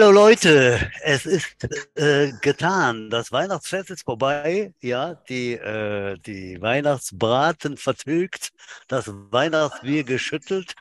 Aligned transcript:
Hallo 0.00 0.12
Leute, 0.12 0.90
es 1.02 1.26
ist 1.26 1.68
äh, 1.94 2.32
getan. 2.40 3.10
Das 3.10 3.32
Weihnachtsfest 3.32 3.90
ist 3.90 4.04
vorbei. 4.04 4.72
Ja, 4.80 5.16
die, 5.28 5.52
äh, 5.52 6.16
die 6.24 6.58
Weihnachtsbraten 6.58 7.76
vertilgt, 7.76 8.48
das 8.88 9.10
Weihnachtsbier 9.12 10.04
geschüttelt. 10.04 10.74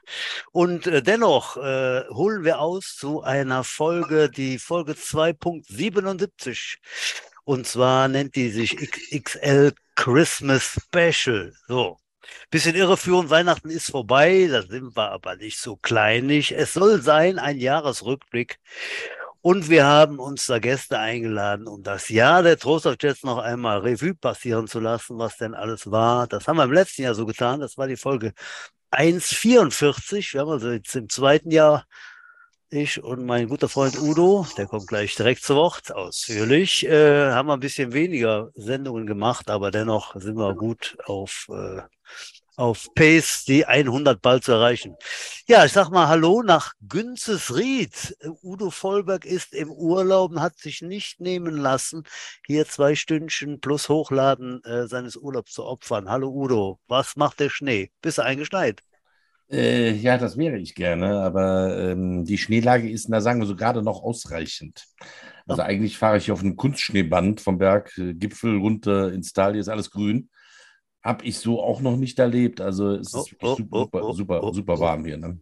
Und 0.53 0.87
äh, 0.87 1.03
dennoch 1.03 1.57
äh, 1.57 2.05
holen 2.07 2.45
wir 2.45 2.61
aus 2.61 2.95
zu 2.95 3.21
einer 3.21 3.65
Folge, 3.65 4.29
die 4.29 4.57
Folge 4.57 4.93
2.77. 4.93 6.77
Und 7.43 7.67
zwar 7.67 8.07
nennt 8.07 8.37
die 8.37 8.51
sich 8.51 8.77
XXL 8.77 9.73
Christmas 9.95 10.79
Special. 10.81 11.51
So. 11.67 11.97
Bisschen 12.49 12.75
irreführend, 12.75 13.29
Weihnachten 13.29 13.69
ist 13.69 13.91
vorbei, 13.91 14.47
da 14.51 14.61
sind 14.63 14.95
wir 14.95 15.11
aber 15.11 15.35
nicht 15.35 15.59
so 15.59 15.75
kleinig. 15.75 16.51
Es 16.51 16.73
soll 16.73 17.01
sein 17.01 17.39
ein 17.39 17.57
Jahresrückblick. 17.57 18.59
Und 19.41 19.69
wir 19.69 19.85
haben 19.85 20.19
uns 20.19 20.47
da 20.47 20.59
Gäste 20.59 20.99
eingeladen, 20.99 21.67
um 21.67 21.81
das 21.81 22.09
Jahr 22.09 22.43
der 22.43 22.57
Trost 22.57 22.85
of 22.85 22.97
Jets 23.01 23.23
noch 23.23 23.37
einmal 23.37 23.79
Revue 23.79 24.13
passieren 24.13 24.67
zu 24.67 24.81
lassen, 24.81 25.17
was 25.17 25.37
denn 25.37 25.53
alles 25.53 25.89
war. 25.89 26.27
Das 26.27 26.47
haben 26.47 26.57
wir 26.57 26.65
im 26.65 26.73
letzten 26.73 27.03
Jahr 27.03 27.15
so 27.15 27.25
getan. 27.25 27.61
Das 27.61 27.77
war 27.77 27.87
die 27.87 27.95
Folge 27.95 28.33
1,44. 28.91 30.33
Wir 30.33 30.41
haben 30.41 30.49
also 30.49 30.71
jetzt 30.71 30.95
im 30.95 31.07
zweiten 31.07 31.51
Jahr 31.51 31.85
ich 32.69 33.03
und 33.03 33.25
mein 33.25 33.47
guter 33.47 33.69
Freund 33.69 33.99
Udo, 33.99 34.45
der 34.57 34.67
kommt 34.67 34.87
gleich 34.87 35.15
direkt 35.15 35.43
zu 35.43 35.55
Wort, 35.55 35.93
ausführlich, 35.93 36.85
äh, 36.85 37.31
haben 37.31 37.47
wir 37.47 37.53
ein 37.53 37.59
bisschen 37.59 37.93
weniger 37.93 38.51
Sendungen 38.55 39.07
gemacht, 39.07 39.49
aber 39.49 39.71
dennoch 39.71 40.15
sind 40.15 40.37
wir 40.37 40.53
gut 40.55 40.97
auf 41.05 41.47
äh, 41.49 41.81
auf 42.59 42.93
Pace 42.93 43.45
die 43.45 43.65
100 43.65 44.21
bald 44.21 44.43
zu 44.43 44.51
erreichen. 44.51 44.97
Ja, 45.47 45.63
ich 45.63 45.71
sag 45.71 45.91
mal 45.91 46.09
Hallo 46.09 46.43
nach 46.43 46.73
Günzesried. 46.81 48.17
Udo 48.43 48.69
Vollberg 48.69 49.23
ist 49.23 49.53
im 49.53 49.71
Urlaub 49.71 50.31
und 50.31 50.41
hat 50.41 50.57
sich 50.57 50.81
nicht 50.81 51.21
nehmen 51.21 51.55
lassen, 51.55 52.03
hier 52.45 52.67
zwei 52.67 52.95
Stündchen 52.95 53.61
plus 53.61 53.87
Hochladen 53.87 54.61
äh, 54.65 54.87
seines 54.87 55.15
Urlaubs 55.15 55.53
zu 55.53 55.63
opfern. 55.63 56.09
Hallo 56.09 56.29
Udo, 56.29 56.79
was 56.87 57.15
macht 57.15 57.39
der 57.39 57.49
Schnee? 57.49 57.91
Bist 58.01 58.17
du 58.17 58.23
eingeschneit? 58.23 58.83
Äh, 59.51 59.93
ja, 59.93 60.17
das 60.17 60.37
wäre 60.37 60.57
ich 60.57 60.75
gerne, 60.75 61.21
aber 61.21 61.75
ähm, 61.77 62.23
die 62.23 62.37
Schneelage 62.37 62.89
ist, 62.89 63.09
na 63.09 63.19
sagen 63.19 63.39
wir 63.39 63.47
so, 63.47 63.55
gerade 63.55 63.81
noch 63.81 64.03
ausreichend. 64.03 64.85
Also 65.47 65.63
eigentlich 65.63 65.97
fahre 65.97 66.17
ich 66.17 66.31
auf 66.31 66.41
einem 66.41 66.55
Kunstschneeband 66.55 67.41
vom 67.41 67.57
Berggipfel 67.57 68.55
äh, 68.55 68.59
runter 68.59 69.11
ins 69.11 69.33
Tal, 69.33 69.53
hier 69.53 69.61
ist 69.61 69.69
alles 69.69 69.89
grün. 69.89 70.29
Habe 71.03 71.25
ich 71.25 71.39
so 71.39 71.63
auch 71.63 71.81
noch 71.81 71.97
nicht 71.97 72.19
erlebt. 72.19 72.61
Also 72.61 72.91
es 72.91 73.07
ist 73.07 73.15
oh, 73.15 73.25
oh, 73.41 73.55
super, 73.55 74.03
oh, 74.03 74.13
super, 74.13 74.43
oh, 74.43 74.53
super, 74.53 74.79
warm 74.79 75.05
hier. 75.05 75.17
Ne? 75.17 75.39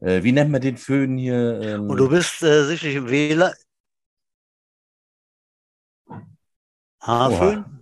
Äh, 0.00 0.24
wie 0.24 0.32
nennt 0.32 0.50
man 0.50 0.60
den 0.60 0.76
Föhn 0.76 1.16
hier? 1.16 1.60
Ähm, 1.60 1.88
Und 1.88 1.98
du 1.98 2.08
bist 2.08 2.42
äh, 2.42 2.64
sicherlich 2.64 2.96
im 2.96 3.08
WLAN. 3.08 3.52
Haarföhn? 7.00 7.77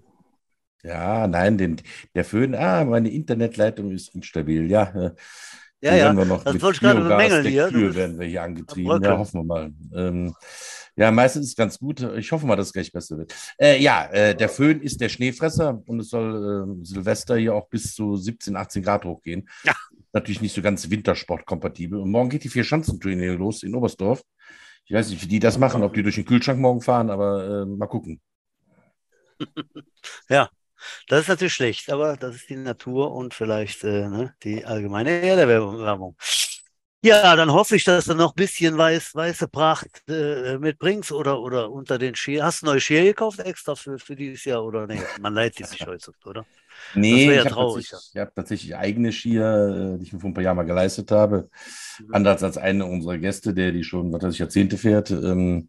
Ja, 0.86 1.26
nein, 1.26 1.58
den, 1.58 1.82
der 2.14 2.24
Föhn, 2.24 2.54
ah, 2.54 2.84
meine 2.84 3.10
Internetleitung 3.10 3.90
ist 3.90 4.14
instabil. 4.14 4.70
Ja, 4.70 4.84
äh, 4.94 5.10
ja, 5.80 5.96
ja. 5.96 6.16
Wir 6.16 6.24
noch 6.24 6.44
das 6.44 6.60
wollte 6.62 6.76
ich 6.76 6.80
gerade 6.80 7.00
bemängeln 7.00 7.46
hier. 7.46 7.68
Kühe 7.68 7.94
werden 7.94 8.18
wir 8.18 8.26
hier 8.26 8.42
angetrieben. 8.42 9.02
Ja, 9.02 9.18
hoffen 9.18 9.40
wir 9.40 9.44
mal. 9.44 9.72
Ähm, 9.94 10.34
ja, 10.94 11.10
meistens 11.10 11.46
ist 11.46 11.50
es 11.50 11.56
ganz 11.56 11.78
gut. 11.78 12.00
Ich 12.16 12.30
hoffe 12.32 12.46
mal, 12.46 12.56
dass 12.56 12.68
es 12.68 12.72
gleich 12.72 12.92
besser 12.92 13.18
wird. 13.18 13.34
Äh, 13.58 13.82
ja, 13.82 14.06
äh, 14.06 14.34
der 14.34 14.48
Föhn 14.48 14.80
ist 14.80 15.00
der 15.00 15.08
Schneefresser 15.08 15.82
und 15.86 16.00
es 16.00 16.08
soll 16.08 16.78
äh, 16.80 16.84
Silvester 16.84 17.36
hier 17.36 17.54
auch 17.54 17.68
bis 17.68 17.94
zu 17.94 18.16
17, 18.16 18.56
18 18.56 18.82
Grad 18.82 19.04
hochgehen. 19.04 19.48
Ja. 19.64 19.74
Natürlich 20.12 20.40
nicht 20.40 20.54
so 20.54 20.62
ganz 20.62 20.88
wintersportkompatibel. 20.88 22.00
Und 22.00 22.10
morgen 22.10 22.30
geht 22.30 22.44
die 22.44 22.48
Vier-Schanzentour 22.48 23.12
los 23.12 23.62
in 23.62 23.74
Oberstdorf. 23.74 24.22
Ich 24.86 24.94
weiß 24.94 25.10
nicht, 25.10 25.22
wie 25.22 25.28
die 25.28 25.40
das 25.40 25.58
machen, 25.58 25.82
ob 25.82 25.94
die 25.94 26.04
durch 26.04 26.14
den 26.14 26.24
Kühlschrank 26.24 26.60
morgen 26.60 26.80
fahren, 26.80 27.10
aber 27.10 27.62
äh, 27.62 27.66
mal 27.66 27.86
gucken. 27.86 28.20
Ja, 30.28 30.48
das 31.08 31.22
ist 31.22 31.28
natürlich 31.28 31.54
schlecht, 31.54 31.90
aber 31.90 32.16
das 32.16 32.36
ist 32.36 32.48
die 32.50 32.56
Natur 32.56 33.12
und 33.12 33.34
vielleicht 33.34 33.84
äh, 33.84 34.08
ne, 34.08 34.34
die 34.42 34.64
allgemeine 34.64 35.10
Erderwärmung. 35.10 36.16
Ja, 37.02 37.36
dann 37.36 37.52
hoffe 37.52 37.76
ich, 37.76 37.84
dass 37.84 38.06
du 38.06 38.14
noch 38.14 38.32
ein 38.32 38.36
bisschen 38.36 38.76
weiß, 38.76 39.14
weiße 39.14 39.48
Pracht 39.48 40.02
äh, 40.08 40.58
mitbringst 40.58 41.12
oder, 41.12 41.40
oder 41.40 41.70
unter 41.70 41.98
den 41.98 42.14
Skier. 42.16 42.44
Hast 42.44 42.62
du 42.62 42.66
neue 42.66 42.80
Skier 42.80 43.04
gekauft 43.04 43.38
extra 43.38 43.76
für, 43.76 43.98
für 43.98 44.16
dieses 44.16 44.44
Jahr 44.44 44.64
oder 44.64 44.86
nee? 44.86 45.00
Man 45.20 45.34
leidet 45.34 45.58
die 45.60 45.64
sich 45.64 45.80
heute, 45.86 46.12
oder? 46.24 46.46
Nee, 46.94 47.26
ja 47.26 47.42
ich 47.42 47.46
habe 47.46 47.56
tatsächlich, 47.56 47.92
hab 48.16 48.34
tatsächlich, 48.34 48.76
eigene 48.76 49.12
Skier, 49.12 49.94
äh, 49.94 49.98
die 49.98 50.04
ich 50.04 50.12
mir 50.12 50.20
vor 50.20 50.30
ein 50.30 50.34
paar 50.34 50.42
Jahren 50.42 50.56
mal 50.56 50.64
geleistet 50.64 51.10
habe. 51.10 51.48
Mhm. 52.00 52.14
Anders 52.14 52.42
als 52.42 52.58
einer 52.58 52.88
unserer 52.88 53.18
Gäste, 53.18 53.54
der 53.54 53.72
die 53.72 53.84
schon, 53.84 54.12
was 54.12 54.22
weiß 54.22 54.34
ich, 54.34 54.40
Jahrzehnte 54.40 54.78
fährt. 54.78 55.10
Ähm, 55.10 55.68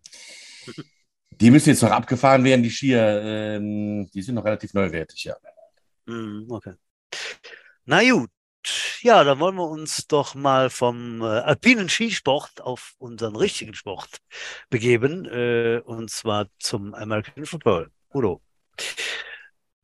die 1.31 1.51
müssen 1.51 1.69
jetzt 1.69 1.83
noch 1.83 1.91
abgefahren 1.91 2.43
werden, 2.43 2.63
die 2.63 2.71
Skier. 2.71 3.21
Ähm, 3.23 4.09
die 4.11 4.21
sind 4.21 4.35
noch 4.35 4.45
relativ 4.45 4.73
neuwertig, 4.73 5.23
ja. 5.25 5.35
Mhm, 6.05 6.47
okay. 6.49 6.73
Na 7.85 8.01
gut, 8.09 8.29
ja, 9.01 9.23
dann 9.23 9.39
wollen 9.39 9.55
wir 9.55 9.69
uns 9.69 10.07
doch 10.07 10.35
mal 10.35 10.69
vom 10.69 11.21
äh, 11.21 11.25
alpinen 11.25 11.89
Skisport 11.89 12.61
auf 12.61 12.95
unseren 12.97 13.35
richtigen 13.35 13.73
Sport 13.73 14.17
begeben, 14.69 15.25
äh, 15.25 15.81
und 15.85 16.09
zwar 16.09 16.47
zum 16.59 16.93
American 16.93 17.45
Football. 17.45 17.91
Udo, 18.13 18.41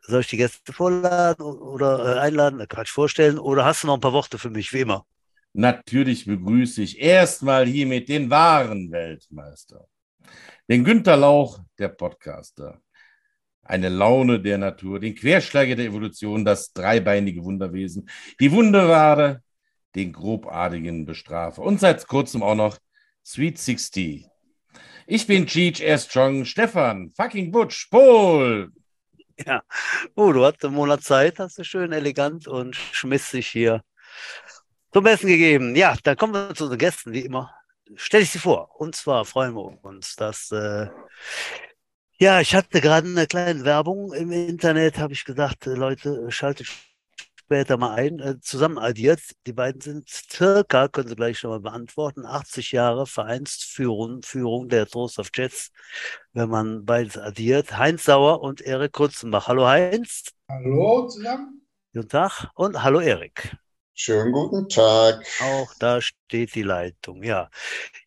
soll 0.02 0.22
ich 0.22 0.28
die 0.28 0.38
Gäste 0.38 0.74
vorladen 0.74 1.46
oder 1.46 2.16
äh, 2.16 2.20
einladen, 2.20 2.66
Quatsch 2.68 2.92
vorstellen, 2.92 3.40
oder 3.40 3.66
hast 3.66 3.84
du 3.84 3.88
noch 3.88 3.96
ein 3.96 4.02
paar 4.02 4.14
Worte 4.14 4.38
für 4.38 4.50
mich, 4.50 4.74
wie 4.74 4.82
immer? 4.82 5.06
Natürlich 5.54 6.26
begrüße 6.26 6.82
ich 6.82 7.00
erstmal 7.00 7.68
hiermit 7.68 8.10
den 8.10 8.30
wahren 8.30 8.92
Weltmeister, 8.92 9.88
den 10.70 10.84
Günter 10.84 11.18
Lauch, 11.18 11.60
der 11.78 11.90
Podcaster 11.90 12.82
eine 13.66 13.90
Laune 13.90 14.42
der 14.42 14.58
Natur, 14.58 15.00
den 15.00 15.16
Querschläger 15.16 15.76
der 15.76 15.86
Evolution, 15.86 16.46
das 16.46 16.74
dreibeinige 16.74 17.44
Wunderwesen, 17.44 18.10
die 18.40 18.52
Wunderware, 18.52 19.42
den 19.96 20.12
grobartigen 20.12 21.06
Bestrafer 21.06 21.62
und 21.62 21.80
seit 21.80 22.06
kurzem 22.08 22.44
auch 22.44 22.56
noch 22.56 22.78
Sweet 23.26 23.58
60. 23.58 24.28
Ich 25.06 25.28
bin 25.28 25.46
Cheech 25.46 25.82
R. 25.82 25.98
Strong, 25.98 26.46
Stefan, 26.46 27.10
fucking 27.10 27.52
Butch, 27.52 27.90
Paul. 27.90 28.72
Ja, 29.46 29.64
oh, 30.16 30.32
du 30.32 30.46
hattest 30.46 30.66
einen 30.66 30.76
Monat 30.76 31.04
Zeit, 31.04 31.40
hast 31.40 31.58
du 31.58 31.64
schön 31.64 31.92
elegant 31.92 32.48
und 32.48 32.76
schmissig 32.76 33.48
hier 33.48 33.84
zum 34.92 35.04
Besten 35.04 35.28
gegeben. 35.28 35.76
Ja, 35.76 35.96
dann 36.04 36.16
kommen 36.18 36.34
wir 36.34 36.54
zu 36.54 36.66
unseren 36.66 36.78
Gästen, 36.78 37.14
wie 37.14 37.22
immer. 37.22 37.54
Stell 37.96 38.22
ich 38.22 38.32
sie 38.32 38.40
vor. 38.40 38.80
Und 38.80 38.96
zwar 38.96 39.26
freuen 39.26 39.56
wir 39.56 39.84
uns, 39.84 40.16
dass 40.16 40.52
äh, 40.52 40.88
ja, 42.20 42.40
ich 42.40 42.56
hatte 42.56 42.80
gerade 42.80 43.08
eine 43.08 43.28
kleine 43.28 43.66
Werbung 43.66 44.14
im 44.14 44.32
Internet, 44.32 44.98
habe 44.98 45.14
ich 45.14 45.26
gesagt, 45.26 45.68
äh, 45.68 45.74
Leute, 45.74 46.32
schaltet 46.32 46.68
später 47.36 47.76
mal 47.78 47.96
ein, 47.96 48.20
äh, 48.20 48.40
zusammen 48.40 48.78
addiert. 48.78 49.20
Die 49.46 49.54
beiden 49.54 49.82
sind 49.82 50.10
circa, 50.10 50.88
können 50.88 51.10
Sie 51.10 51.16
gleich 51.16 51.40
schon 51.40 51.50
mal 51.50 51.60
beantworten, 51.60 52.26
80 52.26 52.72
Jahre 52.72 53.08
Vereinsführung 53.08 54.22
Führung 54.24 54.70
der 54.70 54.88
Trost 54.88 55.20
of 55.20 55.30
Jets, 55.34 55.72
wenn 56.32 56.50
man 56.50 56.86
beides 56.86 57.18
addiert. 57.18 57.78
Heinz 57.78 58.06
Sauer 58.06 58.42
und 58.42 58.62
Erik 58.62 58.94
Krutzenbach. 58.94 59.48
Hallo 59.48 59.68
Heinz. 59.68 60.26
Hallo 60.50 61.08
zusammen. 61.08 61.68
Guten 61.94 62.10
Tag 62.10 62.50
und 62.56 62.82
hallo 62.82 63.02
Erik. 63.02 63.56
Schönen 63.96 64.32
guten 64.32 64.68
Tag. 64.70 65.24
Auch 65.42 65.72
da 65.80 66.02
steht 66.02 66.56
die 66.56 66.64
Leitung, 66.64 67.22
ja. 67.22 67.50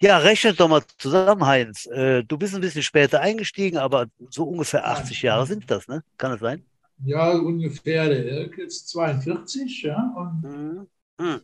Ja, 0.00 0.18
rechnet 0.18 0.58
doch 0.58 0.68
mal 0.68 0.82
zusammen, 0.98 1.46
Heinz. 1.46 1.86
Äh, 1.86 2.24
du 2.24 2.36
bist 2.36 2.54
ein 2.56 2.60
bisschen 2.60 2.82
später 2.82 3.20
eingestiegen, 3.20 3.78
aber 3.78 4.06
so 4.30 4.44
ungefähr 4.44 4.86
80 4.86 5.22
Jahre 5.22 5.46
sind 5.46 5.70
das, 5.70 5.86
ne? 5.86 6.02
Kann 6.18 6.32
das 6.32 6.40
sein? 6.40 6.64
Ja, 7.04 7.30
ungefähr. 7.30 8.10
Ist 8.58 8.88
42, 8.88 9.82
ja. 9.82 10.12
Und 10.16 10.42
mhm. 10.42 10.86
Mhm. 11.18 11.40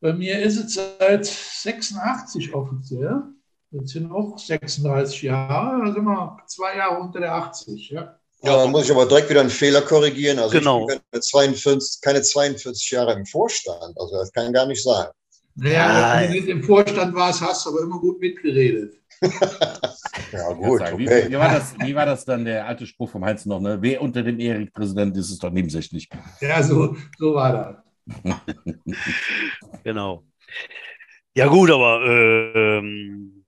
Bei 0.00 0.12
mir 0.12 0.40
ist 0.40 0.58
es 0.58 0.74
seit 0.74 1.24
86 1.24 2.52
offiziell. 2.52 3.22
Das 3.70 3.90
sind 3.90 4.12
auch 4.12 4.36
36 4.36 5.22
Jahre, 5.22 5.86
da 5.86 5.92
sind 5.92 6.04
wir 6.04 6.36
zwei 6.46 6.76
Jahre 6.76 7.00
unter 7.00 7.20
der 7.20 7.34
80, 7.34 7.88
ja. 7.88 8.18
Ja, 8.44 8.56
dann 8.56 8.70
muss 8.72 8.86
ich 8.86 8.90
aber 8.90 9.06
direkt 9.06 9.30
wieder 9.30 9.40
einen 9.40 9.50
Fehler 9.50 9.82
korrigieren. 9.82 10.38
Also 10.38 10.58
genau. 10.58 10.80
ich 10.82 10.94
bin 10.94 11.00
keine 11.10 11.20
42, 11.20 12.00
keine 12.00 12.22
42 12.22 12.90
Jahre 12.90 13.12
im 13.12 13.24
Vorstand. 13.24 13.96
Also 13.98 14.16
das 14.16 14.32
kann 14.32 14.52
gar 14.52 14.66
nicht 14.66 14.82
sein. 14.82 15.06
Naja, 15.54 16.20
wenn 16.20 16.28
du 16.28 16.34
nicht 16.34 16.48
im 16.48 16.62
Vorstand 16.62 17.14
warst, 17.14 17.40
hast 17.40 17.66
du 17.66 17.70
aber 17.70 17.82
immer 17.82 18.00
gut 18.00 18.20
mitgeredet. 18.20 18.94
ja, 20.32 20.52
gut. 20.54 20.80
Okay. 20.80 20.98
Wie, 20.98 21.30
wie, 21.30 21.38
war 21.38 21.52
das, 21.52 21.74
wie 21.78 21.94
war 21.94 22.06
das 22.06 22.24
dann, 22.24 22.44
der 22.44 22.66
alte 22.66 22.86
Spruch 22.86 23.10
vom 23.10 23.24
Heinz 23.24 23.46
noch? 23.46 23.60
Ne? 23.60 23.78
Wer 23.80 24.02
unter 24.02 24.22
dem 24.22 24.40
Erik-Präsident 24.40 25.16
ist, 25.16 25.30
ist 25.30 25.44
doch 25.44 25.50
nebensächlich. 25.50 26.08
Ja, 26.40 26.62
so, 26.62 26.96
so 27.18 27.34
war 27.34 27.84
das. 28.04 28.24
genau. 29.84 30.24
Ja, 31.34 31.46
gut, 31.46 31.70
aber 31.70 32.04
äh, 32.04 32.82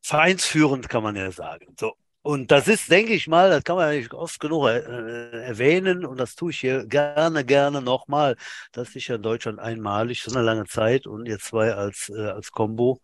vereinsführend 0.03 0.89
kann 0.89 1.03
man 1.03 1.17
ja 1.17 1.33
sagen. 1.33 1.67
So. 1.79 1.95
Und 2.25 2.51
das 2.51 2.69
ist, 2.69 2.91
denke 2.91 3.13
ich 3.13 3.29
mal, 3.29 3.51
das 3.51 3.65
kann 3.65 3.77
man 3.77 3.93
ja 3.93 3.99
nicht 3.99 4.15
oft 4.15 4.41
genug 4.41 4.67
äh, 4.67 5.43
erwähnen 5.43 6.07
und 6.07 6.19
das 6.19 6.35
tue 6.35 6.53
ich 6.53 6.61
hier 6.61 6.87
gerne, 6.87 7.45
gerne 7.45 7.83
nochmal. 7.83 8.37
Das 8.73 8.97
ist 8.97 9.09
ja 9.09 9.17
in 9.17 9.23
Deutschland 9.23 9.59
einmalig, 9.59 10.23
so 10.23 10.31
eine 10.31 10.41
lange 10.43 10.65
Zeit 10.65 11.07
und 11.07 11.27
ihr 11.27 11.39
zwei 11.39 11.75
als, 11.75 12.09
äh, 12.09 12.29
als 12.29 12.51
Combo. 12.51 13.03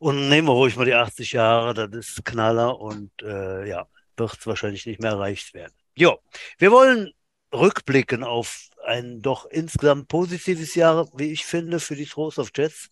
Und 0.00 0.28
nehmen 0.28 0.48
wir 0.48 0.54
ruhig 0.54 0.74
mal 0.74 0.84
die 0.84 0.94
80 0.94 1.30
Jahre, 1.30 1.72
das 1.88 2.08
ist 2.08 2.24
Knaller 2.24 2.80
und 2.80 3.12
äh, 3.22 3.68
ja, 3.68 3.86
wird 4.16 4.44
wahrscheinlich 4.44 4.86
nicht 4.86 5.00
mehr 5.00 5.12
erreicht 5.12 5.54
werden. 5.54 5.74
Jo, 5.94 6.18
wir 6.58 6.72
wollen 6.72 7.12
rückblicken 7.54 8.24
auf 8.24 8.70
ein 8.84 9.22
doch 9.22 9.46
insgesamt 9.46 10.08
positives 10.08 10.74
Jahr, 10.74 11.06
wie 11.14 11.30
ich 11.30 11.44
finde, 11.44 11.78
für 11.78 11.94
die 11.94 12.06
Trost 12.06 12.40
of 12.40 12.50
Jets. 12.56 12.90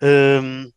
Ähm, 0.00 0.72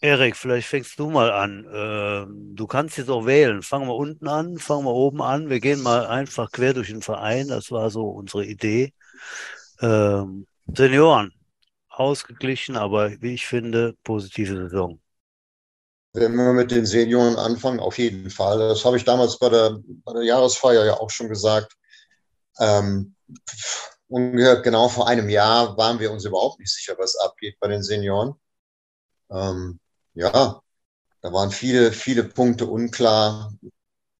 Erik, 0.00 0.36
vielleicht 0.36 0.68
fängst 0.68 0.98
du 0.98 1.10
mal 1.10 1.32
an. 1.32 1.66
Ähm, 1.72 2.54
du 2.54 2.66
kannst 2.68 2.98
jetzt 2.98 3.10
auch 3.10 3.26
wählen. 3.26 3.62
Fangen 3.62 3.88
wir 3.88 3.96
unten 3.96 4.28
an, 4.28 4.58
fangen 4.58 4.84
wir 4.84 4.94
oben 4.94 5.20
an. 5.20 5.50
Wir 5.50 5.58
gehen 5.58 5.82
mal 5.82 6.06
einfach 6.06 6.52
quer 6.52 6.72
durch 6.72 6.88
den 6.88 7.02
Verein. 7.02 7.48
Das 7.48 7.72
war 7.72 7.90
so 7.90 8.08
unsere 8.08 8.44
Idee. 8.44 8.94
Ähm, 9.80 10.46
Senioren, 10.72 11.32
ausgeglichen, 11.88 12.76
aber 12.76 13.20
wie 13.20 13.34
ich 13.34 13.46
finde, 13.46 13.96
positive 14.04 14.54
Saison. 14.54 15.00
Wenn 16.12 16.34
wir 16.36 16.52
mit 16.52 16.70
den 16.70 16.86
Senioren 16.86 17.36
anfangen, 17.36 17.80
auf 17.80 17.98
jeden 17.98 18.30
Fall. 18.30 18.58
Das 18.58 18.84
habe 18.84 18.96
ich 18.96 19.04
damals 19.04 19.38
bei 19.38 19.48
der, 19.48 19.78
bei 20.04 20.12
der 20.12 20.22
Jahresfeier 20.22 20.84
ja 20.84 20.94
auch 20.94 21.10
schon 21.10 21.28
gesagt. 21.28 21.76
Ähm, 22.60 23.16
ungefähr 24.06 24.60
genau 24.62 24.88
vor 24.88 25.08
einem 25.08 25.28
Jahr 25.28 25.76
waren 25.76 25.98
wir 25.98 26.12
uns 26.12 26.24
überhaupt 26.24 26.60
nicht 26.60 26.72
sicher, 26.72 26.94
was 26.98 27.16
abgeht 27.16 27.56
bei 27.60 27.66
den 27.68 27.82
Senioren. 27.82 28.34
Ähm, 29.30 29.80
ja, 30.18 30.60
da 31.22 31.32
waren 31.32 31.52
viele, 31.52 31.92
viele 31.92 32.24
Punkte 32.24 32.66
unklar. 32.66 33.54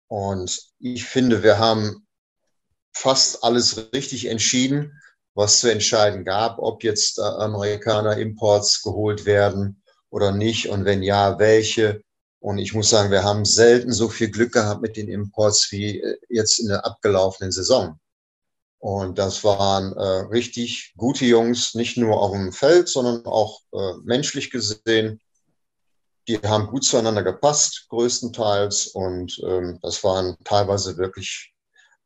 Und 0.06 0.58
ich 0.78 1.04
finde, 1.04 1.42
wir 1.42 1.58
haben 1.58 2.06
fast 2.92 3.42
alles 3.42 3.92
richtig 3.92 4.26
entschieden, 4.26 4.92
was 5.34 5.60
zu 5.60 5.70
entscheiden 5.70 6.24
gab, 6.24 6.58
ob 6.58 6.84
jetzt 6.84 7.18
äh, 7.18 7.22
Amerikaner 7.22 8.16
Imports 8.16 8.82
geholt 8.82 9.24
werden 9.24 9.82
oder 10.10 10.32
nicht 10.32 10.68
und 10.68 10.84
wenn 10.84 11.02
ja, 11.02 11.38
welche. 11.38 12.02
Und 12.40 12.58
ich 12.58 12.74
muss 12.74 12.90
sagen, 12.90 13.10
wir 13.10 13.24
haben 13.24 13.44
selten 13.44 13.92
so 13.92 14.08
viel 14.08 14.30
Glück 14.30 14.52
gehabt 14.52 14.80
mit 14.80 14.96
den 14.96 15.08
Imports 15.08 15.70
wie 15.72 16.00
äh, 16.00 16.16
jetzt 16.28 16.60
in 16.60 16.68
der 16.68 16.86
abgelaufenen 16.86 17.50
Saison. 17.50 17.98
Und 18.78 19.18
das 19.18 19.42
waren 19.42 19.92
äh, 19.96 20.28
richtig 20.30 20.94
gute 20.96 21.24
Jungs, 21.24 21.74
nicht 21.74 21.96
nur 21.96 22.22
auf 22.22 22.30
dem 22.32 22.52
Feld, 22.52 22.88
sondern 22.88 23.26
auch 23.26 23.62
äh, 23.72 23.94
menschlich 24.04 24.50
gesehen. 24.50 25.20
Die 26.28 26.38
haben 26.38 26.66
gut 26.66 26.84
zueinander 26.84 27.22
gepasst, 27.22 27.86
größtenteils. 27.88 28.88
Und 28.88 29.40
ähm, 29.42 29.78
das 29.82 30.04
waren 30.04 30.36
teilweise 30.44 30.98
wirklich, 30.98 31.54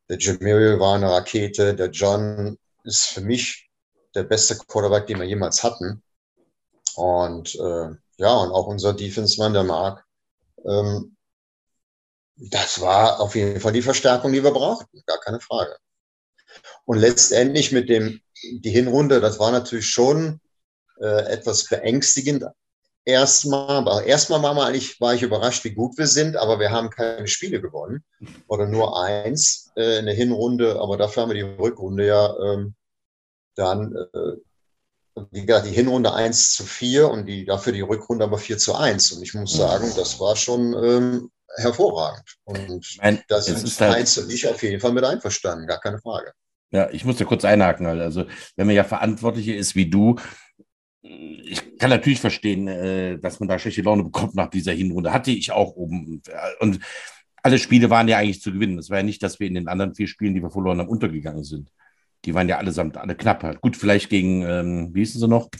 der 0.09 0.19
Jamil 0.19 0.79
war 0.79 0.95
eine 0.95 1.11
Rakete, 1.11 1.75
der 1.75 1.91
John 1.91 2.57
ist 2.85 3.07
für 3.07 3.21
mich 3.21 3.69
der 4.15 4.23
beste 4.23 4.57
Quarterback, 4.57 5.09
den 5.09 5.19
wir 5.19 5.27
jemals 5.27 5.65
hatten. 5.65 6.03
Und 6.95 7.55
äh, 7.57 7.91
ja, 8.19 8.35
und 8.35 8.53
auch 8.53 8.67
unser 8.67 8.93
Defense-Mann, 8.93 9.55
der 9.55 9.65
Mark, 9.65 10.05
ähm, 10.65 11.17
das 12.37 12.81
war 12.81 13.21
auf 13.21 13.35
jeden 13.35 13.61
Fall 13.61 13.73
die 13.73 13.83
Verstärkung, 13.83 14.33
die 14.33 14.45
wir 14.45 14.53
brauchten, 14.53 15.03
gar 15.07 15.19
keine 15.19 15.41
Frage. 15.41 15.77
Und 16.85 16.99
letztendlich 16.99 17.73
mit 17.73 17.89
dem, 17.89 18.21
die 18.43 18.71
Hinrunde, 18.71 19.21
das 19.21 19.39
war 19.39 19.51
natürlich 19.51 19.89
schon 19.89 20.41
äh, 21.01 21.25
etwas 21.33 21.69
beängstigend. 21.69 22.45
Erstmal, 23.05 24.07
erstmal 24.07 24.43
war, 24.43 24.67
eigentlich, 24.67 25.01
war 25.01 25.15
ich 25.15 25.23
überrascht, 25.23 25.65
wie 25.65 25.73
gut 25.73 25.99
wir 25.99 26.07
sind, 26.07 26.37
aber 26.37 26.61
wir 26.61 26.71
haben 26.71 26.89
keine 26.89 27.27
Spiele 27.27 27.61
gewonnen 27.61 28.05
oder 28.47 28.67
nur 28.67 29.03
eins 29.03 29.73
äh, 29.77 29.99
in 29.99 30.07
der 30.07 30.15
Hinrunde, 30.15 30.81
aber 30.81 30.97
dafür 30.97 31.25
haben 31.25 31.31
wir 31.31 31.35
die 31.35 31.63
Rückrunde 31.63 32.07
ja 32.07 32.33
ähm, 32.39 32.75
dann, 33.57 33.95
äh, 34.15 34.37
die, 35.33 35.47
die 35.47 35.71
Hinrunde 35.71 36.15
1 36.15 36.53
zu 36.53 36.65
4 36.65 37.11
und 37.11 37.27
die, 37.27 37.45
dafür 37.45 37.73
die 37.73 37.81
Rückrunde 37.81 38.25
aber 38.25 38.39
4 38.39 38.59
zu 38.59 38.75
1. 38.75 39.13
Und 39.13 39.23
ich 39.23 39.35
muss 39.35 39.53
sagen, 39.53 39.93
das 39.97 40.21
war 40.21 40.37
schon 40.37 40.73
ähm, 40.73 41.31
hervorragend. 41.57 42.37
Und 42.45 42.99
mein, 43.01 43.23
da 43.29 43.41
sind 43.41 43.59
Heinz 43.81 44.17
halt, 44.17 44.27
und 44.27 44.33
ich 44.33 44.49
auf 44.49 44.63
jeden 44.63 44.81
Fall 44.81 44.93
mit 44.93 45.05
einverstanden, 45.05 45.67
gar 45.67 45.81
keine 45.81 45.99
Frage. 45.99 46.33
Ja, 46.71 46.89
ich 46.91 47.05
muss 47.05 47.19
da 47.19 47.25
kurz 47.25 47.45
einhaken. 47.45 47.87
Also, 47.87 48.25
wenn 48.57 48.67
man 48.67 48.75
ja 48.75 48.85
Verantwortliche 48.85 49.53
ist 49.55 49.75
wie 49.77 49.91
du, 49.91 50.17
ich 51.03 51.79
kann 51.79 51.91
natürlich 51.91 52.21
verstehen, 52.21 52.69
äh, 52.69 53.19
dass 53.19 53.41
man 53.41 53.49
da 53.49 53.59
schlechte 53.59 53.83
Laune 53.83 54.05
bekommt 54.05 54.35
nach 54.35 54.49
dieser 54.49 54.73
Hinrunde. 54.73 55.13
Hatte 55.13 55.33
ich 55.33 55.51
auch 55.51 55.75
oben. 55.75 56.23
Und 56.61 56.79
alle 57.43 57.59
Spiele 57.59 57.91
waren 57.91 58.09
ja 58.09 58.19
eigentlich 58.19 58.41
zu 58.41 58.53
gewinnen. 58.53 58.79
Es 58.79 58.89
war 58.89 58.99
ja 58.99 59.03
nicht, 59.03 59.23
dass 59.23 59.41
wir 59.41 59.49
in 59.49 59.55
den 59.55 59.69
anderen 59.69 59.95
vier 59.95 60.07
Spielen, 60.07 60.35
die 60.35 60.43
wir 60.43 60.51
verloren 60.51 60.79
haben, 60.79 60.89
untergegangen 60.89 61.43
sind. 61.43 61.73
Die 62.25 62.35
waren 62.35 62.49
ja 62.49 62.59
allesamt 62.59 62.97
alle 62.97 63.17
knapp. 63.17 63.43
Halt. 63.43 63.61
Gut, 63.61 63.77
vielleicht 63.77 64.11
gegen, 64.11 64.43
ähm, 64.43 64.91
wie 64.95 65.01
hießen 65.01 65.21
sie 65.21 65.27
noch? 65.27 65.51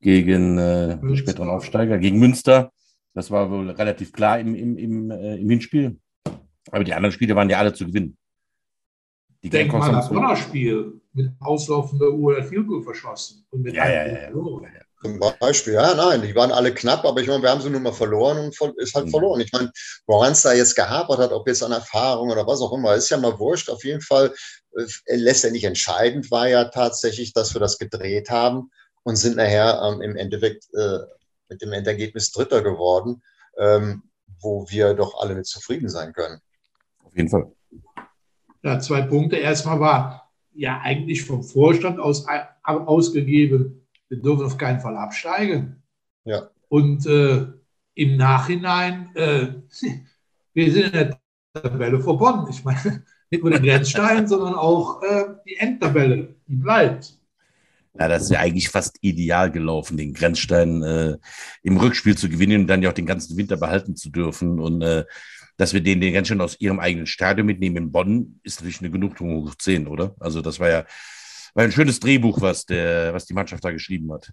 Gegen 0.00 0.58
äh, 0.58 1.16
späteren 1.16 1.50
Aufsteiger, 1.50 1.98
gegen 1.98 2.18
Münster. 2.18 2.72
Das 3.14 3.30
war 3.30 3.50
wohl 3.50 3.70
relativ 3.70 4.10
klar 4.10 4.40
im, 4.40 4.54
im, 4.54 4.78
im, 4.78 5.10
äh, 5.10 5.36
im 5.36 5.50
Hinspiel. 5.50 5.98
Aber 6.70 6.82
die 6.82 6.94
anderen 6.94 7.12
Spiele 7.12 7.36
waren 7.36 7.50
ja 7.50 7.58
alle 7.58 7.74
zu 7.74 7.86
gewinnen. 7.86 8.16
Die 9.42 9.50
Denk 9.50 9.72
mal 9.72 9.92
das 9.92 10.08
Donnerspiel 10.08 11.01
mit 11.12 11.30
auslaufender 11.40 12.10
Uhr 12.10 12.34
der 12.34 12.44
Field 12.44 12.66
Goal 12.66 12.82
verschossen. 12.82 13.44
Und 13.50 13.62
mit 13.62 13.74
ja, 13.74 13.88
ja, 13.88 14.06
ja, 14.06 14.30
ja. 14.30 14.30
Zum 15.02 15.18
Beispiel, 15.40 15.72
ja, 15.72 15.94
nein, 15.94 16.22
die 16.22 16.34
waren 16.34 16.52
alle 16.52 16.72
knapp, 16.72 17.04
aber 17.04 17.20
ich 17.20 17.26
meine, 17.26 17.42
wir 17.42 17.50
haben 17.50 17.60
sie 17.60 17.70
nun 17.70 17.82
mal 17.82 17.92
verloren 17.92 18.38
und 18.38 18.78
ist 18.78 18.94
halt 18.94 19.06
mhm. 19.06 19.10
verloren. 19.10 19.40
Ich 19.40 19.52
meine, 19.52 19.70
woran 20.06 20.32
es 20.32 20.42
da 20.42 20.52
jetzt 20.52 20.76
gehapert 20.76 21.18
hat, 21.18 21.32
ob 21.32 21.48
jetzt 21.48 21.62
an 21.62 21.72
Erfahrung 21.72 22.30
oder 22.30 22.46
was 22.46 22.60
auch 22.60 22.72
immer, 22.72 22.94
ist 22.94 23.10
ja 23.10 23.18
mal 23.18 23.36
wurscht. 23.38 23.68
Auf 23.68 23.84
jeden 23.84 24.00
Fall 24.00 24.32
äh, 24.76 25.16
letztendlich 25.16 25.64
entscheidend 25.64 26.30
war 26.30 26.48
ja 26.48 26.66
tatsächlich, 26.66 27.32
dass 27.32 27.52
wir 27.52 27.60
das 27.60 27.78
gedreht 27.78 28.30
haben 28.30 28.70
und 29.02 29.16
sind 29.16 29.36
nachher 29.36 29.82
ähm, 29.82 30.02
im 30.02 30.16
Endeffekt 30.16 30.68
äh, 30.74 30.98
mit 31.48 31.60
dem 31.60 31.72
Endergebnis 31.72 32.30
Dritter 32.30 32.62
geworden, 32.62 33.22
ähm, 33.58 34.04
wo 34.40 34.66
wir 34.68 34.94
doch 34.94 35.20
alle 35.20 35.34
mit 35.34 35.46
zufrieden 35.46 35.88
sein 35.88 36.12
können. 36.12 36.40
Auf 37.04 37.16
jeden 37.16 37.28
Fall 37.28 37.50
ja, 38.62 38.78
zwei 38.78 39.02
Punkte. 39.02 39.36
Erstmal 39.36 39.80
war 39.80 40.21
ja 40.54 40.80
eigentlich 40.82 41.24
vom 41.24 41.42
Vorstand 41.42 41.98
aus 41.98 42.26
ausgegeben, 42.62 43.86
wir 44.08 44.18
dürfen 44.18 44.44
auf 44.44 44.58
keinen 44.58 44.80
Fall 44.80 44.96
absteigen. 44.96 45.82
Ja. 46.24 46.50
Und 46.68 47.06
äh, 47.06 47.46
im 47.94 48.16
Nachhinein, 48.16 49.10
äh, 49.14 49.48
wir 50.54 50.72
sind 50.72 50.86
in 50.86 50.92
der 50.92 51.20
Tabelle 51.54 52.00
vor 52.00 52.18
Bonn. 52.18 52.46
Ich 52.50 52.64
meine, 52.64 53.04
nicht 53.30 53.42
nur 53.42 53.52
den 53.52 53.62
Grenzstein, 53.62 54.28
sondern 54.28 54.54
auch 54.54 55.02
äh, 55.02 55.24
die 55.46 55.56
Endtabelle, 55.56 56.34
die 56.46 56.56
bleibt. 56.56 57.18
Ja, 57.98 58.08
das 58.08 58.22
ist 58.22 58.30
ja 58.30 58.40
eigentlich 58.40 58.70
fast 58.70 58.96
ideal 59.02 59.50
gelaufen, 59.50 59.98
den 59.98 60.14
Grenzstein 60.14 60.82
äh, 60.82 61.18
im 61.62 61.76
Rückspiel 61.76 62.16
zu 62.16 62.30
gewinnen 62.30 62.62
und 62.62 62.66
dann 62.66 62.82
ja 62.82 62.88
auch 62.88 62.94
den 62.94 63.06
ganzen 63.06 63.36
Winter 63.36 63.58
behalten 63.58 63.96
zu 63.96 64.08
dürfen. 64.08 64.58
Und 64.58 64.80
äh, 64.80 65.04
dass 65.62 65.72
wir 65.72 65.80
den, 65.80 66.00
den 66.00 66.12
ganz 66.12 66.26
schön 66.26 66.40
aus 66.40 66.60
ihrem 66.60 66.80
eigenen 66.80 67.06
Stadion 67.06 67.46
mitnehmen 67.46 67.76
in 67.76 67.92
Bonn, 67.92 68.40
ist 68.42 68.60
natürlich 68.60 68.80
eine 68.80 68.90
Genugtuung 68.90 69.46
hoch 69.46 69.54
10, 69.54 69.86
oder? 69.86 70.16
Also 70.18 70.40
das 70.40 70.58
war 70.58 70.68
ja 70.68 70.84
war 71.54 71.64
ein 71.64 71.72
schönes 71.72 72.00
Drehbuch, 72.00 72.40
was, 72.40 72.64
der, 72.64 73.14
was 73.14 73.26
die 73.26 73.34
Mannschaft 73.34 73.64
da 73.64 73.70
geschrieben 73.70 74.12
hat. 74.12 74.32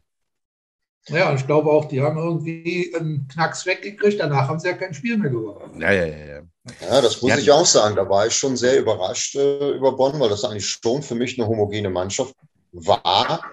Ja, 1.07 1.33
ich 1.33 1.45
glaube 1.45 1.69
auch, 1.69 1.85
die 1.85 2.01
haben 2.01 2.17
irgendwie 2.17 2.93
einen 2.97 3.27
Knacks 3.27 3.65
weggekriegt. 3.65 4.19
Danach 4.19 4.47
haben 4.47 4.59
sie 4.59 4.69
ja 4.69 4.73
kein 4.73 4.93
Spiel 4.93 5.17
mehr 5.17 5.29
gewonnen. 5.29 5.79
Ja, 5.79 5.91
ja, 5.91 6.05
ja. 6.05 6.25
Ja, 6.25 6.41
ja 6.81 7.01
das 7.01 7.21
muss 7.21 7.31
ja. 7.31 7.37
ich 7.37 7.51
auch 7.51 7.65
sagen. 7.65 7.95
Da 7.95 8.09
war 8.09 8.25
ich 8.25 8.33
schon 8.33 8.57
sehr 8.57 8.79
überrascht 8.79 9.35
äh, 9.35 9.71
über 9.71 9.95
Bonn, 9.95 10.19
weil 10.19 10.29
das 10.29 10.43
eigentlich 10.43 10.67
schon 10.67 11.03
für 11.03 11.15
mich 11.15 11.39
eine 11.39 11.47
homogene 11.47 11.89
Mannschaft 11.89 12.35
war. 12.71 13.43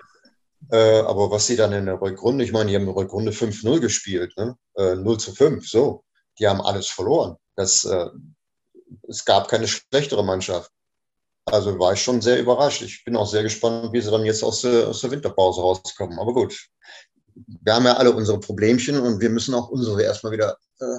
Äh, 0.70 1.00
aber 1.00 1.30
was 1.30 1.46
sie 1.46 1.56
dann 1.56 1.72
in 1.72 1.86
der 1.86 2.00
Rückrunde, 2.00 2.44
ich 2.44 2.52
meine, 2.52 2.70
die 2.70 2.74
haben 2.74 2.82
in 2.82 2.88
der 2.88 2.96
Rückrunde 2.96 3.32
5-0 3.32 3.80
gespielt, 3.80 4.34
ne? 4.36 4.56
äh, 4.76 4.94
0 4.94 5.18
zu 5.18 5.32
5, 5.32 5.68
so. 5.68 6.04
Die 6.38 6.46
haben 6.46 6.60
alles 6.60 6.88
verloren. 6.88 7.36
Das, 7.54 7.84
äh, 7.84 8.08
es 9.08 9.24
gab 9.24 9.48
keine 9.48 9.68
schlechtere 9.68 10.24
Mannschaft. 10.24 10.70
Also 11.46 11.78
war 11.78 11.92
ich 11.92 12.02
schon 12.02 12.20
sehr 12.20 12.40
überrascht. 12.40 12.82
Ich 12.82 13.04
bin 13.04 13.16
auch 13.16 13.26
sehr 13.26 13.42
gespannt, 13.42 13.92
wie 13.92 14.00
sie 14.00 14.10
dann 14.10 14.24
jetzt 14.24 14.42
aus 14.42 14.62
der, 14.62 14.88
aus 14.88 15.00
der 15.00 15.12
Winterpause 15.12 15.60
rauskommen. 15.60 16.18
Aber 16.18 16.34
gut, 16.34 16.68
wir 17.34 17.74
haben 17.74 17.84
ja 17.84 17.94
alle 17.94 18.12
unsere 18.12 18.40
Problemchen 18.40 18.98
und 18.98 19.20
wir 19.20 19.30
müssen 19.30 19.54
auch 19.54 19.68
unsere 19.68 20.02
erstmal 20.02 20.32
wieder 20.32 20.56
äh, 20.80 20.98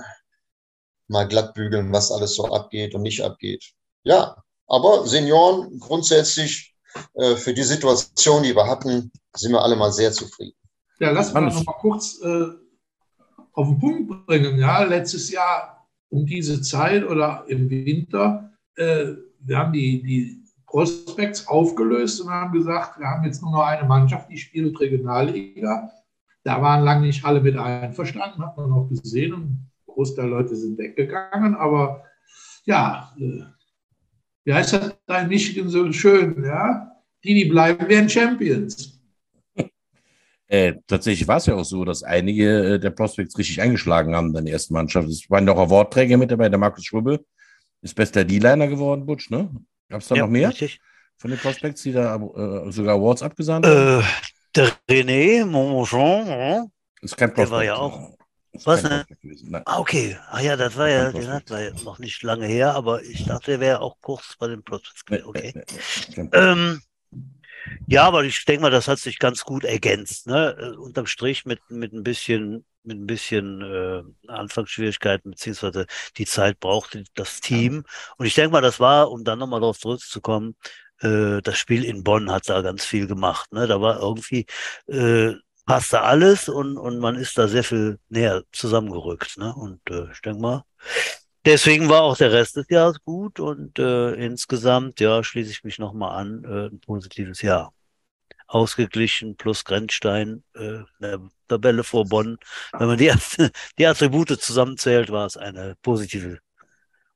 mal 1.08 1.28
glatt 1.28 1.54
bügeln, 1.54 1.92
was 1.92 2.12
alles 2.12 2.36
so 2.36 2.46
abgeht 2.46 2.96
und 2.96 3.02
nicht 3.02 3.24
abgeht. 3.24 3.74
Ja, 4.04 4.42
aber 4.68 5.06
Senioren 5.06 5.80
grundsätzlich 5.80 6.76
äh, 7.16 7.36
für 7.36 7.54
die 7.54 7.64
Situation, 7.64 8.44
die 8.44 8.56
wir 8.56 8.68
hatten, 8.68 9.12
sind 9.36 9.52
wir 9.52 9.62
alle 9.62 9.76
mal 9.76 9.92
sehr 9.92 10.12
zufrieden. 10.12 10.58
Ja, 11.00 11.12
lass 11.12 11.34
mal 11.34 11.42
noch 11.42 11.64
mal 11.64 11.74
kurz 11.74 12.20
äh, 12.22 12.48
auf 13.58 13.70
den 13.70 13.80
Punkt 13.80 14.26
bringen. 14.28 14.60
Ja, 14.60 14.84
letztes 14.84 15.32
Jahr 15.32 15.88
um 16.10 16.26
diese 16.26 16.62
Zeit 16.62 17.04
oder 17.04 17.44
im 17.48 17.70
Winter, 17.70 18.52
äh, 18.76 19.14
wir 19.40 19.58
haben 19.58 19.74
die, 19.74 20.02
die 20.04 20.44
Prospects 20.68 21.48
aufgelöst 21.48 22.22
und 22.22 22.30
haben 22.30 22.54
gesagt, 22.54 23.00
wir 23.00 23.08
haben 23.08 23.26
jetzt 23.26 23.42
nur 23.42 23.52
noch 23.52 23.66
eine 23.66 23.88
Mannschaft, 23.88 24.30
die 24.30 24.38
spielt 24.38 24.80
Regionalliga. 24.80 25.92
Da 26.44 26.62
waren 26.62 26.84
lange 26.84 27.08
nicht 27.08 27.26
alle 27.26 27.42
mit 27.42 27.58
einverstanden, 27.58 28.46
hat 28.46 28.56
man 28.58 28.72
auch 28.72 28.88
gesehen 28.90 29.34
und 29.34 29.68
Großteil 29.88 30.30
der 30.30 30.38
Leute 30.38 30.56
sind 30.56 30.78
weggegangen. 30.78 31.56
Aber 31.56 32.04
ja, 32.66 33.12
äh, 33.20 33.42
wie 34.46 34.54
heißt 34.54 34.74
das 34.74 34.96
da 35.08 35.22
in 35.22 35.30
Michigan 35.30 35.68
so 35.68 35.92
schön? 35.92 36.44
Ja? 36.44 36.92
Die, 37.24 37.34
die 37.34 37.46
bleiben, 37.46 37.90
werden 37.90 38.08
Champions. 38.08 38.97
Äh, 40.48 40.76
tatsächlich 40.88 41.28
war 41.28 41.38
es 41.38 41.46
ja 41.46 41.56
auch 41.56 41.66
so, 41.66 41.84
dass 41.84 42.04
einige 42.04 42.76
äh, 42.76 42.80
der 42.80 42.92
Prospects 42.92 43.38
richtig 43.38 43.62
eingeschlagen 43.62 44.16
haben 44.16 44.36
in 44.36 44.46
der 44.46 44.54
ersten 44.54 44.74
Mannschaft. 44.74 45.10
Es 45.10 45.30
waren 45.30 45.46
doch 45.46 45.58
Awardträger 45.58 46.18
mit 46.18 46.32
dabei, 46.32 46.48
der 46.50 46.58
Markus 46.58 46.86
Schwubbel 46.86 47.20
ist 47.82 47.96
bester 47.96 48.24
D-Liner 48.24 48.68
geworden, 48.68 49.06
Butch, 49.06 49.30
ne? 49.30 49.50
Gab 49.90 50.02
es 50.02 50.08
da 50.08 50.16
ja, 50.16 50.24
noch 50.24 50.30
mehr 50.30 50.50
richtig. 50.50 50.80
von 51.18 51.32
den 51.32 51.40
Prospects, 51.40 51.84
die 51.84 51.92
da 51.92 52.16
äh, 52.16 52.72
sogar 52.72 52.96
Awards 52.96 53.22
abgesandt 53.22 53.66
haben? 53.66 54.02
Äh, 54.02 54.04
der 54.56 54.72
René 54.90 55.46
Mongeon, 55.46 56.72
ist 57.02 57.16
kein 57.16 57.34
Prospect. 57.34 57.38
Der 57.38 57.52
war 57.52 57.64
ja 57.64 57.76
auch. 57.76 58.18
Was, 58.64 58.82
ne? 58.82 59.06
Ah, 59.66 59.80
okay. 59.80 60.18
Ah 60.32 60.42
ja, 60.42 60.56
das 60.56 60.76
war 60.76 60.90
ja, 60.90 61.12
den 61.12 61.28
wir 61.28 61.64
ja 61.64 61.72
noch 61.84 62.00
nicht 62.00 62.24
lange 62.24 62.48
her, 62.48 62.74
aber 62.74 63.04
ich 63.04 63.26
dachte, 63.26 63.52
der 63.52 63.60
wäre 63.60 63.82
auch 63.82 63.98
kurz 64.02 64.36
bei 64.40 64.48
den 64.48 64.64
Prospects. 64.64 65.26
Okay. 65.26 65.52
Nee, 65.54 65.64
nee, 66.16 66.24
nee, 66.24 66.30
ähm, 66.34 66.82
ja, 67.88 68.04
aber 68.04 68.24
ich 68.26 68.44
denke 68.46 68.64
mal, 68.64 68.72
das 68.72 68.88
hat 68.88 69.00
sich 69.00 69.18
ganz 69.18 69.44
gut 69.46 69.64
ergänzt. 69.64 70.28
Ne? 70.28 70.56
Äh, 70.60 70.76
unterm 70.76 71.06
Strich 71.06 71.46
mit, 71.46 71.60
mit 71.70 71.94
ein 71.94 72.04
bisschen, 72.04 72.66
mit 72.84 72.98
ein 72.98 73.08
bisschen 73.08 73.62
äh, 73.62 74.04
Anfangsschwierigkeiten, 74.28 75.32
beziehungsweise 75.32 75.86
die 76.18 76.26
Zeit 76.26 76.60
brauchte 76.60 77.06
das 77.16 77.40
Team. 77.40 77.86
Und 78.18 78.26
ich 78.26 78.34
denke 78.36 78.52
mal, 78.52 78.62
das 78.62 78.80
war, 78.82 79.10
um 79.10 79.24
dann 79.24 79.40
nochmal 79.40 79.62
darauf 79.62 79.80
zurückzukommen, 79.80 80.56
äh, 81.00 81.42
das 81.42 81.58
Spiel 81.58 81.86
in 81.86 82.04
Bonn 82.04 82.30
hat 82.30 82.50
da 82.50 82.62
ganz 82.62 82.86
viel 82.86 83.08
gemacht. 83.08 83.54
Ne? 83.54 83.68
Da 83.68 83.80
war 83.82 84.02
irgendwie, 84.02 84.46
äh, 84.88 85.34
passte 85.66 86.02
alles 86.02 86.50
und, 86.50 86.78
und 86.78 87.00
man 87.00 87.16
ist 87.16 87.38
da 87.38 87.48
sehr 87.48 87.64
viel 87.64 88.00
näher 88.10 88.44
zusammengerückt. 88.52 89.38
Ne? 89.38 89.54
Und 89.56 89.80
äh, 89.90 90.12
ich 90.12 90.22
denke 90.22 90.42
mal, 90.42 90.64
Deswegen 91.48 91.88
war 91.88 92.02
auch 92.02 92.18
der 92.18 92.34
Rest 92.34 92.58
des 92.58 92.68
Jahres 92.68 93.02
gut 93.06 93.40
und 93.40 93.80
äh, 93.80 94.12
insgesamt, 94.16 95.00
ja, 95.00 95.24
schließe 95.24 95.50
ich 95.50 95.64
mich 95.64 95.80
nochmal 95.80 96.20
an, 96.20 96.44
äh, 96.44 96.68
ein 96.68 96.82
positives 96.82 97.42
Jahr. 97.42 97.74
Ausgeglichen 98.48 99.36
plus 99.36 99.66
Grenzstein, 99.66 100.44
äh, 100.56 100.80
der 101.00 101.22
Tabelle 101.48 101.84
vor 101.84 102.06
Bonn. 102.06 102.38
Wenn 102.78 102.88
man 102.88 102.98
die, 102.98 103.12
die 103.78 103.86
Attribute 103.86 104.40
zusammenzählt, 104.42 105.12
war 105.12 105.26
es 105.26 105.38
eine 105.38 105.76
positive 105.82 106.40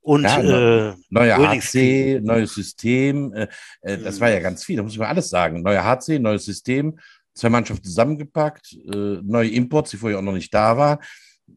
und 0.03 0.23
ja, 0.23 0.89
äh, 0.89 0.95
neuer 1.11 1.37
HC, 1.37 2.21
neues 2.23 2.55
System, 2.55 3.33
äh, 3.33 3.47
äh, 3.81 3.99
das 3.99 4.19
war 4.19 4.31
ja 4.31 4.39
ganz 4.39 4.63
viel, 4.63 4.77
da 4.77 4.81
muss 4.81 4.93
ich 4.93 4.97
mal 4.97 5.07
alles 5.07 5.29
sagen. 5.29 5.61
Neuer 5.61 5.83
HC, 5.83 6.17
neues 6.17 6.45
System, 6.45 6.97
zwei 7.35 7.49
Mannschaften 7.49 7.83
zusammengepackt, 7.83 8.73
äh, 8.73 9.19
neue 9.21 9.51
Imports, 9.51 9.91
die 9.91 9.97
vorher 9.97 10.17
auch 10.17 10.23
noch 10.23 10.33
nicht 10.33 10.51
da 10.51 10.75
waren 10.75 10.99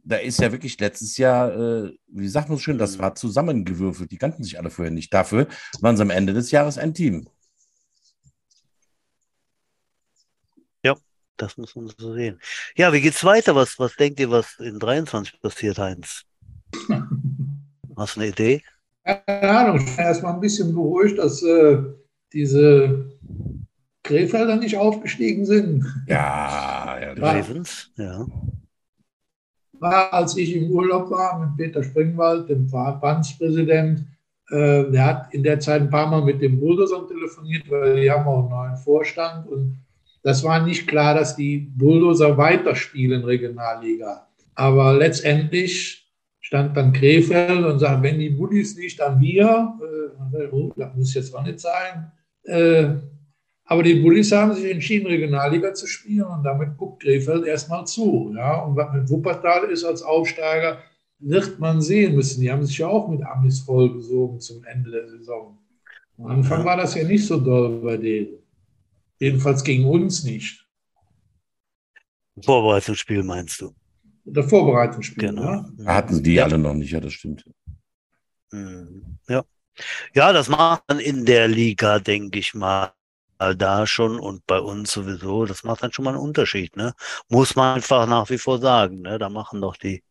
da 0.02 0.16
ist 0.16 0.40
ja 0.40 0.50
wirklich 0.52 0.78
letztes 0.80 1.16
Jahr, 1.16 1.54
äh, 1.54 1.96
wie 2.08 2.28
sagt 2.28 2.48
man 2.48 2.58
so 2.58 2.62
schön, 2.62 2.78
das 2.78 2.98
war 2.98 3.14
zusammengewürfelt. 3.14 4.10
Die 4.10 4.18
kannten 4.18 4.42
sich 4.42 4.58
alle 4.58 4.70
vorher 4.70 4.92
nicht. 4.92 5.12
Dafür 5.12 5.46
waren 5.80 5.96
sie 5.96 6.02
am 6.02 6.10
Ende 6.10 6.32
des 6.32 6.50
Jahres 6.50 6.78
ein 6.78 6.94
Team. 6.94 7.28
Ja, 10.82 10.96
das 11.36 11.56
muss 11.56 11.74
man 11.76 11.88
so 11.96 12.14
sehen. 12.14 12.40
Ja, 12.76 12.92
wie 12.92 13.00
geht's 13.00 13.24
weiter? 13.24 13.54
Was, 13.54 13.78
was 13.78 13.94
denkt 13.96 14.20
ihr, 14.20 14.30
was 14.30 14.58
in 14.58 14.78
23 14.78 15.40
passiert, 15.40 15.78
Heinz? 15.78 16.24
Hast 17.96 18.16
du 18.16 18.20
eine 18.20 18.30
Idee? 18.30 18.62
Keine 19.04 19.50
Ahnung, 19.50 19.78
ich 19.78 19.96
bin 19.96 20.04
erstmal 20.04 20.34
ein 20.34 20.40
bisschen 20.40 20.74
beruhigt, 20.74 21.18
dass 21.18 21.42
äh, 21.42 21.78
diese 22.32 23.12
Krefelder 24.02 24.56
nicht 24.56 24.76
aufgestiegen 24.76 25.44
sind. 25.44 25.84
Ja, 26.08 26.98
ja, 27.00 27.12
Ravens, 27.12 27.90
ja 27.96 28.26
war, 29.84 30.12
als 30.12 30.36
ich 30.36 30.56
im 30.56 30.70
Urlaub 30.70 31.10
war 31.10 31.38
mit 31.38 31.56
Peter 31.56 31.82
Springwald, 31.82 32.48
dem 32.48 32.68
Verbandspräsident. 32.68 34.04
Äh, 34.50 34.90
der 34.90 35.04
hat 35.06 35.34
in 35.34 35.42
der 35.42 35.60
Zeit 35.60 35.82
ein 35.82 35.90
paar 35.90 36.08
Mal 36.08 36.22
mit 36.22 36.40
dem 36.42 36.58
Bulldozern 36.58 37.06
telefoniert, 37.06 37.70
weil 37.70 38.00
die 38.00 38.10
haben 38.10 38.26
auch 38.26 38.40
einen 38.40 38.50
neuen 38.50 38.76
Vorstand. 38.76 39.46
Und 39.46 39.83
das 40.24 40.42
war 40.42 40.64
nicht 40.64 40.88
klar, 40.88 41.14
dass 41.14 41.36
die 41.36 41.58
Bulldozer 41.58 42.36
weiterspielen, 42.38 43.24
Regionalliga. 43.24 44.26
Aber 44.54 44.94
letztendlich 44.94 46.10
stand 46.40 46.74
dann 46.76 46.94
Krefeld 46.94 47.64
und 47.64 47.78
sagt, 47.78 48.02
wenn 48.02 48.18
die 48.18 48.30
Bullis 48.30 48.74
nicht, 48.76 48.98
dann 48.98 49.20
wir. 49.20 49.78
Äh, 50.32 50.46
oh, 50.50 50.72
das 50.76 50.94
muss 50.94 51.14
jetzt 51.14 51.34
auch 51.34 51.44
nicht 51.44 51.60
sein. 51.60 52.10
Äh, 52.44 52.94
aber 53.66 53.82
die 53.82 53.96
Bullis 53.96 54.32
haben 54.32 54.54
sich 54.54 54.70
entschieden, 54.70 55.06
Regionalliga 55.06 55.74
zu 55.74 55.86
spielen 55.86 56.24
und 56.24 56.42
damit 56.42 56.74
guckt 56.78 57.02
Krefeld 57.02 57.44
erstmal 57.46 57.86
zu. 57.86 58.32
Ja? 58.34 58.62
Und 58.62 58.76
was 58.76 58.94
mit 58.94 59.10
Wuppertal 59.10 59.64
ist 59.64 59.84
als 59.84 60.02
Aufsteiger, 60.02 60.78
wird 61.18 61.58
man 61.58 61.82
sehen 61.82 62.14
müssen. 62.14 62.40
Die 62.40 62.50
haben 62.50 62.64
sich 62.64 62.78
ja 62.78 62.88
auch 62.88 63.08
mit 63.08 63.22
Amis 63.22 63.60
vollgesogen 63.60 64.40
zum 64.40 64.64
Ende 64.64 64.90
der 64.90 65.06
Saison. 65.06 65.58
Am 66.16 66.26
Anfang 66.26 66.64
war 66.64 66.78
das 66.78 66.94
ja 66.94 67.04
nicht 67.04 67.26
so 67.26 67.38
doll 67.38 67.80
bei 67.82 67.98
denen. 67.98 68.43
Jedenfalls 69.24 69.64
gegen 69.64 69.86
uns 69.86 70.22
nicht. 70.22 70.66
Vorbereitungsspiel 72.42 73.22
meinst 73.22 73.58
du? 73.58 73.74
Das 74.26 74.50
Vorbereitungsspiel, 74.50 75.28
genau. 75.28 75.64
Ja? 75.78 75.86
Hatten 75.86 76.22
die 76.22 76.34
ja. 76.34 76.44
alle 76.44 76.58
noch 76.58 76.74
nicht, 76.74 76.90
ja, 76.90 77.00
das 77.00 77.14
stimmt. 77.14 77.42
Hm, 78.50 79.18
ja. 79.26 79.42
Ja, 80.14 80.34
das 80.34 80.50
macht 80.50 80.82
man 80.88 80.98
in 80.98 81.24
der 81.24 81.48
Liga, 81.48 82.00
denke 82.00 82.38
ich 82.38 82.52
mal 82.52 82.92
da 83.38 83.86
schon 83.86 84.20
und 84.20 84.46
bei 84.46 84.58
uns 84.58 84.92
sowieso, 84.92 85.46
das 85.46 85.64
macht 85.64 85.82
dann 85.82 85.92
schon 85.92 86.04
mal 86.04 86.10
einen 86.10 86.22
Unterschied, 86.22 86.76
ne? 86.76 86.92
Muss 87.30 87.56
man 87.56 87.76
einfach 87.76 88.06
nach 88.06 88.28
wie 88.28 88.36
vor 88.36 88.58
sagen, 88.58 89.00
ne? 89.00 89.18
Da 89.18 89.30
machen 89.30 89.62
doch 89.62 89.78
die, 89.78 90.04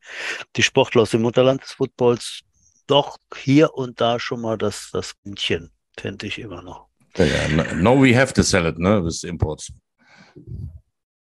die 0.55 0.63
Sportler 0.63 1.03
aus 1.03 1.11
dem 1.11 1.21
Mutterland 1.21 1.61
des 1.61 1.73
Footballs 1.73 2.39
doch 2.87 3.19
hier 3.35 3.75
und 3.75 4.01
da 4.01 4.19
schon 4.19 4.41
mal 4.41 4.57
das, 4.57 4.89
das 4.91 5.13
Männchen, 5.23 5.69
fände 5.99 6.25
ich 6.25 6.39
immer 6.39 6.63
noch. 6.63 6.92
Ja. 7.17 7.73
No, 7.75 8.01
we 8.01 8.15
have 8.15 8.33
to 8.33 8.43
sell 8.43 8.65
it, 8.65 8.77
ne? 8.77 9.01
Bis 9.01 9.23
Imports. 9.23 9.71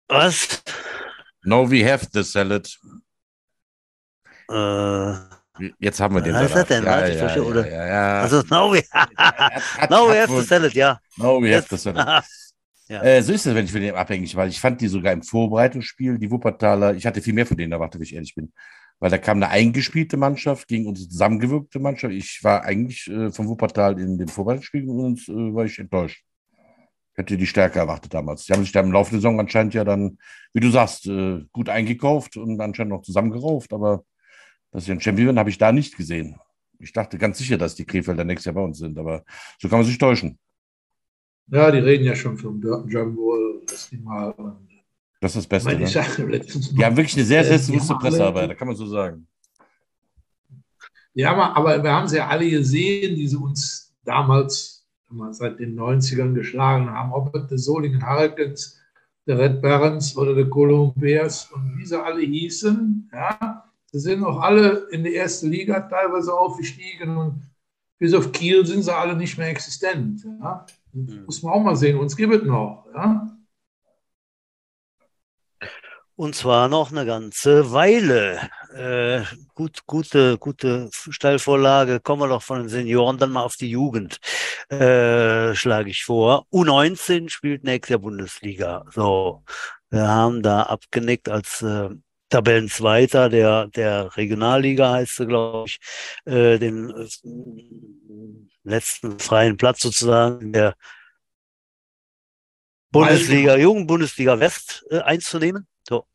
Was? 0.08 0.62
No, 1.44 1.68
we 1.68 1.84
have 1.84 2.06
to 2.10 2.22
sell 2.22 2.52
it. 2.52 2.78
Äh, 4.50 5.14
Jetzt 5.78 6.00
haben 6.00 6.14
wir 6.14 6.22
den. 6.22 6.34
Was 6.34 6.46
ist 6.46 6.54
das 6.54 6.66
denn? 6.68 6.84
Ja, 6.84 7.06
ja, 7.06 7.36
ja, 7.36 7.42
oder? 7.42 7.70
ja, 7.70 7.86
ja. 7.86 8.20
Also, 8.22 8.42
now 8.48 8.72
we, 8.72 8.82
now 9.90 10.08
we 10.08 10.20
have 10.20 10.28
to 10.28 10.42
sell 10.42 10.64
it, 10.64 10.72
ja. 10.74 10.98
Now 11.16 11.40
we 11.42 11.54
have 11.54 11.68
to 11.68 11.76
sell 11.76 11.96
it. 11.96 12.06
Ja. 12.88 13.02
Äh, 13.02 13.22
so 13.22 13.32
ist 13.32 13.46
es, 13.46 13.54
wenn 13.54 13.64
ich 13.64 13.70
von 13.72 13.80
dem 13.80 13.94
abhängig 13.94 14.34
war. 14.34 14.46
Ich 14.48 14.60
fand 14.60 14.80
die 14.80 14.88
sogar 14.88 15.12
im 15.12 15.22
Vorbereitungsspiel, 15.22 16.18
die 16.18 16.30
Wuppertaler, 16.30 16.94
ich 16.94 17.06
hatte 17.06 17.22
viel 17.22 17.34
mehr 17.34 17.46
von 17.46 17.56
denen 17.56 17.70
erwartet, 17.72 18.00
wenn 18.00 18.06
ich 18.06 18.14
ehrlich 18.14 18.34
bin. 18.34 18.52
Weil 19.00 19.10
da 19.10 19.18
kam 19.18 19.38
eine 19.38 19.48
eingespielte 19.48 20.16
Mannschaft 20.16 20.68
gegen 20.68 20.86
unsere 20.86 21.08
zusammengewirkte 21.08 21.80
Mannschaft. 21.80 22.12
Ich 22.14 22.44
war 22.44 22.64
eigentlich 22.64 23.08
äh, 23.08 23.32
vom 23.32 23.48
Wuppertal 23.48 23.98
in 23.98 24.18
dem 24.18 24.28
Vorbereitungsspiel 24.28 24.88
und 24.88 25.26
äh, 25.28 25.54
war 25.54 25.64
ich 25.64 25.78
enttäuscht. 25.78 26.22
Hätte 27.14 27.36
die 27.36 27.46
Stärke 27.46 27.78
erwartet 27.78 28.12
damals. 28.12 28.44
Die 28.44 28.52
haben 28.52 28.62
sich 28.62 28.72
da 28.72 28.80
im 28.80 28.92
Laufe 28.92 29.10
der 29.10 29.20
Saison 29.20 29.40
anscheinend 29.40 29.74
ja 29.74 29.84
dann, 29.84 30.18
wie 30.52 30.60
du 30.60 30.70
sagst, 30.70 31.06
äh, 31.06 31.40
gut 31.50 31.70
eingekauft 31.70 32.36
und 32.36 32.60
anscheinend 32.60 32.92
noch 32.92 33.02
zusammengerauft, 33.02 33.72
aber 33.72 34.04
dass 34.70 34.84
ich 34.84 34.90
ein 34.90 35.00
Champion 35.00 35.28
bin, 35.28 35.38
habe 35.38 35.50
ich 35.50 35.58
da 35.58 35.72
nicht 35.72 35.96
gesehen. 35.96 36.38
Ich 36.78 36.92
dachte 36.92 37.18
ganz 37.18 37.38
sicher, 37.38 37.58
dass 37.58 37.74
die 37.74 37.84
Krefelder 37.84 38.24
nächstes 38.24 38.46
Jahr 38.46 38.54
bei 38.54 38.62
uns 38.62 38.78
sind, 38.78 38.98
aber 38.98 39.24
so 39.58 39.68
kann 39.68 39.78
man 39.78 39.86
sich 39.86 39.98
täuschen. 39.98 40.38
Ja, 41.48 41.70
die 41.70 41.78
reden 41.78 42.04
ja 42.04 42.14
schon 42.14 42.36
vom 42.36 42.62
Jumbo 42.88 43.36
mal. 44.02 44.34
Das 45.20 45.36
ist 45.36 45.50
das 45.50 45.64
Beste. 45.64 45.78
Ne? 45.78 45.84
die 46.72 46.84
haben 46.84 46.96
wirklich 46.96 47.16
eine 47.16 47.24
sehr 47.24 47.42
äh, 47.42 47.44
selbstbewusste 47.44 47.94
Pressearbeit, 47.94 48.50
da 48.50 48.54
kann 48.54 48.68
man 48.68 48.76
so 48.76 48.86
sagen. 48.86 49.26
Ja, 51.12 51.36
aber 51.36 51.82
wir 51.82 51.92
haben 51.92 52.08
sie 52.08 52.16
ja 52.16 52.28
alle 52.28 52.48
gesehen, 52.48 53.16
die 53.16 53.28
sie 53.28 53.36
uns 53.36 53.94
damals 54.04 54.86
seit 55.32 55.58
den 55.58 55.78
90ern 55.78 56.34
geschlagen 56.34 56.88
haben, 56.88 57.12
ob 57.12 57.34
es 57.34 57.48
der 57.48 57.58
Solingen 57.58 58.06
Hurricanes, 58.06 58.78
der 59.26 59.38
Red 59.38 59.60
Barons 59.60 60.16
oder 60.16 60.34
der 60.34 60.48
Columbiers 60.48 61.50
und 61.52 61.76
wie 61.76 61.84
sie 61.84 62.00
alle 62.00 62.22
hießen, 62.22 63.10
ja, 63.12 63.60
Sie 63.92 63.98
sind 63.98 64.22
auch 64.22 64.40
alle 64.40 64.86
in 64.90 65.02
die 65.02 65.14
erste 65.14 65.48
Liga 65.48 65.80
teilweise 65.80 66.32
aufgestiegen 66.32 67.16
und 67.16 67.42
bis 67.98 68.14
auf 68.14 68.30
Kiel 68.30 68.64
sind 68.64 68.82
sie 68.82 68.94
alle 68.94 69.16
nicht 69.16 69.36
mehr 69.36 69.48
existent. 69.48 70.24
Ja? 70.40 70.64
Mhm. 70.92 71.24
Muss 71.26 71.42
man 71.42 71.52
auch 71.52 71.62
mal 71.62 71.76
sehen, 71.76 71.98
uns 71.98 72.16
gibt 72.16 72.32
es 72.32 72.42
noch. 72.44 72.86
Ja? 72.94 73.36
Und 76.20 76.34
zwar 76.34 76.68
noch 76.68 76.92
eine 76.92 77.06
ganze 77.06 77.72
Weile. 77.72 78.50
Äh, 78.74 79.22
gut, 79.54 79.86
gute, 79.86 80.36
gute 80.36 80.90
Steilvorlage. 80.92 81.98
Kommen 81.98 82.20
wir 82.20 82.28
doch 82.28 82.42
von 82.42 82.58
den 82.58 82.68
Senioren 82.68 83.16
dann 83.16 83.32
mal 83.32 83.42
auf 83.42 83.56
die 83.56 83.70
Jugend, 83.70 84.18
äh, 84.68 85.54
schlage 85.54 85.88
ich 85.88 86.04
vor. 86.04 86.44
U19 86.52 87.30
spielt 87.30 87.64
nächstes 87.64 87.92
Jahr 87.92 88.00
Bundesliga. 88.00 88.84
So, 88.90 89.44
wir 89.88 90.08
haben 90.08 90.42
da 90.42 90.64
abgenickt 90.64 91.30
als 91.30 91.62
äh, 91.62 91.88
Tabellenzweiter 92.28 93.30
der, 93.30 93.68
der 93.68 94.14
Regionalliga 94.14 94.92
heißt 94.92 95.16
sie, 95.16 95.26
glaube 95.26 95.68
ich, 95.68 95.78
äh, 96.26 96.58
den 96.58 96.90
äh, 96.90 97.08
letzten 98.62 99.18
freien 99.18 99.56
Platz 99.56 99.80
sozusagen 99.80 100.52
der 100.52 100.74
Bundesliga, 102.90 103.56
Jugendbundesliga 103.56 104.38
West 104.38 104.84
äh, 104.90 104.98
einzunehmen. 104.98 105.66
So. 105.90 106.06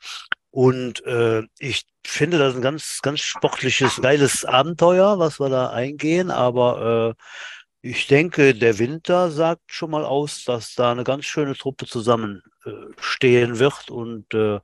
Und 0.52 1.06
äh, 1.06 1.44
ich 1.60 1.86
finde 2.06 2.38
das 2.40 2.56
ein 2.56 2.62
ganz, 2.62 3.02
ganz 3.04 3.22
sportliches, 3.22 4.02
geiles 4.02 4.46
Abenteuer, 4.46 5.20
was 5.20 5.40
wir 5.40 5.50
da 5.50 5.70
eingehen, 5.72 6.32
aber 6.32 7.16
äh, 7.18 7.24
Ich 7.82 8.08
denke, 8.08 8.56
der 8.56 8.80
Winter 8.80 9.32
sagt 9.32 9.62
schon 9.74 9.92
mal 9.92 10.06
aus, 10.06 10.44
dass 10.46 10.76
da 10.76 10.92
eine 10.92 11.04
ganz 11.06 11.26
schöne 11.26 11.56
Truppe 11.56 11.86
zusammenstehen 11.88 13.56
äh, 13.56 13.60
wird 13.60 13.92
und 13.92 14.34
äh, 14.34 14.60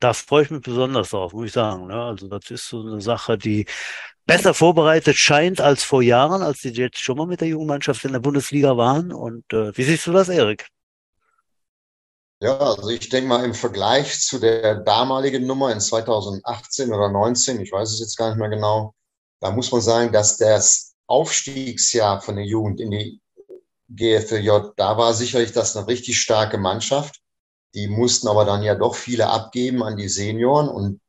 da 0.00 0.14
freue 0.14 0.44
ich 0.44 0.50
mich 0.50 0.62
besonders 0.62 1.10
drauf, 1.10 1.32
muss 1.34 1.46
ich 1.48 1.52
sagen. 1.52 1.88
Ne? 1.88 1.94
Also 2.02 2.28
das 2.28 2.50
ist 2.50 2.68
so 2.68 2.82
eine 2.82 3.00
Sache, 3.00 3.38
die 3.38 3.66
besser 4.26 4.54
vorbereitet 4.54 5.16
scheint 5.16 5.60
als 5.60 5.84
vor 5.84 6.02
Jahren, 6.02 6.42
als 6.42 6.60
die 6.60 6.70
jetzt 6.70 7.00
schon 7.00 7.18
mal 7.18 7.26
mit 7.26 7.40
der 7.42 7.48
Jugendmannschaft 7.48 8.04
in 8.04 8.12
der 8.12 8.20
Bundesliga 8.20 8.76
waren. 8.76 9.12
Und 9.12 9.52
äh, 9.52 9.76
wie 9.76 9.84
siehst 9.84 10.06
du 10.06 10.12
das, 10.12 10.28
Erik? 10.30 10.68
Ja, 12.42 12.58
also 12.58 12.88
ich 12.88 13.10
denke 13.10 13.28
mal 13.28 13.44
im 13.44 13.52
Vergleich 13.52 14.20
zu 14.20 14.38
der 14.38 14.76
damaligen 14.76 15.46
Nummer 15.46 15.72
in 15.72 15.80
2018 15.80 16.90
oder 16.92 17.10
19, 17.10 17.60
ich 17.60 17.70
weiß 17.70 17.92
es 17.92 18.00
jetzt 18.00 18.16
gar 18.16 18.30
nicht 18.30 18.38
mehr 18.38 18.48
genau, 18.48 18.94
da 19.40 19.50
muss 19.50 19.70
man 19.72 19.82
sagen, 19.82 20.10
dass 20.12 20.38
das 20.38 20.94
Aufstiegsjahr 21.06 22.22
von 22.22 22.36
der 22.36 22.46
Jugend 22.46 22.80
in 22.80 22.90
die 22.92 23.20
GFJ, 23.90 24.50
da 24.76 24.96
war 24.96 25.12
sicherlich 25.12 25.52
das 25.52 25.76
eine 25.76 25.86
richtig 25.86 26.20
starke 26.20 26.56
Mannschaft. 26.56 27.20
Die 27.74 27.88
mussten 27.88 28.28
aber 28.28 28.44
dann 28.44 28.62
ja 28.62 28.74
doch 28.74 28.94
viele 28.94 29.28
abgeben 29.28 29.82
an 29.82 29.96
die 29.96 30.08
Senioren. 30.08 30.68
Und 30.68 31.00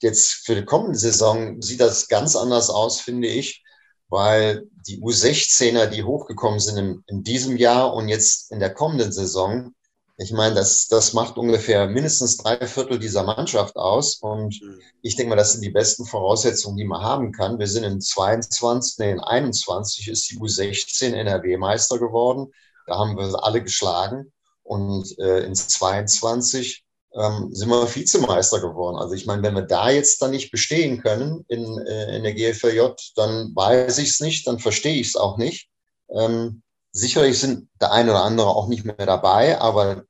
jetzt 0.00 0.44
für 0.46 0.54
die 0.54 0.64
kommende 0.64 0.98
Saison 0.98 1.60
sieht 1.60 1.80
das 1.80 2.08
ganz 2.08 2.36
anders 2.36 2.70
aus, 2.70 3.00
finde 3.00 3.28
ich, 3.28 3.64
weil 4.08 4.68
die 4.86 5.00
U16er, 5.02 5.86
die 5.86 6.04
hochgekommen 6.04 6.60
sind 6.60 6.76
in, 6.78 7.04
in 7.08 7.22
diesem 7.24 7.56
Jahr 7.56 7.92
und 7.94 8.08
jetzt 8.08 8.52
in 8.52 8.60
der 8.60 8.72
kommenden 8.72 9.12
Saison, 9.12 9.74
ich 10.20 10.32
meine, 10.32 10.56
das, 10.56 10.88
das 10.88 11.12
macht 11.12 11.36
ungefähr 11.36 11.86
mindestens 11.86 12.38
drei 12.38 12.66
Viertel 12.66 12.98
dieser 12.98 13.22
Mannschaft 13.22 13.76
aus. 13.76 14.16
Und 14.16 14.60
mhm. 14.60 14.80
ich 15.00 15.14
denke 15.14 15.30
mal, 15.30 15.36
das 15.36 15.52
sind 15.52 15.62
die 15.62 15.70
besten 15.70 16.04
Voraussetzungen, 16.06 16.76
die 16.76 16.84
man 16.84 17.02
haben 17.02 17.30
kann. 17.30 17.60
Wir 17.60 17.68
sind 17.68 17.84
in 17.84 18.00
22, 18.00 18.98
nee, 18.98 19.12
in 19.12 19.20
21 19.20 20.08
ist 20.08 20.28
die 20.28 20.38
U16 20.38 21.14
NRW-Meister 21.14 21.98
geworden. 21.98 22.52
Da 22.88 22.98
haben 22.98 23.16
wir 23.16 23.44
alle 23.44 23.62
geschlagen. 23.62 24.32
Und 24.64 25.16
äh, 25.20 25.44
in 25.44 25.54
22 25.54 26.84
ähm, 27.14 27.54
sind 27.54 27.68
wir 27.68 27.94
Vizemeister 27.94 28.60
geworden. 28.60 28.96
Also 28.96 29.14
ich 29.14 29.24
meine, 29.24 29.44
wenn 29.44 29.54
wir 29.54 29.62
da 29.62 29.88
jetzt 29.88 30.20
dann 30.20 30.32
nicht 30.32 30.50
bestehen 30.50 31.00
können 31.00 31.44
in, 31.46 31.78
äh, 31.86 32.16
in 32.16 32.24
der 32.24 32.34
GFJ, 32.34 32.80
dann 33.14 33.54
weiß 33.54 33.98
ich 33.98 34.10
es 34.10 34.20
nicht, 34.20 34.48
dann 34.48 34.58
verstehe 34.58 35.00
ich 35.00 35.08
es 35.08 35.16
auch 35.16 35.38
nicht. 35.38 35.68
Ähm, 36.10 36.62
Sicherlich 36.90 37.38
sind 37.38 37.68
der 37.80 37.92
eine 37.92 38.10
oder 38.10 38.24
andere 38.24 38.48
auch 38.48 38.66
nicht 38.66 38.84
mehr 38.84 38.96
dabei, 38.96 39.60
aber 39.60 40.04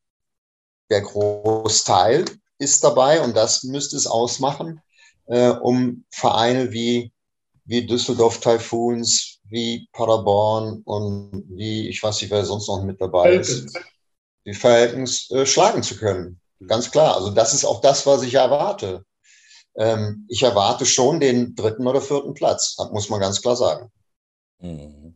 der 0.90 1.02
Großteil 1.02 2.24
ist 2.58 2.82
dabei 2.82 3.20
und 3.22 3.36
das 3.36 3.62
müsste 3.64 3.96
es 3.96 4.06
ausmachen, 4.06 4.80
äh, 5.26 5.50
um 5.50 6.04
Vereine 6.10 6.72
wie, 6.72 7.12
wie 7.64 7.86
Düsseldorf 7.86 8.40
Typhoons, 8.40 9.38
wie 9.44 9.88
Paderborn 9.92 10.82
und 10.84 11.44
wie, 11.50 11.88
ich 11.88 12.02
weiß 12.02 12.20
nicht, 12.20 12.30
wer 12.30 12.44
sonst 12.44 12.68
noch 12.68 12.82
mit 12.82 13.00
dabei 13.00 13.34
ist, 13.34 13.78
die 14.44 14.54
Falcons 14.54 15.30
äh, 15.30 15.46
schlagen 15.46 15.82
zu 15.82 15.96
können. 15.96 16.40
Ganz 16.66 16.90
klar. 16.90 17.16
Also 17.16 17.30
das 17.30 17.54
ist 17.54 17.64
auch 17.64 17.80
das, 17.80 18.06
was 18.06 18.22
ich 18.22 18.34
erwarte. 18.34 19.04
Ähm, 19.76 20.26
ich 20.28 20.42
erwarte 20.42 20.86
schon 20.86 21.20
den 21.20 21.54
dritten 21.54 21.86
oder 21.86 22.00
vierten 22.00 22.34
Platz, 22.34 22.76
muss 22.92 23.08
man 23.08 23.20
ganz 23.20 23.40
klar 23.40 23.56
sagen. 23.56 23.90
Mhm. 24.60 25.07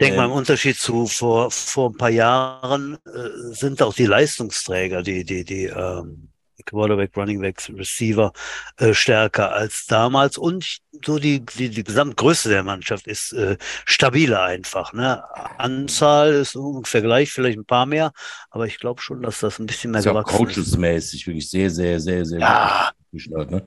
Ich 0.00 0.06
denke 0.06 0.16
mal, 0.16 0.24
im 0.24 0.32
Unterschied 0.32 0.78
zu 0.78 1.06
vor, 1.06 1.50
vor 1.50 1.90
ein 1.90 1.96
paar 1.98 2.08
Jahren 2.08 2.96
äh, 3.04 3.52
sind 3.52 3.82
auch 3.82 3.92
die 3.92 4.06
Leistungsträger, 4.06 5.02
die, 5.02 5.26
die, 5.26 5.44
die 5.44 5.64
ähm, 5.64 6.30
Quarterback, 6.64 7.14
Running 7.18 7.42
Backs, 7.42 7.68
Receiver 7.68 8.32
äh, 8.78 8.94
stärker 8.94 9.52
als 9.52 9.84
damals 9.84 10.38
und 10.38 10.78
so 11.04 11.18
die, 11.18 11.44
die, 11.44 11.68
die 11.68 11.84
Gesamtgröße 11.84 12.48
der 12.48 12.62
Mannschaft 12.62 13.06
ist 13.06 13.34
äh, 13.34 13.58
stabiler 13.84 14.42
einfach. 14.42 14.94
Ne? 14.94 15.22
Anzahl 15.58 16.32
ist 16.32 16.56
ungefähr 16.56 17.02
gleich, 17.02 17.30
vielleicht 17.30 17.58
ein 17.58 17.66
paar 17.66 17.84
mehr, 17.84 18.12
aber 18.48 18.66
ich 18.66 18.78
glaube 18.78 19.02
schon, 19.02 19.20
dass 19.20 19.40
das 19.40 19.58
ein 19.58 19.66
bisschen 19.66 19.90
mehr 19.90 20.00
ist 20.00 20.06
gewachsen 20.06 20.34
auch 20.34 20.38
coachesmäßig 20.38 21.26
wirklich 21.26 21.50
sehr, 21.50 21.68
sehr, 21.68 22.00
sehr, 22.00 22.24
sehr 22.24 22.40
ja. 22.40 22.90
gut. 23.12 23.50
Ne? 23.50 23.66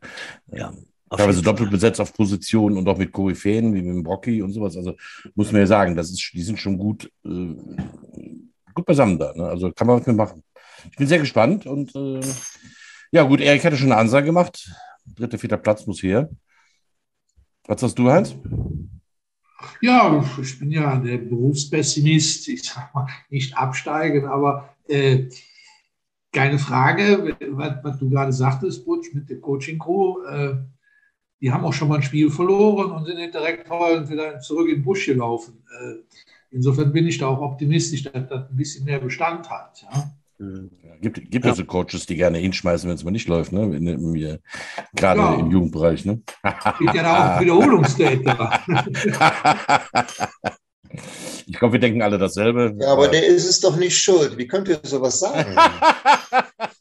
Ja. 0.52 0.74
Teilweise 1.18 1.42
doppelt 1.42 1.70
besetzt 1.70 2.02
auf 2.02 2.14
Positionen 2.14 2.78
und 2.78 2.88
auch 2.88 2.98
mit 2.98 3.12
Koryphäen 3.12 3.74
wie 3.74 3.82
mit 3.82 3.96
dem 3.96 4.04
Brocky 4.04 4.42
und 4.42 4.52
sowas. 4.52 4.76
Also 4.78 4.96
muss 5.36 5.52
man 5.52 5.62
ja 5.62 5.68
sagen, 5.68 5.96
das 5.96 6.10
ist, 6.10 6.32
die 6.34 6.42
sind 6.42 6.60
schon 6.60 6.78
gut, 6.78 7.12
äh, 7.26 7.56
gut 8.74 8.86
beisammen 8.86 9.20
da. 9.20 9.34
Ne? 9.36 9.46
Also 9.46 9.72
kann 9.72 9.88
man 9.88 10.00
was 10.00 10.08
mitmachen. 10.08 10.44
Ich 10.92 10.98
bin 10.98 11.08
sehr 11.08 11.20
gespannt 11.20 11.66
und 11.66 11.96
äh, 11.96 12.22
ja, 13.12 13.24
gut, 13.24 13.42
Erik 13.42 13.64
hatte 13.64 13.78
schon 13.78 13.92
eine 13.92 14.02
Ansage 14.02 14.26
gemacht. 14.26 14.72
Dritter, 15.06 15.38
vierter 15.38 15.58
Platz 15.58 15.86
muss 15.86 16.02
her. 16.02 16.30
Was 17.68 17.82
sagst 17.82 18.00
du, 18.00 18.10
Heinz? 18.10 18.36
Ja, 19.82 20.24
ich 20.42 20.60
bin 20.60 20.72
ja 20.72 20.98
der 20.98 21.18
Berufspessimist. 21.18 22.48
Ich 22.48 22.64
sag 22.64 22.94
mal, 22.94 23.08
nicht 23.30 23.56
absteigen, 23.56 24.26
aber 24.26 24.76
äh, 24.88 25.30
keine 26.32 26.58
Frage, 26.58 27.38
was, 27.52 27.84
was, 27.84 28.00
du 28.00 28.10
gerade 28.10 28.34
sagtest, 28.34 28.86
Butch, 28.86 29.14
mit 29.14 29.30
der 29.30 29.40
Coaching-Crew. 29.40 30.24
Äh, 30.26 30.56
die 31.44 31.52
haben 31.52 31.66
auch 31.66 31.74
schon 31.74 31.90
mal 31.90 31.96
ein 31.96 32.04
Spiel 32.04 32.32
verloren 32.32 32.92
und 32.94 33.06
sind 33.06 33.18
direkt 33.18 33.70
wieder 33.70 34.40
zurück 34.40 34.70
in 34.70 34.76
den 34.76 34.84
Busch 34.84 35.06
gelaufen. 35.06 35.62
Äh, 35.78 35.96
insofern 36.52 36.94
bin 36.94 37.06
ich 37.06 37.18
da 37.18 37.28
auch 37.28 37.42
optimistisch, 37.42 38.04
dass 38.04 38.30
das 38.30 38.50
ein 38.50 38.56
bisschen 38.56 38.86
mehr 38.86 39.00
Bestand 39.00 39.50
hat. 39.50 39.84
Ja. 39.84 40.10
Ja, 40.40 40.96
gibt 41.02 41.30
gibt 41.30 41.46
ja. 41.46 41.52
also 41.52 41.66
Coaches, 41.66 42.06
die 42.06 42.16
gerne 42.16 42.38
hinschmeißen, 42.38 42.90
wenn 42.90 42.96
es 42.96 43.04
mal 43.04 43.12
nicht 43.12 43.28
läuft, 43.28 43.52
ne? 43.52 44.40
Gerade 44.96 45.20
ja. 45.20 45.36
im 45.36 45.52
Jugendbereich. 45.52 46.06
Ne? 46.06 46.22
Gibt 46.80 46.96
ja 46.96 47.04
da 47.04 47.36
auch 47.36 47.42
Wiederholungstäter. 47.42 48.60
ich 51.46 51.60
glaube, 51.60 51.74
wir 51.74 51.80
denken 51.80 52.02
alle 52.02 52.18
dasselbe. 52.18 52.76
Ja, 52.80 52.94
aber 52.94 53.10
der 53.10 53.26
ist 53.26 53.48
es 53.48 53.60
doch 53.60 53.76
nicht 53.78 53.98
schuld. 53.98 54.38
Wie 54.38 54.48
könnt 54.48 54.68
ihr 54.70 54.80
sowas 54.84 55.20
sagen? 55.20 55.56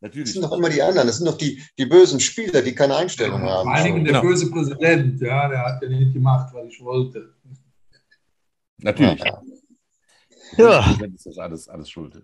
Natürlich. 0.00 0.28
Das 0.28 0.34
sind 0.34 0.44
doch 0.44 0.56
immer 0.56 0.68
die 0.68 0.82
anderen. 0.82 1.06
Das 1.08 1.18
sind 1.18 1.26
doch 1.26 1.36
die, 1.36 1.62
die 1.76 1.86
bösen 1.86 2.20
Spieler, 2.20 2.62
die 2.62 2.74
keine 2.74 2.96
Einstellung 2.96 3.42
ja, 3.42 3.50
haben. 3.50 3.64
Vor 3.64 3.74
allen 3.74 3.84
Dingen 3.84 4.04
der 4.04 4.14
genau. 4.14 4.24
böse 4.24 4.50
Präsident, 4.50 5.20
ja, 5.20 5.48
der 5.48 5.64
hat 5.64 5.82
ja 5.82 5.88
nicht 5.88 6.12
gemacht, 6.12 6.52
was 6.52 6.66
ich 6.68 6.80
wollte. 6.82 7.34
Natürlich. 8.78 9.20
Ja. 9.20 9.42
ja. 10.56 10.96
Das 11.00 11.26
ist 11.26 11.38
alles, 11.38 11.68
alles 11.68 11.90
schuld. 11.90 12.22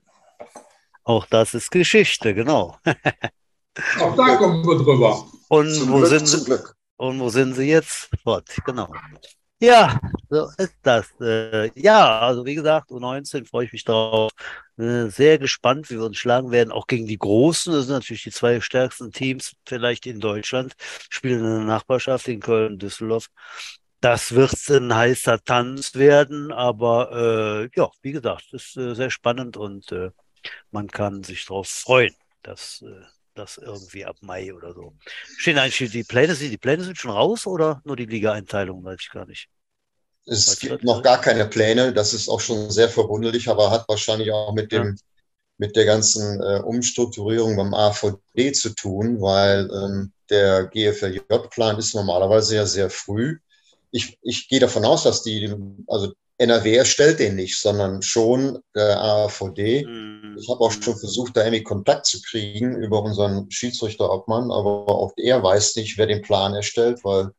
Auch 1.03 1.27
das 1.27 1.55
ist 1.55 1.71
Geschichte, 1.71 2.33
genau. 2.35 2.79
Auch 4.01 4.17
da 4.17 4.37
kommen 4.37 4.65
wir 4.65 4.77
drüber. 4.77 5.27
Und 5.49 5.75
zum 5.75 5.91
wo 5.91 5.99
Glück, 5.99 6.09
sind 6.09 6.27
sie? 6.27 6.59
Und 6.97 7.21
wo 7.21 7.29
sind 7.29 7.55
sie 7.55 7.65
jetzt? 7.65 8.09
Fort, 8.23 8.49
genau. 8.65 8.89
Ja, 9.61 9.99
so 10.29 10.49
ist 10.59 10.77
das. 10.83 11.09
Äh, 11.21 11.71
ja, 11.81 12.21
also 12.21 12.45
wie 12.45 12.55
gesagt, 12.55 12.91
U19 12.91 13.47
freue 13.47 13.65
ich 13.67 13.73
mich 13.73 13.85
drauf. 13.85 14.33
Äh, 14.77 15.07
sehr 15.09 15.39
gespannt, 15.39 15.89
wie 15.91 15.95
wir 15.97 16.05
uns 16.05 16.19
schlagen 16.19 16.51
werden, 16.51 16.73
auch 16.73 16.87
gegen 16.87 17.07
die 17.07 17.17
Großen. 17.19 17.73
Das 17.73 17.87
sind 17.87 17.95
natürlich 17.95 18.25
die 18.25 18.31
zwei 18.31 18.61
stärksten 18.61 19.13
Teams 19.13 19.55
vielleicht 19.67 20.07
in 20.07 20.21
Deutschland, 20.21 20.75
spielen 21.09 21.39
in 21.41 21.45
der 21.45 21.65
Nachbarschaft 21.67 22.29
in 22.29 22.41
Köln, 22.41 22.79
Düsseldorf. 22.79 23.29
Das 24.01 24.35
wird 24.35 24.53
ein 24.69 24.95
heißer 24.95 25.43
Tanz 25.45 25.95
werden, 25.95 26.53
aber 26.53 27.69
äh, 27.73 27.79
ja, 27.79 27.91
wie 28.03 28.13
gesagt, 28.13 28.53
ist 28.53 28.77
äh, 28.77 28.95
sehr 28.95 29.11
spannend 29.11 29.57
und 29.57 29.91
äh, 29.93 30.11
man 30.71 30.89
kann 30.89 31.23
sich 31.25 31.47
darauf 31.47 31.69
freuen, 31.69 32.15
dass 32.43 32.83
äh, 32.83 33.03
das 33.35 33.59
irgendwie 33.59 34.05
ab 34.05 34.17
Mai 34.21 34.55
oder 34.55 34.73
so. 34.73 34.95
Stehen 35.39 35.59
eigentlich 35.59 35.91
die 35.91 36.05
Pläne, 36.05 36.35
die 36.35 36.59
Pläne 36.59 36.85
sind 36.85 36.99
schon 36.99 37.11
raus 37.11 37.47
oder 37.47 37.83
nur 37.85 37.97
die 37.97 38.07
Liga-Einteilung, 38.07 38.85
weiß 38.85 38.99
ich 39.01 39.11
gar 39.11 39.27
nicht. 39.27 39.49
Es 40.27 40.59
gibt 40.59 40.85
noch 40.85 41.03
gar 41.03 41.21
keine 41.21 41.47
Pläne. 41.47 41.93
Das 41.93 42.15
ist 42.15 42.29
auch 42.29 42.41
schon 42.41 42.71
sehr 42.71 42.89
verwunderlich, 42.89 43.49
aber 43.49 43.71
hat 43.71 43.89
wahrscheinlich 43.89 44.33
auch 44.33 44.55
mit 44.55 44.73
dem, 44.73 44.87
ja. 44.87 44.95
mit 45.59 45.77
der 45.77 45.85
ganzen 45.85 46.41
äh, 46.41 46.61
Umstrukturierung 46.61 47.57
beim 47.57 47.75
AVD 47.75 48.53
zu 48.53 48.71
tun, 48.71 49.21
weil 49.21 49.69
ähm, 49.71 50.13
der 50.31 50.67
GFLJ-Plan 50.67 51.79
ist 51.79 51.95
normalerweise 51.95 52.57
ja 52.57 52.67
sehr 52.67 52.89
früh. 52.89 53.39
Ich, 53.91 54.19
ich 54.23 54.49
gehe 54.49 54.61
davon 54.61 54.85
aus, 54.85 55.03
dass 55.03 55.23
die, 55.23 55.55
also 55.87 56.15
NRW 56.39 56.75
erstellt 56.77 57.21
den 57.21 57.37
nicht, 57.37 57.59
sondern 57.59 58.03
schon 58.03 58.59
der 58.75 59.01
AVD. 59.01 59.87
Mhm. 59.87 60.37
Ich 60.39 60.49
habe 60.49 60.61
auch 60.61 60.73
schon 60.73 60.99
versucht, 60.99 61.37
da 61.37 61.45
irgendwie 61.45 61.63
Kontakt 61.63 62.07
zu 62.07 62.21
kriegen 62.23 62.77
über 62.77 63.03
unseren 63.03 63.51
Schiedsrichterobmann, 63.51 64.51
aber 64.51 64.89
auch 64.89 65.13
er 65.17 65.43
weiß 65.43 65.77
nicht, 65.77 65.97
wer 65.97 66.07
den 66.07 66.23
Plan 66.23 66.55
erstellt, 66.55 67.05
weil 67.05 67.31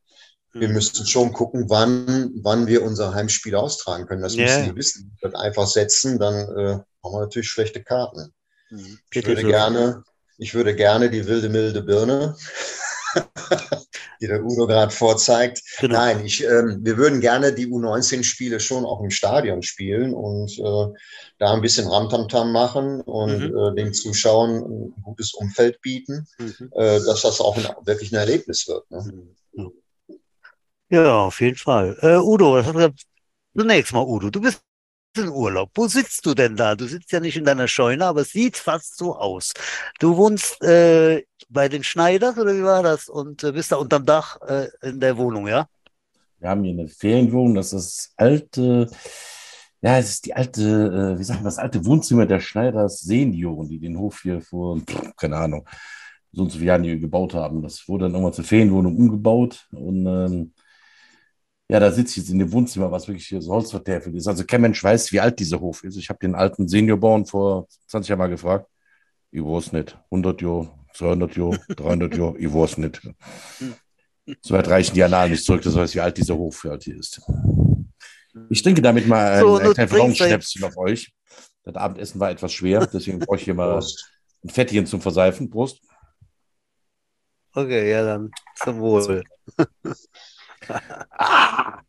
wir 0.53 0.69
mhm. 0.69 0.75
müssen 0.75 1.05
schon 1.05 1.33
gucken, 1.33 1.69
wann, 1.69 2.31
wann 2.41 2.67
wir 2.67 2.83
unser 2.83 3.13
Heimspiel 3.13 3.55
austragen 3.55 4.07
können. 4.07 4.21
Das 4.21 4.35
yeah. 4.35 4.45
müssen 4.45 4.69
die 4.69 4.75
wissen. 4.77 5.17
Wenn 5.21 5.33
wir 5.33 5.39
einfach 5.39 5.67
setzen, 5.67 6.17
dann 6.17 6.33
äh, 6.33 6.79
haben 7.03 7.13
wir 7.13 7.19
natürlich 7.19 7.49
schlechte 7.49 7.83
Karten. 7.83 8.33
Mhm. 8.69 8.99
Ich 9.11 9.27
würde 9.27 9.43
gerne, 9.43 10.03
ich 10.37 10.53
würde 10.53 10.73
gerne 10.73 11.09
die 11.09 11.27
wilde, 11.27 11.49
milde 11.49 11.81
Birne, 11.81 12.37
die 14.21 14.27
der 14.27 14.43
Udo 14.43 14.67
gerade 14.67 14.91
vorzeigt. 14.91 15.61
Genau. 15.79 15.95
Nein, 15.95 16.25
ich, 16.25 16.43
ähm, 16.43 16.79
wir 16.81 16.97
würden 16.97 17.21
gerne 17.21 17.53
die 17.53 17.67
U19-Spiele 17.67 18.59
schon 18.59 18.85
auch 18.85 19.01
im 19.01 19.09
Stadion 19.09 19.61
spielen 19.61 20.13
und 20.13 20.57
äh, 20.59 20.93
da 21.37 21.53
ein 21.53 21.61
bisschen 21.61 21.87
Ramtamtam 21.87 22.51
machen 22.51 23.01
und 23.01 23.51
mhm. 23.51 23.57
äh, 23.57 23.75
den 23.75 23.93
Zuschauern 23.93 24.63
ein 24.63 25.01
gutes 25.03 25.33
Umfeld 25.33 25.81
bieten, 25.81 26.27
mhm. 26.37 26.71
äh, 26.75 26.99
dass 27.05 27.21
das 27.21 27.41
auch 27.41 27.57
ein, 27.57 27.67
wirklich 27.85 28.11
ein 28.11 28.15
Erlebnis 28.17 28.67
wird. 28.67 28.89
Ne? 28.91 29.31
Ja, 30.89 31.25
auf 31.25 31.41
jeden 31.41 31.57
Fall. 31.57 31.97
Äh, 32.01 32.17
Udo, 32.17 32.53
was 32.53 32.67
hat 32.67 32.93
zunächst 33.57 33.93
mal, 33.93 34.03
Udo, 34.03 34.29
du 34.29 34.41
bist 34.41 34.61
Urlaub. 35.17 35.71
Wo 35.75 35.87
sitzt 35.87 36.25
du 36.25 36.33
denn 36.33 36.55
da? 36.55 36.75
Du 36.75 36.85
sitzt 36.87 37.11
ja 37.11 37.19
nicht 37.19 37.37
in 37.37 37.45
deiner 37.45 37.67
Scheune, 37.67 38.05
aber 38.05 38.21
es 38.21 38.31
sieht 38.31 38.57
fast 38.57 38.97
so 38.97 39.15
aus. 39.15 39.53
Du 39.99 40.17
wohnst 40.17 40.61
äh, 40.61 41.23
bei 41.49 41.69
den 41.69 41.83
Schneiders 41.83 42.37
oder 42.37 42.55
wie 42.55 42.63
war 42.63 42.83
das? 42.83 43.09
Und 43.09 43.43
äh, 43.43 43.51
bist 43.51 43.71
da 43.71 43.77
unterm 43.77 44.05
Dach 44.05 44.39
äh, 44.41 44.67
in 44.81 44.99
der 44.99 45.17
Wohnung, 45.17 45.47
ja? 45.47 45.67
Wir 46.39 46.49
haben 46.49 46.63
hier 46.63 46.73
eine 46.73 46.87
Ferienwohnung, 46.87 47.55
das 47.55 47.73
ist 47.73 48.13
alte, 48.17 48.87
ja, 49.81 49.97
es 49.97 50.09
ist 50.09 50.25
die 50.25 50.35
alte, 50.35 51.15
äh, 51.15 51.19
wie 51.19 51.23
sagt 51.23 51.39
man, 51.39 51.45
das 51.45 51.57
alte 51.57 51.85
Wohnzimmer 51.85 52.25
der 52.25 52.39
Schneiders 52.39 52.99
Senioren, 52.99 53.69
die 53.69 53.79
den 53.79 53.97
Hof 53.97 54.21
hier 54.21 54.41
vor, 54.41 54.79
keine 55.17 55.37
Ahnung, 55.37 55.67
so 56.31 56.43
und 56.43 56.51
so 56.51 56.57
viele 56.57 56.67
Jahren 56.67 56.83
hier 56.83 56.99
gebaut 56.99 57.33
haben. 57.33 57.61
Das 57.61 57.87
wurde 57.87 58.05
dann 58.05 58.13
irgendwann 58.13 58.33
zur 58.33 58.43
Ferienwohnung 58.43 58.97
umgebaut 58.97 59.67
und 59.71 60.05
ähm, 60.05 60.53
ja, 61.67 61.79
da 61.79 61.91
sitze 61.91 62.11
ich 62.11 62.17
jetzt 62.17 62.29
in 62.29 62.39
dem 62.39 62.51
Wohnzimmer, 62.51 62.91
was 62.91 63.07
wirklich 63.07 63.27
so 63.27 63.53
holzvertäfelt 63.53 64.15
ist. 64.15 64.27
Also 64.27 64.45
kein 64.45 64.61
Mensch 64.61 64.83
weiß, 64.83 65.11
wie 65.11 65.19
alt 65.19 65.39
dieser 65.39 65.59
Hof 65.59 65.83
ist. 65.83 65.97
Ich 65.97 66.09
habe 66.09 66.19
den 66.19 66.35
alten 66.35 66.67
Seniorbauern 66.67 67.25
vor 67.25 67.67
20 67.87 68.09
Jahren 68.09 68.19
mal 68.19 68.27
gefragt. 68.27 68.69
Ich 69.31 69.41
weiß 69.41 69.71
nicht. 69.73 69.97
100 70.11 70.41
Jahre, 70.41 70.71
200 70.93 71.35
Jahre, 71.35 71.59
300 71.69 72.17
Jahre, 72.17 72.37
ich 72.37 72.53
weiß 72.53 72.77
nicht. 72.77 73.01
Soweit 74.41 74.67
reichen 74.67 74.95
die 74.95 75.03
Annalen 75.03 75.31
nicht 75.31 75.43
zurück, 75.43 75.61
das 75.63 75.75
heißt, 75.75 75.95
wie 75.95 76.01
alt 76.01 76.17
dieser 76.17 76.35
Hof 76.35 76.55
für 76.55 76.71
alt 76.71 76.83
hier 76.83 76.97
ist. 76.97 77.21
Ich 78.49 78.61
trinke 78.61 78.81
damit 78.81 79.07
mal 79.07 79.33
ein, 79.33 79.41
So, 79.41 79.57
ein 79.57 79.65
du 79.65 79.73
kleines 79.73 79.91
trinkst 79.91 80.19
Frauenschnäpschen 80.19 80.63
auf 80.63 80.77
euch. 80.77 81.13
Das 81.63 81.75
Abendessen 81.75 82.19
war 82.19 82.29
etwas 82.29 82.53
schwer, 82.53 82.85
deswegen 82.85 83.19
brauche 83.19 83.37
ich 83.37 83.43
hier 83.43 83.53
mal 83.53 83.79
ein 83.79 84.49
Fettchen 84.49 84.85
zum 84.85 85.01
Verseifen. 85.01 85.49
Prost. 85.49 85.81
Okay, 87.53 87.91
ja, 87.91 88.03
dann 88.03 88.31
zum 88.55 88.79
Wohl. 88.79 89.23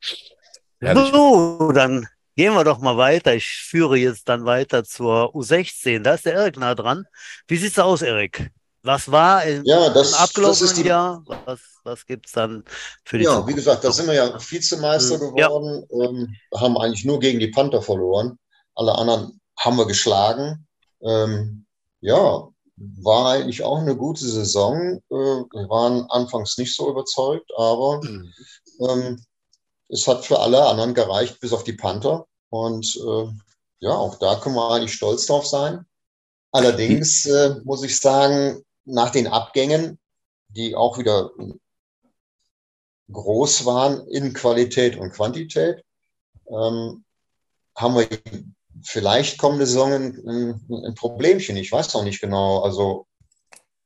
Herrlich. 0.81 1.11
so, 1.13 1.73
dann 1.73 2.07
gehen 2.37 2.55
wir 2.55 2.65
doch 2.65 2.79
mal 2.79 2.97
weiter. 2.97 3.35
Ich 3.35 3.47
führe 3.47 3.97
jetzt 3.97 4.29
dann 4.29 4.45
weiter 4.45 4.85
zur 4.85 5.35
U16. 5.35 6.01
Da 6.03 6.15
ist 6.15 6.27
der 6.27 6.35
Erik 6.35 6.59
nah 6.59 6.75
dran. 6.75 7.05
Wie 7.49 7.57
sieht's 7.57 7.79
aus, 7.79 8.03
Erik? 8.03 8.51
Was 8.83 9.11
war 9.11 9.43
im, 9.45 9.65
Ja, 9.65 9.89
das- 9.89 9.89
im 9.89 9.95
das 9.95 10.15
abgelaufenen 10.15 10.71
ist 10.71 10.77
die- 10.83 10.87
Jahr? 10.89 11.23
Was, 11.45 11.61
was 11.83 12.07
gibt's 12.07 12.33
dann 12.33 12.63
für 13.05 13.19
die 13.19 13.25
Ja, 13.25 13.31
Zukunft? 13.31 13.49
wie 13.51 13.55
gesagt, 13.55 13.85
da 13.85 13.91
sind 13.91 14.07
wir 14.07 14.15
ja 14.15 14.39
Vizemeister 14.39 15.17
Mhm. 15.19 15.37
Ja. 15.37 15.49
geworden, 15.49 15.87
ähm, 15.91 16.37
haben 16.55 16.77
eigentlich 16.79 17.05
nur 17.05 17.19
gegen 17.19 17.41
die 17.41 17.49
Panther 17.49 17.83
verloren. 17.83 18.39
Alle 18.77 18.95
anderen 18.95 19.41
haben 19.59 19.77
wir 19.79 19.87
geschlagen. 19.87 20.67
Ähm, 21.03 21.65
ja, 22.01 22.47
war 22.77 23.33
eigentlich 23.33 23.65
auch 23.65 23.79
eine 23.79 23.97
gute 23.97 24.25
Saison. 24.27 25.01
Äh, 25.11 25.15
wir 25.15 25.69
waren 25.69 26.05
anfangs 26.11 26.57
nicht 26.59 26.77
so 26.77 26.89
überzeugt, 26.91 27.51
aber 27.57 28.01
Mhm. 28.05 28.33
Ähm, 28.81 29.23
es 29.89 30.07
hat 30.07 30.25
für 30.25 30.41
alle 30.41 30.65
anderen 30.67 30.95
gereicht, 30.95 31.41
bis 31.41 31.53
auf 31.53 31.65
die 31.65 31.73
Panther. 31.73 32.27
Und 32.51 32.97
äh, 32.97 33.29
ja, 33.81 33.95
auch 33.95 34.19
da 34.19 34.37
können 34.37 34.55
wir 34.55 34.71
eigentlich 34.71 34.95
stolz 34.95 35.27
drauf 35.27 35.47
sein. 35.47 35.87
Allerdings 36.53 37.27
äh, 37.27 37.57
muss 37.65 37.83
ich 37.83 37.99
sagen, 37.99 38.63
nach 38.85 39.11
den 39.11 39.27
Abgängen, 39.27 39.99
die 40.49 40.75
auch 40.75 40.99
wieder 40.99 41.31
groß 43.13 43.65
waren 43.67 44.07
in 44.09 44.33
Qualität 44.33 44.97
und 44.97 45.13
Quantität, 45.13 45.85
ähm, 46.49 47.05
haben 47.75 47.95
wir 47.95 48.09
vielleicht 48.83 49.39
kommende 49.39 49.67
Saison 49.67 49.93
ein, 49.93 50.67
ein 50.71 50.95
Problemchen. 50.95 51.57
Ich 51.57 51.73
weiß 51.73 51.93
noch 51.95 52.05
nicht 52.05 52.21
genau. 52.21 52.61
Also 52.61 53.07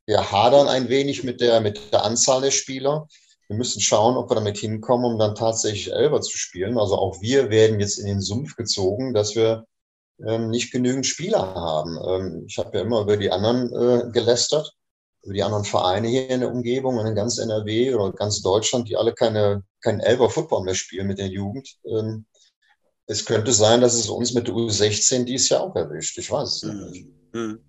wir 0.06 0.30
hadern 0.30 0.68
ein 0.68 0.88
wenig 0.88 1.24
mit 1.24 1.40
der, 1.40 1.60
mit 1.60 1.92
der 1.92 2.04
Anzahl 2.04 2.40
der 2.40 2.50
Spieler. 2.50 3.08
Wir 3.50 3.56
müssen 3.56 3.80
schauen, 3.80 4.16
ob 4.16 4.30
wir 4.30 4.36
damit 4.36 4.58
hinkommen, 4.58 5.04
um 5.04 5.18
dann 5.18 5.34
tatsächlich 5.34 5.92
Elber 5.92 6.20
zu 6.20 6.38
spielen. 6.38 6.78
Also 6.78 6.94
auch 6.94 7.20
wir 7.20 7.50
werden 7.50 7.80
jetzt 7.80 7.98
in 7.98 8.06
den 8.06 8.20
Sumpf 8.20 8.54
gezogen, 8.54 9.12
dass 9.12 9.34
wir 9.34 9.66
ähm, 10.24 10.50
nicht 10.50 10.70
genügend 10.70 11.04
Spieler 11.04 11.52
haben. 11.52 11.98
Ähm, 12.06 12.44
ich 12.46 12.58
habe 12.58 12.78
ja 12.78 12.84
immer 12.84 13.00
über 13.00 13.16
die 13.16 13.32
anderen 13.32 13.72
äh, 13.72 14.12
gelästert, 14.12 14.72
über 15.22 15.34
die 15.34 15.42
anderen 15.42 15.64
Vereine 15.64 16.06
hier 16.06 16.30
in 16.30 16.38
der 16.38 16.52
Umgebung 16.52 16.96
und 16.96 17.06
in 17.06 17.16
ganz 17.16 17.38
NRW 17.38 17.92
oder 17.92 18.12
ganz 18.12 18.40
Deutschland, 18.40 18.88
die 18.88 18.96
alle 18.96 19.14
keine, 19.14 19.64
kein 19.80 19.98
Elber 19.98 20.30
Football 20.30 20.62
mehr 20.62 20.76
spielen 20.76 21.08
mit 21.08 21.18
der 21.18 21.26
Jugend. 21.26 21.76
Ähm, 21.84 22.26
es 23.06 23.24
könnte 23.24 23.52
sein, 23.52 23.80
dass 23.80 23.94
es 23.94 24.08
uns 24.08 24.32
mit 24.32 24.46
der 24.46 24.54
U16 24.54 25.24
dies 25.24 25.48
Jahr 25.48 25.62
auch 25.62 25.74
erwischt. 25.74 26.16
Ich 26.18 26.30
weiß 26.30 26.54
es 26.54 26.62
noch 26.62 26.74
nicht. 26.74 27.08
Mhm. 27.32 27.64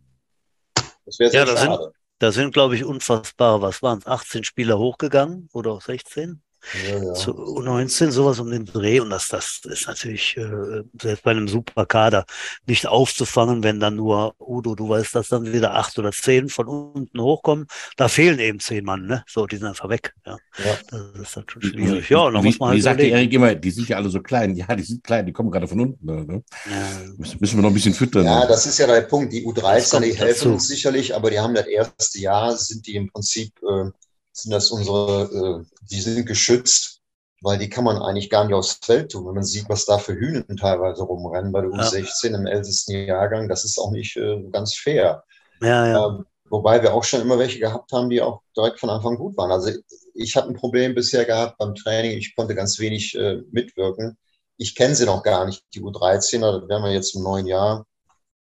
Das 1.07 1.17
wäre 1.17 1.31
sehr 1.31 1.47
Ja, 1.47 1.57
schade. 1.57 1.91
Da 2.21 2.31
sind, 2.31 2.53
glaube 2.53 2.75
ich, 2.75 2.85
unfassbar, 2.85 3.61
was 3.61 3.81
waren 3.81 3.97
es, 3.97 4.05
18 4.07 4.45
Spieler 4.45 4.77
hochgegangen 4.77 5.49
oder 5.51 5.71
auch 5.71 5.81
16? 5.81 6.41
Ja, 6.87 7.03
ja. 7.03 7.13
zu 7.13 7.31
U19, 7.31 8.11
sowas 8.11 8.39
um 8.39 8.51
den 8.51 8.65
Dreh. 8.65 8.99
Und 8.99 9.09
das, 9.09 9.27
das 9.29 9.61
ist 9.65 9.87
natürlich 9.87 10.37
äh, 10.37 10.83
selbst 11.01 11.23
bei 11.23 11.31
einem 11.31 11.47
Superkader 11.47 12.25
nicht 12.67 12.87
aufzufangen, 12.87 13.63
wenn 13.63 13.79
dann 13.79 13.95
nur, 13.95 14.35
Udo, 14.39 14.75
du 14.75 14.87
weißt, 14.89 15.15
dass 15.15 15.29
dann 15.29 15.51
wieder 15.51 15.73
acht 15.75 15.97
oder 15.97 16.11
zehn 16.11 16.49
von 16.49 16.67
unten 16.67 17.19
hochkommen. 17.21 17.67
Da 17.97 18.07
fehlen 18.07 18.39
eben 18.39 18.59
zehn 18.59 18.85
Mann, 18.85 19.05
ne? 19.05 19.23
So, 19.27 19.47
die 19.47 19.57
sind 19.57 19.67
einfach 19.67 19.89
weg. 19.89 20.13
Ja, 20.25 20.37
Ja. 20.63 20.77
das 20.89 21.21
ist 21.21 21.37
dann 21.37 21.45
schon 21.47 21.61
schwierig. 21.61 22.09
Ja, 22.09 22.19
und 22.19 22.33
da 22.35 22.41
wie, 22.43 22.47
muss 22.47 22.59
man 22.59 22.69
wie 22.69 22.73
halt 22.75 22.83
sagt 22.83 22.99
der. 22.99 23.09
Erik 23.09 23.33
immer, 23.33 23.55
die 23.55 23.71
sind 23.71 23.89
ja 23.89 23.97
alle 23.97 24.09
so 24.09 24.21
klein. 24.21 24.55
Ja, 24.55 24.75
die 24.75 24.83
sind 24.83 25.03
klein, 25.03 25.25
die 25.25 25.33
kommen 25.33 25.51
gerade 25.51 25.67
von 25.67 25.79
unten. 25.79 26.05
Ne? 26.05 26.43
Ja, 26.69 27.11
Müssen, 27.17 27.37
müssen 27.39 27.57
wir 27.57 27.61
noch 27.63 27.69
ein 27.69 27.73
bisschen 27.73 27.93
füttern. 27.93 28.25
Ja, 28.25 28.45
das 28.45 28.65
ist 28.65 28.77
ja 28.77 28.87
der 28.87 29.01
Punkt. 29.01 29.33
Die 29.33 29.43
Das 29.43 29.63
U13, 29.63 29.91
kommt 29.91 30.05
die 30.05 30.13
helfen 30.17 30.35
dazu. 30.37 30.49
uns 30.53 30.67
sicherlich, 30.67 31.15
aber 31.15 31.31
die 31.31 31.39
haben 31.39 31.55
das 31.55 31.65
erste 31.67 32.19
Jahr, 32.19 32.55
sind 32.55 32.85
die 32.87 32.95
im 32.95 33.11
Prinzip, 33.11 33.51
äh, 33.63 33.89
sind 34.33 34.51
das 34.51 34.71
unsere, 34.71 35.61
äh, 35.63 35.77
die 35.89 36.01
sind 36.01 36.25
geschützt, 36.25 37.01
weil 37.41 37.57
die 37.57 37.69
kann 37.69 37.83
man 37.83 37.97
eigentlich 38.01 38.29
gar 38.29 38.45
nicht 38.45 38.53
aufs 38.53 38.79
Feld 38.83 39.11
tun. 39.11 39.25
Wenn 39.27 39.35
man 39.35 39.43
sieht, 39.43 39.67
was 39.69 39.85
da 39.85 39.97
für 39.97 40.13
Hühnen 40.13 40.57
teilweise 40.57 41.03
rumrennen 41.03 41.51
bei 41.51 41.61
der 41.61 41.71
Ja. 41.71 41.77
U16 41.77 42.35
im 42.35 42.45
ältesten 42.47 42.91
Jahrgang, 43.07 43.49
das 43.49 43.65
ist 43.65 43.77
auch 43.79 43.91
nicht 43.91 44.15
äh, 44.17 44.41
ganz 44.51 44.75
fair. 44.75 45.23
ja, 45.61 45.87
ja. 45.87 46.07
Ähm, 46.07 46.25
wobei 46.49 46.81
wir 46.83 46.93
auch 46.93 47.03
schon 47.03 47.21
immer 47.21 47.39
welche 47.39 47.59
gehabt 47.59 47.91
haben, 47.93 48.09
die 48.09 48.21
auch 48.21 48.41
direkt 48.57 48.79
von 48.79 48.89
Anfang 48.89 49.15
gut 49.17 49.37
waren. 49.37 49.51
Also 49.51 49.71
ich 50.13 50.35
habe 50.35 50.49
ein 50.49 50.55
Problem 50.55 50.93
bisher 50.95 51.23
gehabt 51.25 51.57
beim 51.57 51.75
Training. 51.75 52.17
Ich 52.17 52.35
konnte 52.35 52.55
ganz 52.55 52.77
wenig 52.79 53.15
äh, 53.15 53.41
mitwirken. 53.51 54.17
Ich 54.57 54.75
kenne 54.75 54.93
sie 54.95 55.05
noch 55.05 55.23
gar 55.23 55.45
nicht, 55.45 55.63
die 55.73 55.81
U13. 55.81 56.41
Da 56.41 56.67
werden 56.67 56.83
wir 56.83 56.91
jetzt 56.91 57.15
im 57.15 57.23
neuen 57.23 57.47
Jahr, 57.47 57.85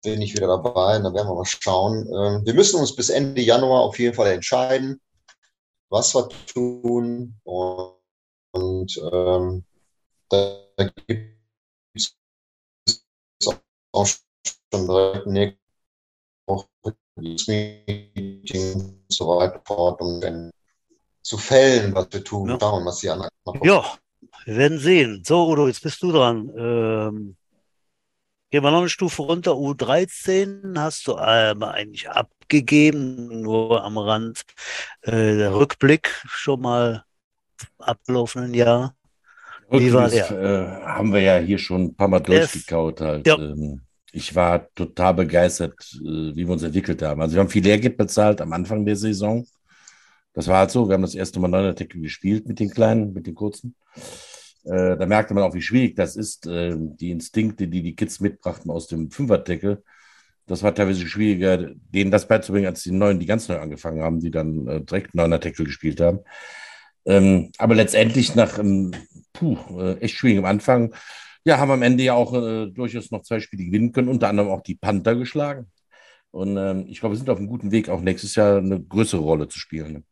bin 0.02 0.22
ich 0.22 0.32
wieder 0.34 0.46
dabei. 0.46 0.96
Und 0.96 1.04
da 1.04 1.12
werden 1.14 1.28
wir 1.28 1.34
mal 1.34 1.44
schauen. 1.44 2.06
Ähm, 2.06 2.46
wir 2.46 2.54
müssen 2.54 2.80
uns 2.80 2.96
bis 2.96 3.10
Ende 3.10 3.42
Januar 3.42 3.82
auf 3.82 3.98
jeden 3.98 4.14
Fall 4.14 4.28
entscheiden, 4.32 5.00
was 5.90 6.14
wir 6.14 6.28
tun. 6.46 7.34
Und, 7.44 7.94
und 8.52 9.00
ähm, 9.12 9.64
da 10.28 10.64
gibt 11.06 11.38
es 11.94 12.16
auch 13.92 14.06
schon 14.06 14.86
direkt 14.86 15.26
nächste 15.26 15.58
Woche 16.46 16.68
Meeting 17.16 18.74
und 18.74 19.04
so 19.08 19.28
weiter 19.28 19.60
fort, 19.64 20.00
um 20.00 20.20
dann 20.20 20.50
zu 21.22 21.36
fällen, 21.36 21.94
was 21.94 22.08
wir 22.10 22.24
tun, 22.24 22.48
Ja. 22.50 22.58
schauen, 22.60 22.84
was 22.86 22.98
die 22.98 23.10
anderen 23.10 23.30
machen. 23.44 23.60
Ja, 23.64 23.98
wir 24.44 24.56
werden 24.56 24.78
sehen. 24.78 25.22
So, 25.26 25.48
Udo, 25.48 25.66
jetzt 25.66 25.82
bist 25.82 26.02
du 26.02 26.12
dran. 26.12 26.50
Ähm, 26.56 27.36
gehen 28.50 28.62
wir 28.62 28.70
noch 28.70 28.80
eine 28.80 28.88
Stufe 28.88 29.22
runter. 29.22 29.52
U13 29.52 30.78
hast 30.78 31.06
du 31.06 31.16
ähm, 31.18 31.62
eigentlich 31.62 32.08
abgegeben, 32.08 33.42
nur 33.42 33.84
am 33.84 33.98
Rand. 33.98 34.42
Äh, 35.02 35.36
der 35.36 35.54
Rückblick 35.54 36.22
schon 36.26 36.60
mal 36.62 37.04
abgelaufenen 37.78 38.54
Jahr. 38.54 38.94
Wie 39.70 39.92
war 39.92 40.10
Rückblick, 40.10 40.30
Äh, 40.30 40.66
haben 40.86 41.12
wir 41.12 41.20
ja 41.20 41.38
hier 41.38 41.58
schon 41.58 41.82
ein 41.84 41.94
paar 41.94 42.08
Mal 42.08 42.20
Der 42.20 42.40
durchgekaut 42.40 43.00
halt. 43.00 43.26
Ja. 43.26 43.36
Ähm, 43.36 43.82
ich 44.12 44.34
war 44.34 44.72
total 44.74 45.14
begeistert, 45.14 45.74
äh, 46.00 46.34
wie 46.34 46.46
wir 46.46 46.50
uns 46.50 46.62
entwickelt 46.62 47.02
haben. 47.02 47.20
Also 47.20 47.34
wir 47.34 47.40
haben 47.40 47.50
viel 47.50 47.62
Lehrgeld 47.62 47.96
bezahlt 47.96 48.40
am 48.40 48.52
Anfang 48.52 48.86
der 48.86 48.96
Saison. 48.96 49.46
Das 50.32 50.46
war 50.46 50.58
halt 50.58 50.70
so. 50.70 50.88
Wir 50.88 50.94
haben 50.94 51.02
das 51.02 51.14
erste 51.14 51.40
Mal 51.40 51.48
Neuner-Tackle 51.48 52.00
gespielt 52.00 52.46
mit 52.46 52.60
den 52.60 52.70
Kleinen, 52.70 53.12
mit 53.12 53.26
den 53.26 53.34
Kurzen. 53.34 53.74
Äh, 54.68 54.96
da 54.96 55.06
merkte 55.06 55.34
man 55.34 55.44
auch, 55.44 55.54
wie 55.54 55.62
schwierig 55.62 55.96
das 55.96 56.16
ist. 56.16 56.46
Äh, 56.46 56.74
die 56.76 57.10
Instinkte, 57.10 57.68
die 57.68 57.82
die 57.82 57.96
Kids 57.96 58.20
mitbrachten 58.20 58.70
aus 58.70 58.86
dem 58.86 59.10
Fünfer-Tackle, 59.10 59.82
das 60.46 60.62
war 60.62 60.74
teilweise 60.74 61.06
schwieriger, 61.06 61.70
denen 61.74 62.10
das 62.10 62.26
beizubringen, 62.26 62.66
als 62.66 62.82
die 62.82 62.90
Neuen, 62.90 63.20
die 63.20 63.26
ganz 63.26 63.48
neu 63.48 63.58
angefangen 63.58 64.02
haben, 64.02 64.20
die 64.20 64.30
dann 64.30 64.66
äh, 64.66 64.80
direkt 64.82 65.14
Neuner-Tackle 65.14 65.64
gespielt 65.64 66.00
haben. 66.00 66.20
Ähm, 67.06 67.52
aber 67.58 67.74
letztendlich 67.74 68.34
nach 68.34 68.58
einem 68.58 68.92
puh, 69.32 69.56
äh, 69.78 69.98
echt 69.98 70.16
schwierigem 70.16 70.44
Anfang, 70.44 70.94
ja, 71.44 71.58
haben 71.58 71.70
am 71.70 71.82
Ende 71.82 72.04
ja 72.04 72.14
auch 72.14 72.34
äh, 72.34 72.66
durchaus 72.66 73.10
noch 73.10 73.22
zwei 73.22 73.40
Spiele 73.40 73.64
gewinnen 73.64 73.92
können, 73.92 74.08
unter 74.08 74.28
anderem 74.28 74.50
auch 74.50 74.62
die 74.62 74.74
Panther 74.74 75.16
geschlagen. 75.16 75.70
Und 76.30 76.56
ähm, 76.56 76.84
ich 76.88 77.00
glaube, 77.00 77.14
wir 77.14 77.18
sind 77.18 77.30
auf 77.30 77.38
einem 77.38 77.48
guten 77.48 77.70
Weg, 77.70 77.88
auch 77.88 78.00
nächstes 78.00 78.34
Jahr 78.34 78.58
eine 78.58 78.80
größere 78.80 79.20
Rolle 79.22 79.48
zu 79.48 79.58
spielen. 79.58 80.04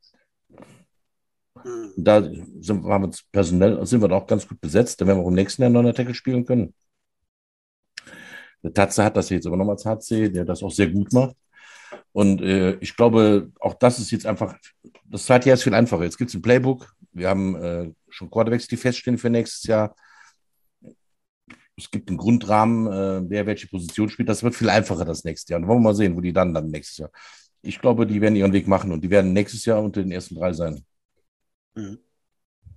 Hm. 1.67 1.93
Und 1.97 2.05
da 2.05 2.23
sind, 2.23 2.85
haben 2.85 3.11
wir 3.11 3.19
personell 3.33 3.85
sind 3.87 4.01
wir 4.01 4.13
auch 4.13 4.27
ganz 4.27 4.47
gut 4.47 4.61
besetzt. 4.61 5.01
Da 5.01 5.07
werden 5.07 5.19
wir 5.19 5.25
auch 5.25 5.29
im 5.29 5.35
nächsten 5.35 5.63
Jahr 5.63 5.71
noch 5.71 5.81
einen 5.81 5.95
Tackle 5.95 6.15
spielen 6.15 6.45
können. 6.47 6.75
Der 8.63 8.73
Tatze 8.73 9.05
hat 9.05 9.17
das 9.17 9.31
jetzt 9.31 9.47
übernommen 9.47 9.71
als 9.71 9.85
HC, 9.85 10.31
der 10.31 10.45
das 10.45 10.63
auch 10.63 10.71
sehr 10.71 10.89
gut 10.89 11.13
macht. 11.13 11.37
Und 12.13 12.41
äh, 12.41 12.75
ich 12.81 12.97
glaube, 12.97 13.51
auch 13.61 13.75
das 13.75 13.99
ist 13.99 14.11
jetzt 14.11 14.27
einfach, 14.27 14.57
das 15.05 15.27
zweite 15.27 15.49
Jahr 15.49 15.55
ist 15.55 15.65
viel 15.65 15.75
einfacher. 15.75 16.05
Jetzt 16.05 16.19
gibt 16.19 16.31
es 16.31 16.35
ein 16.35 16.43
Playbook. 16.43 16.95
Wir 17.13 17.29
haben 17.29 17.57
äh, 17.57 17.93
schon 18.09 18.31
Quarterbacks, 18.31 18.67
die 18.67 18.77
feststehen 18.77 19.19
für 19.19 19.31
nächstes 19.31 19.65
Jahr. 19.65 19.95
es 21.77 21.91
gibt 21.91 22.09
einen 22.09 22.19
Grundrahmen, 22.19 22.87
äh, 22.87 23.31
wer 23.31 23.47
welche 23.47 23.69
Position 23.69 24.09
spielt. 24.09 24.29
Das 24.29 24.43
wird 24.43 24.55
viel 24.55 24.71
einfacher 24.71 25.05
das 25.05 25.25
nächste 25.25 25.53
Jahr. 25.53 25.61
Und 25.61 25.69
wollen 25.69 25.81
wir 25.81 25.91
mal 25.91 25.95
sehen, 25.95 26.17
wo 26.17 26.21
die 26.21 26.33
dann 26.33 26.55
dann 26.55 26.71
nächstes 26.71 26.99
Jahr. 26.99 27.11
Ich 27.63 27.81
glaube, 27.81 28.07
die 28.07 28.21
werden 28.21 28.37
ihren 28.37 28.53
Weg 28.53 28.67
machen 28.69 28.93
und 28.93 29.03
die 29.03 29.11
werden 29.11 29.33
nächstes 29.33 29.65
Jahr 29.65 29.83
unter 29.83 30.03
den 30.03 30.13
ersten 30.13 30.37
drei 30.37 30.53
sein. 30.53 30.85
Mhm. 31.77 31.99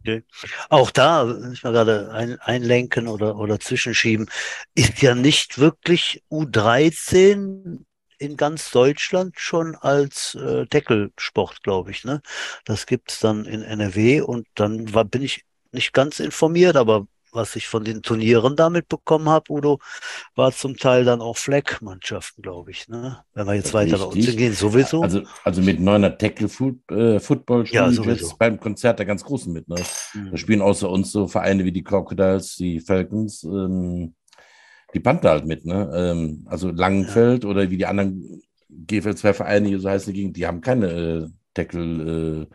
Okay. 0.01 0.23
Auch 0.69 0.91
da, 0.91 1.51
ich 1.53 1.63
mal 1.63 1.73
gerade 1.73 2.11
ein, 2.11 2.39
einlenken 2.39 3.07
oder, 3.07 3.37
oder 3.37 3.59
zwischenschieben, 3.59 4.29
ist 4.75 5.01
ja 5.01 5.15
nicht 5.15 5.59
wirklich 5.59 6.23
U13 6.31 7.85
in 8.19 8.37
ganz 8.37 8.71
Deutschland 8.71 9.39
schon 9.39 9.75
als 9.75 10.35
äh, 10.35 10.65
Tackle-Sport, 10.67 11.63
glaube 11.63 11.91
ich. 11.91 12.05
Ne? 12.05 12.21
Das 12.65 12.85
gibt 12.87 13.11
es 13.11 13.19
dann 13.19 13.45
in 13.45 13.63
NRW 13.63 14.21
und 14.21 14.47
dann 14.55 14.93
war, 14.93 15.05
bin 15.05 15.21
ich 15.23 15.45
nicht 15.71 15.93
ganz 15.93 16.19
informiert, 16.19 16.77
aber 16.77 17.07
was 17.31 17.55
ich 17.55 17.67
von 17.67 17.83
den 17.83 18.01
Turnieren 18.01 18.55
damit 18.55 18.87
bekommen 18.87 19.29
habe, 19.29 19.51
Udo, 19.51 19.79
war 20.35 20.51
zum 20.51 20.77
Teil 20.77 21.05
dann 21.05 21.21
auch 21.21 21.37
Fleck-Mannschaften, 21.37 22.41
glaube 22.41 22.71
ich. 22.71 22.87
Ne? 22.87 23.23
Wenn 23.33 23.47
wir 23.47 23.55
jetzt 23.55 23.73
weiter 23.73 23.97
bei 23.97 24.05
uns 24.05 24.35
gehen, 24.35 24.53
sowieso. 24.53 25.01
Also, 25.01 25.23
also 25.43 25.61
mit 25.61 25.79
neuner 25.79 26.17
Tackle-Football 26.17 27.65
äh, 27.65 27.69
ja, 27.71 27.89
jetzt 27.89 28.37
beim 28.37 28.59
Konzert 28.59 28.99
der 28.99 29.05
ganz 29.05 29.23
Großen 29.23 29.51
mit. 29.51 29.67
Ne? 29.67 29.77
Mhm. 30.13 30.31
Da 30.31 30.37
spielen 30.37 30.61
außer 30.61 30.89
uns 30.89 31.11
so 31.11 31.27
Vereine 31.27 31.65
wie 31.65 31.71
die 31.71 31.83
Crocodiles, 31.83 32.55
die 32.55 32.79
Falcons, 32.79 33.43
ähm, 33.43 34.15
die 34.93 34.99
Panther 34.99 35.29
halt 35.31 35.45
mit. 35.45 35.65
Ne? 35.65 35.91
Ähm, 35.93 36.45
also 36.49 36.71
Langenfeld 36.71 37.43
ja. 37.43 37.49
oder 37.49 37.69
wie 37.69 37.77
die 37.77 37.85
anderen 37.85 38.41
GFL 38.69 39.15
2 39.15 39.33
Vereine, 39.33 39.79
so 39.79 39.89
heißen 39.89 40.13
die, 40.13 40.31
die 40.31 40.45
haben 40.45 40.61
keine 40.61 40.91
äh, 40.91 41.27
Tackle, 41.53 42.47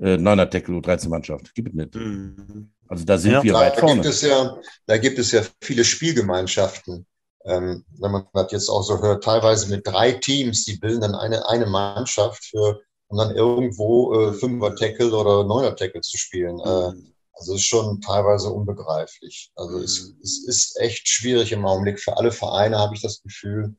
äh, 0.00 0.12
äh, 0.12 0.16
neuner 0.16 0.48
Tackle 0.48 0.76
U13-Mannschaft. 0.76 1.54
Gibt 1.54 1.68
es 1.68 1.74
nicht. 1.74 1.94
Mhm. 1.94 2.70
Also 2.88 3.04
da 3.04 3.18
sind 3.18 3.32
ja, 3.32 3.42
wir 3.42 3.54
weit 3.54 3.78
vorne. 3.78 3.96
Gibt 3.96 4.06
es 4.06 4.22
ja, 4.22 4.56
da 4.86 4.98
gibt 4.98 5.18
es 5.18 5.32
ja 5.32 5.42
viele 5.62 5.84
Spielgemeinschaften. 5.84 7.06
Ähm, 7.44 7.84
wenn 7.98 8.10
man 8.10 8.26
das 8.32 8.52
jetzt 8.52 8.68
auch 8.68 8.82
so 8.82 9.00
hört, 9.00 9.24
teilweise 9.24 9.68
mit 9.68 9.86
drei 9.86 10.12
Teams, 10.12 10.64
die 10.64 10.76
bilden 10.78 11.00
dann 11.00 11.14
eine, 11.14 11.46
eine 11.48 11.66
Mannschaft 11.66 12.44
für, 12.44 12.80
um 13.08 13.18
dann 13.18 13.34
irgendwo 13.34 14.14
äh, 14.14 14.32
Fünfer-Tackle 14.34 15.14
oder 15.14 15.44
Neuner-Tackle 15.44 16.00
zu 16.00 16.18
spielen. 16.18 16.60
Äh, 16.60 16.90
mhm. 16.92 17.14
Also 17.32 17.54
ist 17.54 17.66
schon 17.66 18.00
teilweise 18.00 18.50
unbegreiflich. 18.50 19.52
Also 19.54 19.78
es, 19.78 20.08
mhm. 20.08 20.20
es 20.22 20.46
ist 20.46 20.80
echt 20.80 21.08
schwierig 21.08 21.52
im 21.52 21.64
Augenblick 21.64 22.00
für 22.00 22.16
alle 22.16 22.32
Vereine, 22.32 22.78
habe 22.78 22.94
ich 22.94 23.02
das 23.02 23.22
Gefühl, 23.22 23.76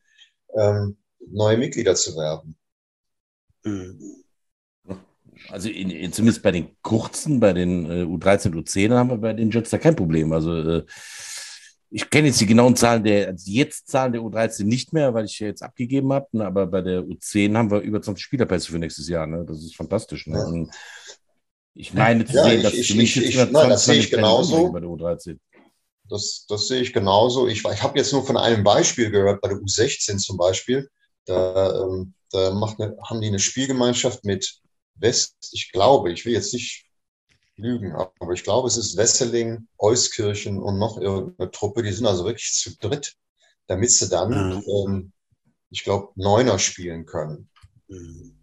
ähm, 0.56 0.98
neue 1.28 1.58
Mitglieder 1.58 1.96
zu 1.96 2.16
werben. 2.16 2.58
Mhm. 3.64 4.24
Also 5.52 5.70
in, 5.70 5.90
in, 5.90 6.14
zumindest 6.14 6.44
bei 6.44 6.52
den 6.52 6.76
kurzen, 6.82 7.40
bei 7.40 7.54
den 7.54 7.86
äh, 7.86 8.04
U13, 8.04 8.54
U10 8.54 8.94
haben 8.94 9.10
wir 9.10 9.18
bei 9.18 9.34
den 9.34 9.52
Jets 9.52 9.70
da 9.70 9.78
kein 9.78 9.96
Problem. 9.96 10.32
Also 10.32 10.56
äh, 10.56 10.86
ich 11.92 12.10
kenne 12.10 12.28
jetzt 12.28 12.40
die 12.40 12.46
genauen 12.46 12.76
Zahlen 12.76 13.04
der, 13.04 13.30
also 13.30 13.52
jetzt 13.52 13.88
Zahlen 13.88 14.14
der 14.14 14.22
U13 14.22 14.64
nicht 14.66 14.94
mehr, 14.94 15.14
weil 15.14 15.26
ich 15.26 15.40
jetzt 15.40 15.64
abgegeben 15.64 16.14
habe, 16.14 16.28
ne, 16.34 16.46
aber 16.46 16.68
bei 16.68 16.82
der 16.82 17.02
U10 17.02 17.58
haben 17.58 17.72
wir 17.72 17.80
über 17.80 18.02
20 18.02 18.24
Spielerpässe 18.24 18.72
für 18.72 18.80
nächstes 18.80 19.10
Jahr. 19.10 19.26
Ne? 19.26 19.44
Das 19.48 19.58
ist 19.64 19.76
fantastisch. 19.76 20.28
Ne? 20.28 20.46
Und 20.46 20.72
ich 21.74 21.94
meine 21.94 22.26
zu 22.26 22.34
ja, 22.34 22.44
sehen, 22.44 22.64
dass 22.64 22.74
ich, 22.74 22.98
ich, 22.98 23.18
ich, 23.18 23.36
nein, 23.36 23.70
das 23.70 23.86
sehe 23.86 24.00
ich 24.00 24.12
genauso. 24.12 24.72
Bei 24.72 24.80
der 24.80 24.90
U13. 24.90 25.38
Das, 26.10 26.46
das 26.48 26.68
sehe 26.68 26.82
ich 26.82 26.94
genauso. 26.94 27.48
Ich, 27.48 27.64
ich 27.64 27.84
habe 27.84 27.98
jetzt 27.98 28.12
nur 28.12 28.26
von 28.26 28.38
einem 28.38 28.64
Beispiel 28.64 29.10
gehört, 29.10 29.42
bei 29.42 29.50
der 29.50 29.58
U16 29.58 30.18
zum 30.18 30.38
Beispiel. 30.38 30.90
Da, 31.26 31.84
ähm, 31.84 32.14
da 32.32 32.52
macht 32.52 32.80
eine, 32.80 32.98
haben 33.04 33.22
die 33.22 33.28
eine 33.28 33.40
Spielgemeinschaft 33.40 34.26
mit 34.26 34.60
West, 35.00 35.50
ich 35.52 35.72
glaube, 35.72 36.12
ich 36.12 36.26
will 36.26 36.34
jetzt 36.34 36.54
nicht 36.54 36.86
lügen, 37.56 37.94
aber 37.94 38.34
ich 38.34 38.44
glaube, 38.44 38.68
es 38.68 38.78
ist 38.78 38.98
Wesseling, 38.98 39.68
Euskirchen 39.78 40.60
und 40.60 40.78
noch 40.80 40.98
irgendeine 40.98 41.52
Truppe, 41.52 41.84
die 41.84 41.92
sind 41.92 42.06
also 42.06 42.26
wirklich 42.26 42.54
zu 42.54 42.78
dritt, 42.78 43.16
damit 43.68 43.92
sie 43.92 44.10
dann, 44.10 44.56
mhm. 44.56 44.64
ähm, 44.68 45.12
ich 45.70 45.84
glaube, 45.84 46.10
Neuner 46.16 46.58
spielen 46.58 47.06
können. 47.06 47.50
Mhm. 47.88 48.36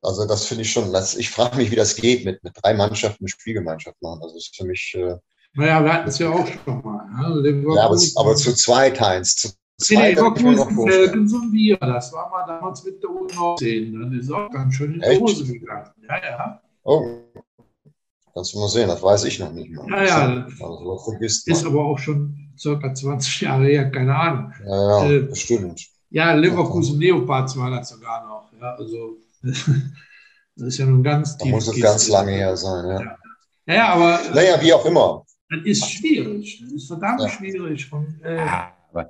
Also 0.00 0.26
das 0.26 0.46
finde 0.46 0.62
ich 0.62 0.72
schon, 0.72 0.92
das, 0.92 1.14
ich 1.14 1.30
frage 1.30 1.56
mich, 1.56 1.70
wie 1.70 1.76
das 1.76 1.94
geht, 1.94 2.24
mit, 2.24 2.42
mit 2.42 2.54
drei 2.62 2.72
Mannschaften 2.72 3.24
eine 3.24 3.28
Spielgemeinschaft 3.28 4.00
machen. 4.00 4.22
Also 4.22 4.34
das 4.34 4.46
ist 4.46 4.56
für 4.56 4.64
mich... 4.64 4.94
Äh, 4.94 5.16
naja, 5.54 5.84
wir 5.84 5.92
hatten 5.92 6.08
es 6.08 6.18
ja 6.18 6.30
auch 6.30 6.46
schon 6.46 6.80
mal. 6.80 7.06
Also 7.22 7.44
ja, 7.44 7.84
aber, 7.84 8.00
aber, 8.16 8.36
zu 8.36 8.54
zweit, 8.54 8.98
Heinz, 8.98 9.36
zu 9.36 9.50
Nee, 9.90 10.10
Leverkusen, 10.10 10.78
und 10.78 11.52
wir. 11.52 11.76
Das 11.78 12.12
war 12.12 12.30
mal 12.30 12.46
damals 12.46 12.84
mit 12.84 13.02
der 13.02 13.10
U19. 13.10 14.00
Dann 14.00 14.18
ist 14.18 14.30
auch 14.30 14.50
ganz 14.50 14.74
schön 14.74 14.94
in 14.94 15.00
die 15.00 15.18
Hose 15.18 15.44
gegangen. 15.44 15.90
Ja, 16.08 16.16
ja. 16.22 16.62
Oh. 16.84 17.20
Kannst 18.34 18.54
du 18.54 18.60
mal 18.60 18.68
sehen, 18.68 18.88
das 18.88 19.02
weiß 19.02 19.24
ich 19.24 19.38
noch 19.38 19.52
nicht 19.52 19.70
mal. 19.70 19.86
Ja, 19.90 20.04
ja. 20.04 20.46
Also, 20.60 20.98
vergisst 20.98 21.46
ist 21.48 21.66
aber 21.66 21.84
auch 21.84 21.98
schon 21.98 22.50
circa 22.56 22.94
20 22.94 23.42
Jahre 23.42 23.66
her, 23.66 23.90
keine 23.90 24.14
Ahnung. 24.14 24.52
Ja, 24.64 25.04
ja, 25.04 25.10
äh, 25.10 25.18
bestimmt. 25.20 25.86
Ja, 26.08 26.32
Leverkusen 26.32 26.98
Leopards 26.98 27.58
war 27.58 27.70
das 27.70 27.90
sogar 27.90 28.26
noch. 28.26 28.50
Ja, 28.60 28.74
also, 28.74 29.18
das 29.42 30.66
ist 30.66 30.78
ja 30.78 30.86
nun 30.86 31.02
ganz 31.02 31.36
tief. 31.36 31.50
muss 31.50 31.68
es 31.68 31.80
ganz 31.80 32.08
lange 32.08 32.32
her 32.32 32.56
sein, 32.56 32.86
ja. 32.88 33.00
Ja, 33.66 33.74
ja 33.74 33.88
aber. 33.94 34.20
Naja, 34.34 34.60
wie 34.60 34.72
auch 34.72 34.84
immer. 34.86 35.24
Das 35.50 35.60
ist 35.64 35.90
schwierig. 35.90 36.62
Das 36.62 36.72
ist 36.72 36.86
verdammt 36.86 37.20
ja. 37.20 37.28
schwierig. 37.28 37.92
Und, 37.92 38.20
äh, 38.22 38.46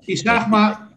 ich 0.07 0.23
sag 0.23 0.49
mal, 0.49 0.93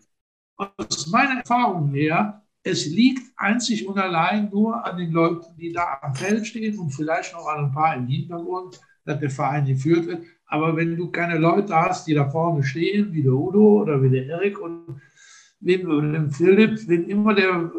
aus 0.57 1.07
meiner 1.07 1.39
Erfahrung 1.39 1.91
her, 1.91 2.41
es 2.63 2.87
liegt 2.87 3.31
einzig 3.37 3.87
und 3.87 3.97
allein 3.97 4.49
nur 4.49 4.83
an 4.83 4.97
den 4.97 5.11
Leuten, 5.11 5.55
die 5.57 5.71
da 5.71 5.99
am 6.01 6.15
Feld 6.15 6.47
stehen 6.47 6.79
und 6.79 6.89
vielleicht 6.89 7.33
noch 7.33 7.47
an 7.47 7.65
ein 7.65 7.71
paar 7.71 7.95
im 7.95 8.07
Hintergrund, 8.07 8.79
dass 9.05 9.19
der 9.19 9.29
Verein 9.29 9.65
geführt 9.65 10.07
wird. 10.07 10.23
Aber 10.47 10.75
wenn 10.75 10.95
du 10.95 11.11
keine 11.11 11.37
Leute 11.37 11.75
hast, 11.75 12.07
die 12.07 12.13
da 12.13 12.29
vorne 12.29 12.63
stehen, 12.63 13.13
wie 13.13 13.21
der 13.21 13.33
Udo 13.33 13.81
oder 13.81 14.01
wie 14.01 14.09
der 14.09 14.25
Erik 14.27 14.59
und 14.59 14.99
wen, 15.59 16.13
den 16.13 16.31
Philipp, 16.31 16.87
wen 16.87 17.07
immer 17.09 17.35
der 17.35 17.71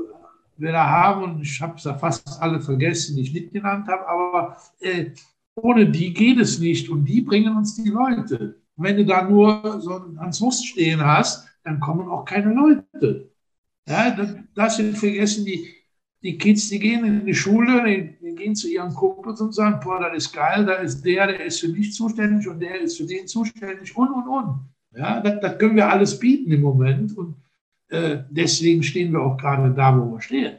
wir 0.59 0.73
da 0.73 0.89
haben, 0.89 1.25
und 1.25 1.43
ich 1.43 1.61
habe 1.61 1.77
es 1.77 1.85
ja 1.85 1.95
fast 1.95 2.41
alle 2.41 2.61
vergessen, 2.61 3.17
die 3.17 3.23
ich 3.23 3.33
nicht 3.33 3.53
genannt 3.53 3.89
habe, 3.89 4.09
aber 4.09 4.57
äh, 4.81 5.11
ohne 5.55 5.91
die 5.91 6.15
geht 6.15 6.39
es 6.39 6.59
nicht 6.59 6.89
und 6.89 7.05
die 7.05 7.23
bringen 7.23 7.57
uns 7.57 7.75
die 7.75 7.91
Leute. 7.91 8.61
Und 8.77 8.85
wenn 8.85 8.97
du 8.97 9.05
da 9.05 9.23
nur 9.23 9.81
so 9.81 9.95
einen 9.95 10.21
Hans 10.21 10.41
Wurst 10.41 10.67
stehen 10.67 11.05
hast, 11.05 11.49
dann 11.65 11.81
kommen 11.81 12.09
auch 12.09 12.25
keine 12.25 12.53
Leute. 12.53 13.31
Ja, 13.89 14.11
das, 14.11 14.35
das 14.55 14.77
sind 14.77 14.99
vergessen 14.99 15.45
die, 15.45 15.67
die 16.23 16.37
Kids, 16.39 16.69
die 16.69 16.79
gehen 16.79 17.05
in 17.05 17.25
die 17.25 17.35
Schule, 17.35 17.85
die, 17.85 18.17
die, 18.21 18.35
gehen 18.35 18.55
zu 18.55 18.69
ihren 18.69 18.93
Kumpels 18.93 19.41
und 19.41 19.55
sagen, 19.55 19.81
boah, 19.83 20.01
das 20.01 20.17
ist 20.17 20.33
geil, 20.33 20.65
da 20.65 20.75
ist 20.75 21.03
der, 21.03 21.29
der 21.29 21.45
ist 21.45 21.61
für 21.61 21.69
mich 21.69 21.93
zuständig 21.93 22.49
und 22.49 22.61
der 22.61 22.81
ist 22.81 22.97
für 22.97 23.07
den 23.07 23.27
zuständig 23.27 23.97
und, 23.97 24.09
und, 24.09 24.29
und. 24.29 24.61
Ja, 24.97 25.21
das, 25.21 25.41
das 25.41 25.59
können 25.59 25.77
wir 25.77 25.89
alles 25.89 26.19
bieten 26.19 26.51
im 26.53 26.63
Moment 26.63 27.17
und 27.17 27.37
äh, 27.89 28.19
deswegen 28.31 28.83
stehen 28.83 29.13
wir 29.13 29.21
auch 29.21 29.37
gerade 29.37 29.73
da, 29.73 29.97
wo 29.97 30.13
wir 30.13 30.21
stehen. 30.21 30.57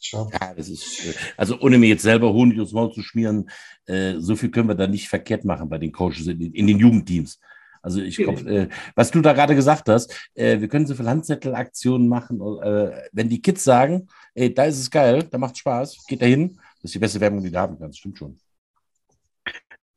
Ja, 0.00 0.54
das 0.54 0.68
ist, 0.68 1.06
äh, 1.06 1.14
also 1.36 1.58
ohne 1.60 1.78
mir 1.78 1.88
jetzt 1.88 2.02
selber 2.02 2.32
Honig 2.32 2.60
aufs 2.60 2.72
Maul 2.72 2.92
zu 2.92 3.02
schmieren, 3.02 3.50
äh, 3.86 4.14
so 4.18 4.36
viel 4.36 4.50
können 4.50 4.68
wir 4.68 4.74
da 4.74 4.86
nicht 4.86 5.08
verkehrt 5.08 5.44
machen 5.44 5.68
bei 5.68 5.78
den 5.78 5.92
Coaches 5.92 6.26
in, 6.26 6.40
in 6.40 6.66
den 6.66 6.78
Jugendteams. 6.78 7.38
Also 7.82 8.00
ich 8.00 8.16
glaube, 8.16 8.40
äh, 8.50 8.68
was 8.94 9.10
du 9.10 9.20
da 9.20 9.32
gerade 9.32 9.54
gesagt 9.54 9.88
hast, 9.88 10.12
äh, 10.34 10.60
wir 10.60 10.68
können 10.68 10.86
so 10.86 10.94
viele 10.94 11.10
Handzettelaktionen 11.10 12.08
machen, 12.08 12.40
äh, 12.62 13.08
wenn 13.12 13.28
die 13.28 13.40
Kids 13.40 13.64
sagen, 13.64 14.08
ey, 14.34 14.52
da 14.52 14.64
ist 14.64 14.78
es 14.78 14.90
geil, 14.90 15.24
da 15.30 15.38
macht 15.38 15.58
Spaß, 15.58 16.04
geht 16.06 16.22
da 16.22 16.26
hin, 16.26 16.56
das 16.82 16.90
ist 16.90 16.94
die 16.94 16.98
beste 16.98 17.20
Werbung, 17.20 17.42
die 17.42 17.50
du 17.50 17.58
haben 17.58 17.78
kannst, 17.78 17.98
stimmt 17.98 18.18
schon. 18.18 18.38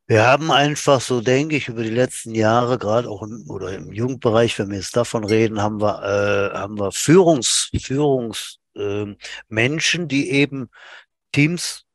Wir 0.08 0.26
haben 0.26 0.52
einfach, 0.52 1.00
so 1.00 1.22
denke 1.22 1.56
ich, 1.56 1.70
über 1.70 1.84
die 1.84 1.90
letzten 1.90 2.36
Jahre, 2.36 2.78
gerade 2.78 3.10
auch 3.10 3.24
im, 3.24 3.50
oder 3.50 3.74
im 3.74 3.94
Jugendbereich, 3.94 4.60
wenn 4.60 4.70
wir 4.70 4.78
jetzt 4.78 4.96
davon 4.96 5.24
reden, 5.24 5.62
haben 5.62 5.80
wir, 5.80 6.04
äh, 6.04 6.58
haben 6.58 6.78
wir 6.78 6.92
Führungs, 6.92 7.70
Führungs, 7.82 8.61
äh, 8.76 9.16
Menschen, 9.48 10.08
die 10.08 10.32
eben 10.32 10.70
Teams 11.32 11.86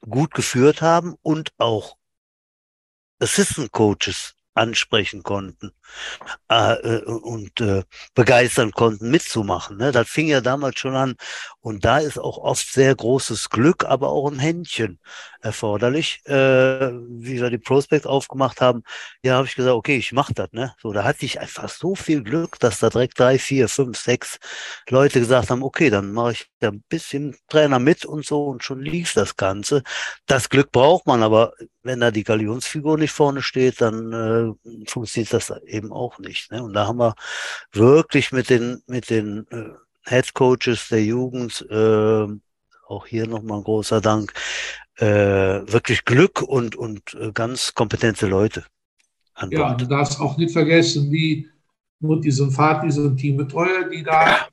gut 0.00 0.32
geführt 0.32 0.82
haben 0.82 1.16
und 1.22 1.52
auch 1.58 1.96
Assistant 3.18 3.70
Coaches 3.72 4.34
ansprechen 4.54 5.22
konnten 5.22 5.72
äh, 6.50 6.74
äh, 6.74 7.04
und 7.04 7.60
äh, 7.60 7.84
begeistern 8.14 8.72
konnten, 8.72 9.10
mitzumachen. 9.10 9.76
Ne? 9.76 9.92
Das 9.92 10.08
fing 10.08 10.26
ja 10.26 10.40
damals 10.40 10.78
schon 10.80 10.96
an. 10.96 11.14
Und 11.60 11.84
da 11.84 11.98
ist 11.98 12.18
auch 12.18 12.38
oft 12.38 12.66
sehr 12.66 12.94
großes 12.94 13.50
Glück, 13.50 13.84
aber 13.84 14.10
auch 14.10 14.30
ein 14.30 14.38
Händchen 14.38 14.98
erforderlich. 15.40 16.20
Äh, 16.26 16.90
wie 16.92 17.40
wir 17.40 17.50
die 17.50 17.58
Prospect 17.58 18.06
aufgemacht 18.06 18.60
haben, 18.60 18.82
ja, 19.22 19.34
habe 19.36 19.46
ich 19.46 19.54
gesagt, 19.54 19.74
okay, 19.74 19.96
ich 19.96 20.12
mache 20.12 20.34
das. 20.34 20.48
Ne? 20.52 20.74
So, 20.80 20.92
da 20.92 21.04
hatte 21.04 21.24
ich 21.24 21.40
einfach 21.40 21.68
so 21.68 21.94
viel 21.94 22.22
Glück, 22.22 22.58
dass 22.58 22.80
da 22.80 22.90
direkt 22.90 23.18
drei, 23.18 23.38
vier, 23.38 23.68
fünf, 23.68 23.98
sechs 23.98 24.38
Leute 24.88 25.20
gesagt 25.20 25.50
haben, 25.50 25.62
okay, 25.62 25.90
dann 25.90 26.12
mache 26.12 26.32
ich 26.32 26.46
da 26.58 26.68
ein 26.68 26.82
bisschen 26.88 27.36
Trainer 27.48 27.78
mit 27.78 28.04
und 28.04 28.26
so 28.26 28.46
und 28.46 28.64
schon 28.64 28.80
lief 28.80 29.14
das 29.14 29.36
Ganze. 29.36 29.82
Das 30.26 30.48
Glück 30.48 30.72
braucht 30.72 31.06
man, 31.06 31.22
aber 31.22 31.52
wenn 31.82 32.00
da 32.00 32.10
die 32.10 32.24
Galionsfigur 32.24 32.98
nicht 32.98 33.12
vorne 33.12 33.42
steht, 33.42 33.80
dann 33.80 34.12
äh, 34.12 34.88
funktioniert 34.88 35.32
das 35.32 35.52
eben 35.66 35.92
auch 35.92 36.18
nicht. 36.18 36.50
Ne? 36.52 36.62
Und 36.62 36.74
da 36.74 36.86
haben 36.86 36.98
wir 36.98 37.14
wirklich 37.72 38.32
mit 38.32 38.50
den, 38.50 38.82
mit 38.86 39.10
den 39.10 39.46
äh, 39.50 39.70
Head 40.06 40.34
Coaches 40.34 40.88
der 40.88 41.04
Jugend, 41.04 41.66
äh, 41.70 42.26
auch 42.86 43.06
hier 43.06 43.26
nochmal 43.26 43.58
ein 43.58 43.64
großer 43.64 44.00
Dank, 44.00 44.32
äh, 44.96 45.06
wirklich 45.06 46.04
Glück 46.04 46.42
und, 46.42 46.76
und 46.76 47.14
äh, 47.14 47.32
ganz 47.32 47.74
kompetente 47.74 48.26
Leute. 48.26 48.64
an 49.34 49.50
Ja, 49.50 49.74
du 49.74 49.86
darfst 49.86 50.20
auch 50.20 50.36
nicht 50.36 50.52
vergessen, 50.52 51.10
wie 51.10 51.48
Mutti 52.00 52.28
und 52.40 52.50
Vati, 52.50 52.90
so 52.90 53.06
ein 53.06 53.16
Teambetreuer, 53.16 53.88
die 53.88 54.02
da 54.02 54.48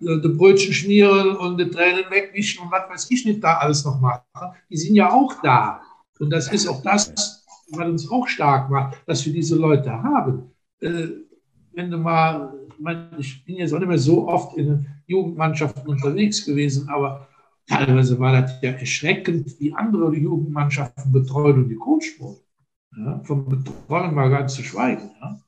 die 0.00 0.28
Brötchen 0.28 0.72
schmieren 0.72 1.36
und 1.36 1.58
die 1.58 1.68
Tränen 1.68 2.10
wegwischen 2.10 2.64
und 2.64 2.72
was 2.72 2.88
weiß 2.88 3.10
ich 3.10 3.24
nicht 3.26 3.44
da 3.44 3.58
alles 3.58 3.84
noch 3.84 4.00
machen. 4.00 4.22
Die 4.70 4.76
sind 4.76 4.94
ja 4.94 5.12
auch 5.12 5.34
da. 5.42 5.82
Und 6.20 6.30
das 6.30 6.52
ist 6.52 6.68
auch 6.68 6.82
das, 6.82 7.44
was 7.70 7.88
uns 7.88 8.10
auch 8.10 8.28
stark 8.28 8.70
macht, 8.70 8.98
dass 9.06 9.24
wir 9.24 9.32
diese 9.32 9.56
Leute 9.56 9.90
haben. 9.90 10.52
Äh, 10.80 11.08
wenn 11.72 11.90
du 11.90 11.98
mal, 11.98 12.52
ich 13.18 13.44
bin 13.44 13.56
jetzt 13.56 13.72
auch 13.72 13.78
nicht 13.78 13.88
mehr 13.88 13.98
so 13.98 14.28
oft 14.28 14.56
in 14.56 14.86
Jugendmannschaften 15.06 15.88
unterwegs 15.88 16.44
gewesen, 16.44 16.88
aber 16.88 17.26
teilweise 17.66 18.18
war 18.18 18.40
das 18.40 18.60
ja 18.60 18.72
erschreckend, 18.72 19.58
wie 19.60 19.72
andere 19.72 20.14
Jugendmannschaften 20.14 21.10
betreut 21.10 21.56
und 21.56 21.68
gecoacht 21.68 22.18
wurden. 22.18 22.40
Ja, 22.96 23.20
vom 23.24 23.48
Betreuen 23.48 24.14
mal 24.14 24.28
ganz 24.30 24.54
zu 24.54 24.62
schweigen. 24.62 25.10
Ja. 25.20 25.40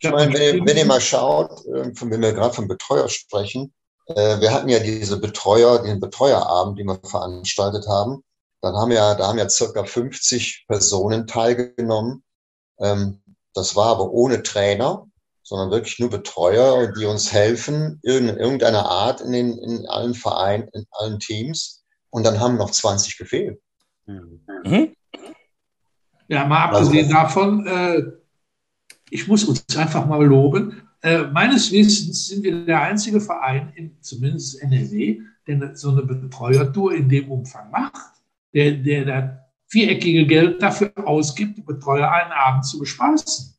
Ich 0.00 0.10
meine, 0.10 0.32
wenn 0.32 0.42
ihr, 0.42 0.66
wenn 0.66 0.76
ihr 0.76 0.86
mal 0.86 1.00
schaut, 1.00 1.64
äh, 1.66 1.92
wenn 1.94 2.20
wir 2.20 2.32
gerade 2.32 2.54
vom 2.54 2.68
Betreuer 2.68 3.08
sprechen, 3.08 3.72
äh, 4.06 4.40
wir 4.40 4.52
hatten 4.52 4.68
ja 4.68 4.80
diese 4.80 5.20
Betreuer, 5.20 5.82
den 5.82 6.00
Betreuerabend, 6.00 6.78
den 6.78 6.86
wir 6.86 6.98
veranstaltet 7.02 7.86
haben. 7.88 8.22
Dann 8.60 8.74
haben 8.74 8.90
ja, 8.90 9.14
da 9.14 9.28
haben 9.28 9.38
ja 9.38 9.48
circa 9.48 9.84
50 9.84 10.66
Personen 10.66 11.26
teilgenommen. 11.26 12.22
Ähm, 12.80 13.20
das 13.54 13.76
war 13.76 13.86
aber 13.86 14.10
ohne 14.10 14.42
Trainer, 14.42 15.06
sondern 15.42 15.70
wirklich 15.70 15.98
nur 15.98 16.10
Betreuer, 16.10 16.92
die 16.92 17.06
uns 17.06 17.32
helfen, 17.32 18.00
in 18.02 18.28
irgendeiner 18.28 18.86
Art 18.86 19.20
in, 19.20 19.32
den, 19.32 19.58
in 19.58 19.86
allen 19.86 20.14
Vereinen, 20.14 20.68
in 20.72 20.84
allen 20.90 21.18
Teams. 21.18 21.84
Und 22.10 22.24
dann 22.24 22.40
haben 22.40 22.56
noch 22.56 22.70
20 22.70 23.16
gefehlt. 23.16 23.60
Mhm. 24.06 24.94
Ja, 26.28 26.46
mal 26.46 26.64
abgesehen 26.64 27.06
also, 27.06 27.14
davon, 27.14 27.66
äh, 27.66 28.02
ich 29.10 29.26
muss 29.28 29.44
uns 29.44 29.64
einfach 29.76 30.06
mal 30.06 30.22
loben. 30.24 30.82
Äh, 31.00 31.24
meines 31.28 31.72
Wissens 31.72 32.26
sind 32.26 32.42
wir 32.42 32.64
der 32.66 32.82
einzige 32.82 33.20
Verein, 33.20 33.72
in, 33.76 33.96
zumindest 34.02 34.60
NRW, 34.60 35.20
der 35.46 35.74
so 35.76 35.90
eine 35.90 36.02
Betreuertour 36.02 36.94
in 36.94 37.08
dem 37.08 37.30
Umfang 37.30 37.70
macht, 37.70 38.17
der, 38.54 38.72
der 38.72 39.04
da 39.04 39.38
viereckige 39.68 40.26
Geld 40.26 40.62
dafür 40.62 40.92
ausgibt, 41.04 41.58
die 41.58 41.62
Betreuer 41.62 42.10
einen 42.10 42.32
Abend 42.32 42.66
zu 42.66 42.78
bespaßen. 42.78 43.54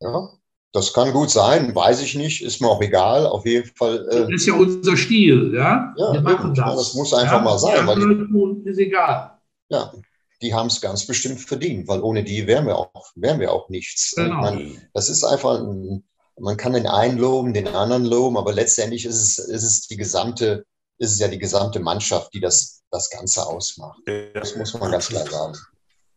Ja, 0.00 0.30
das 0.72 0.92
kann 0.92 1.12
gut 1.12 1.30
sein, 1.30 1.74
weiß 1.74 2.02
ich 2.02 2.14
nicht, 2.14 2.42
ist 2.42 2.60
mir 2.60 2.68
auch 2.68 2.80
egal. 2.80 3.26
Auf 3.26 3.46
jeden 3.46 3.74
Fall. 3.74 4.06
Äh, 4.10 4.20
das 4.30 4.42
ist 4.42 4.46
ja 4.46 4.54
unser 4.54 4.96
Stil, 4.96 5.52
ja. 5.54 5.94
ja 5.96 6.12
Wir 6.12 6.20
machen 6.20 6.54
das. 6.54 6.76
das 6.76 6.94
muss 6.94 7.14
einfach 7.14 7.38
ja, 7.38 7.42
mal 7.42 7.58
sein. 7.58 7.86
Weil 7.86 7.96
die, 7.96 8.70
ist 8.70 8.78
egal. 8.78 9.38
Ja, 9.70 9.92
die 10.40 10.54
haben 10.54 10.68
es 10.68 10.80
ganz 10.80 11.06
bestimmt 11.06 11.40
verdient, 11.40 11.88
weil 11.88 12.00
ohne 12.00 12.22
die 12.22 12.46
wären 12.46 12.66
wir 12.66 12.76
auch, 12.76 13.10
wären 13.16 13.40
wir 13.40 13.52
auch 13.52 13.68
nichts. 13.70 14.14
Genau. 14.14 14.40
Man, 14.40 14.76
das 14.94 15.08
ist 15.08 15.24
einfach, 15.24 15.58
ein, 15.58 16.04
man 16.38 16.56
kann 16.56 16.74
den 16.74 16.86
einen 16.86 17.18
loben, 17.18 17.54
den 17.54 17.68
anderen 17.68 18.04
loben, 18.04 18.36
aber 18.36 18.52
letztendlich 18.52 19.04
ist 19.04 19.20
es, 19.20 19.38
ist 19.38 19.64
es 19.64 19.88
die 19.88 19.96
gesamte, 19.96 20.64
ist 20.98 21.12
es 21.12 21.18
ja 21.18 21.28
die 21.28 21.38
gesamte 21.38 21.80
Mannschaft, 21.80 22.32
die 22.34 22.40
das, 22.40 22.77
das 22.90 23.10
Ganze 23.10 23.46
ausmacht. 23.46 24.00
Das 24.34 24.56
muss 24.56 24.74
man 24.74 24.90
ganz 24.90 25.08
klar 25.08 25.26
sagen. 25.26 25.58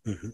Mhm. 0.03 0.33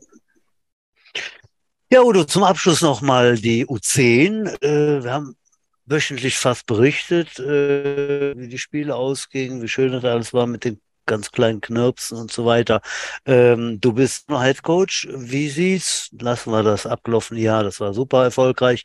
Ja, 1.90 2.02
Udo, 2.02 2.26
zum 2.26 2.44
Abschluss 2.44 2.82
nochmal 2.82 3.38
die 3.38 3.66
U10. 3.66 4.62
Äh, 4.62 5.04
wir 5.04 5.12
haben 5.12 5.38
wöchentlich 5.86 6.38
fast 6.38 6.66
berichtet, 6.66 7.40
äh, 7.40 8.38
wie 8.38 8.50
die 8.50 8.58
Spiele 8.58 8.96
ausgingen, 8.96 9.62
wie 9.62 9.70
schön 9.70 9.94
das 9.94 10.04
alles 10.04 10.34
war 10.34 10.48
mit 10.48 10.66
den 10.66 10.82
ganz 11.06 11.32
kleinen 11.32 11.62
Knirpsen 11.62 12.18
und 12.18 12.32
so 12.32 12.46
weiter. 12.46 12.82
Ähm, 13.26 13.80
du 13.80 13.94
bist 13.94 14.30
noch 14.30 14.44
Head 14.44 14.62
Coach. 14.64 15.08
Wie 15.12 15.50
sieht's? 15.50 16.10
Lassen 16.20 16.52
wir 16.52 16.64
das 16.64 16.86
abgelaufene 16.86 17.40
Jahr, 17.40 17.64
das 17.64 17.80
war 17.80 17.94
super 17.94 18.26
erfolgreich. 18.26 18.84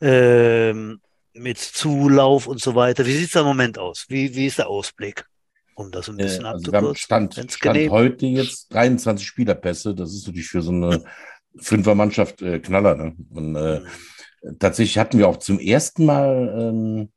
Ähm, 0.00 1.00
mit 1.34 1.58
Zulauf 1.58 2.46
und 2.46 2.60
so 2.60 2.74
weiter. 2.74 3.06
Wie 3.06 3.14
sieht 3.14 3.28
es 3.28 3.34
im 3.34 3.44
Moment 3.44 3.78
aus? 3.78 4.06
Wie, 4.08 4.34
wie 4.34 4.46
ist 4.46 4.58
der 4.58 4.68
Ausblick? 4.68 5.26
Um 5.78 5.92
das 5.92 6.08
ein 6.08 6.16
bisschen 6.16 6.44
äh, 6.44 6.48
also 6.48 6.72
abzukürzen. 6.72 6.96
Stand, 6.96 7.52
Stand 7.52 7.90
heute 7.90 8.26
jetzt 8.26 8.74
23 8.74 9.24
Spielerpässe. 9.24 9.94
Das 9.94 10.12
ist 10.12 10.26
natürlich 10.26 10.48
für 10.48 10.60
so 10.60 10.72
eine 10.72 11.04
Fünfermannschaft 11.56 12.42
äh, 12.42 12.58
Knaller. 12.58 12.96
Ne? 12.96 13.14
Und 13.30 13.54
äh, 13.54 13.78
mhm. 14.42 14.58
tatsächlich 14.58 14.98
hatten 14.98 15.18
wir 15.18 15.28
auch 15.28 15.36
zum 15.36 15.60
ersten 15.60 16.04
Mal, 16.04 16.52
ähm, 16.58 17.12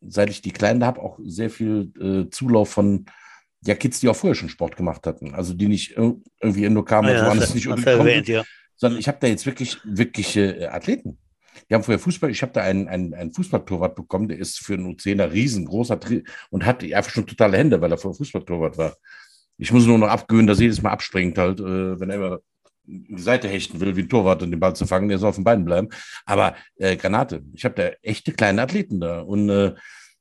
seit 0.00 0.28
ich 0.28 0.42
die 0.42 0.50
Kleinen 0.50 0.84
habe, 0.84 1.00
auch 1.00 1.20
sehr 1.24 1.50
viel 1.50 1.92
äh, 2.00 2.28
Zulauf 2.30 2.70
von 2.70 3.06
ja, 3.64 3.76
Kids, 3.76 4.00
die 4.00 4.08
auch 4.08 4.16
vorher 4.16 4.34
schon 4.34 4.48
Sport 4.48 4.76
gemacht 4.76 5.06
hatten. 5.06 5.32
Also 5.32 5.54
die 5.54 5.68
nicht 5.68 5.96
irgendwie 5.96 6.68
nur 6.68 6.84
kamen, 6.84 7.10
ah, 7.10 7.12
ja, 7.12 7.18
also 7.18 7.26
woanders 7.28 7.54
nicht 7.54 7.66
erwähnt, 7.66 8.26
ja. 8.26 8.42
sondern 8.74 8.98
ich 8.98 9.06
habe 9.06 9.18
da 9.20 9.28
jetzt 9.28 9.46
wirklich 9.46 9.78
wirkliche 9.84 10.56
äh, 10.56 10.66
Athleten. 10.66 11.16
Die 11.68 11.74
haben 11.74 11.82
vorher 11.82 11.98
Fußball, 11.98 12.30
ich 12.30 12.42
habe 12.42 12.52
da 12.52 12.62
einen, 12.62 12.88
einen, 12.88 13.14
einen 13.14 13.32
Fußballtorwart 13.32 13.94
bekommen, 13.94 14.28
der 14.28 14.38
ist 14.38 14.58
für 14.58 14.74
einen 14.74 14.94
U10er 14.94 15.32
riesengroßer 15.32 16.00
und 16.50 16.66
hat 16.66 16.82
einfach 16.82 17.12
schon 17.12 17.26
totale 17.26 17.58
Hände, 17.58 17.80
weil 17.80 17.92
er 17.92 17.98
vorher 17.98 18.16
Fußballtorwart 18.16 18.78
war. 18.78 18.96
Ich 19.58 19.72
muss 19.72 19.86
nur 19.86 19.98
noch 19.98 20.08
abgewöhnen, 20.08 20.46
dass 20.46 20.58
er 20.58 20.64
jedes 20.64 20.82
Mal 20.82 20.90
abspringt 20.90 21.38
halt, 21.38 21.60
äh, 21.60 22.00
wenn 22.00 22.10
er 22.10 22.16
immer 22.16 22.38
die 22.86 23.20
Seite 23.22 23.46
hechten 23.48 23.78
will, 23.80 23.94
wie 23.96 24.02
ein 24.02 24.08
Torwart, 24.08 24.42
um 24.42 24.50
den 24.50 24.58
Ball 24.58 24.74
zu 24.74 24.86
fangen, 24.86 25.08
der 25.08 25.18
soll 25.18 25.28
auf 25.28 25.36
den 25.36 25.44
Beinen 25.44 25.64
bleiben. 25.64 25.88
Aber 26.24 26.56
äh, 26.76 26.96
Granate, 26.96 27.42
ich 27.52 27.64
habe 27.64 27.74
da 27.74 27.90
echte 28.02 28.32
kleine 28.32 28.62
Athleten 28.62 29.00
da 29.00 29.20
und 29.20 29.48
äh, 29.48 29.74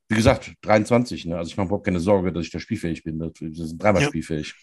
wie 0.10 0.16
gesagt, 0.16 0.54
23, 0.62 1.26
ne? 1.26 1.38
Also 1.38 1.52
ich 1.52 1.58
mache 1.58 1.68
überhaupt 1.68 1.86
keine 1.86 2.00
Sorge, 2.00 2.34
dass 2.34 2.46
ich 2.46 2.52
da 2.52 2.60
spielfähig 2.60 3.04
bin. 3.04 3.20
Wir 3.20 3.66
sind 3.66 3.82
dreimal 3.82 4.02
ja. 4.02 4.08
spielfähig. 4.08 4.56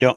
Ja. 0.00 0.16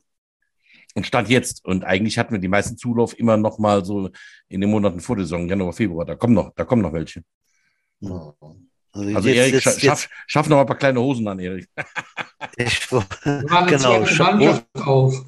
Und 0.96 1.08
stand 1.08 1.30
jetzt. 1.30 1.66
Und 1.66 1.84
eigentlich 1.84 2.20
hatten 2.20 2.34
wir 2.34 2.40
die 2.40 2.48
meisten 2.48 2.78
Zulauf 2.78 3.18
immer 3.18 3.38
noch 3.38 3.58
mal 3.58 3.84
so 3.84 4.10
in 4.48 4.62
den 4.62 4.70
Monaten 4.70 5.00
vor 5.00 5.16
der 5.16 5.26
Saison, 5.26 5.48
Januar, 5.48 5.74
Februar. 5.74 6.06
Da 6.06 6.16
kommen 6.16 6.34
noch, 6.34 6.54
da 6.56 6.66
kommen 6.66 6.82
noch 6.82 6.94
welche. 6.94 7.24
Also, 8.02 8.36
also 8.94 9.30
jetzt, 9.30 9.38
Erik, 9.38 9.54
jetzt, 9.66 9.82
schaff, 9.82 10.10
schaff 10.28 10.50
noch 10.50 10.60
ein 10.60 10.66
paar 10.68 10.78
kleine 10.78 11.02
Hosen 11.02 11.28
an, 11.28 11.40
Erik. 11.40 11.68
ich, 12.58 12.88
genau, 12.88 14.04
auf. 14.76 15.26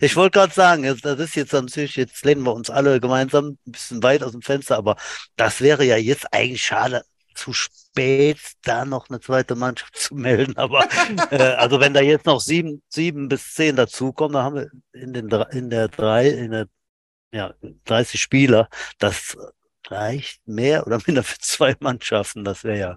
Ich 0.00 0.16
wollte 0.16 0.38
gerade 0.38 0.54
sagen, 0.54 0.82
das 1.02 1.18
ist 1.18 1.34
jetzt 1.34 1.52
natürlich, 1.52 1.96
jetzt 1.96 2.24
lehnen 2.24 2.42
wir 2.42 2.54
uns 2.54 2.70
alle 2.70 3.00
gemeinsam 3.00 3.58
ein 3.66 3.72
bisschen 3.72 4.02
weit 4.02 4.22
aus 4.22 4.32
dem 4.32 4.42
Fenster, 4.42 4.76
aber 4.76 4.96
das 5.36 5.60
wäre 5.60 5.84
ja 5.84 5.96
jetzt 5.96 6.32
eigentlich 6.32 6.62
schade, 6.62 7.02
zu 7.34 7.52
spät, 7.52 8.38
da 8.62 8.84
noch 8.84 9.08
eine 9.08 9.20
zweite 9.20 9.54
Mannschaft 9.54 9.96
zu 9.96 10.14
melden. 10.14 10.56
Aber 10.56 10.86
äh, 11.30 11.54
also 11.54 11.80
wenn 11.80 11.94
da 11.94 12.00
jetzt 12.00 12.26
noch 12.26 12.40
sieben, 12.40 12.82
sieben 12.88 13.28
bis 13.28 13.54
zehn 13.54 13.76
dazukommen, 13.76 14.34
dann 14.34 14.44
haben 14.44 14.56
wir 14.56 14.70
in, 14.92 15.12
den, 15.12 15.30
in 15.50 15.70
der 15.70 15.88
drei, 15.88 16.28
in 16.28 16.50
der 16.50 16.66
ja, 17.32 17.54
30 17.84 18.20
Spieler, 18.20 18.68
das 18.98 19.36
reicht 19.88 20.46
mehr 20.46 20.86
oder 20.86 21.00
minder 21.06 21.22
für 21.22 21.38
zwei 21.38 21.76
Mannschaften. 21.80 22.44
Das 22.44 22.64
wäre 22.64 22.78
ja 22.78 22.96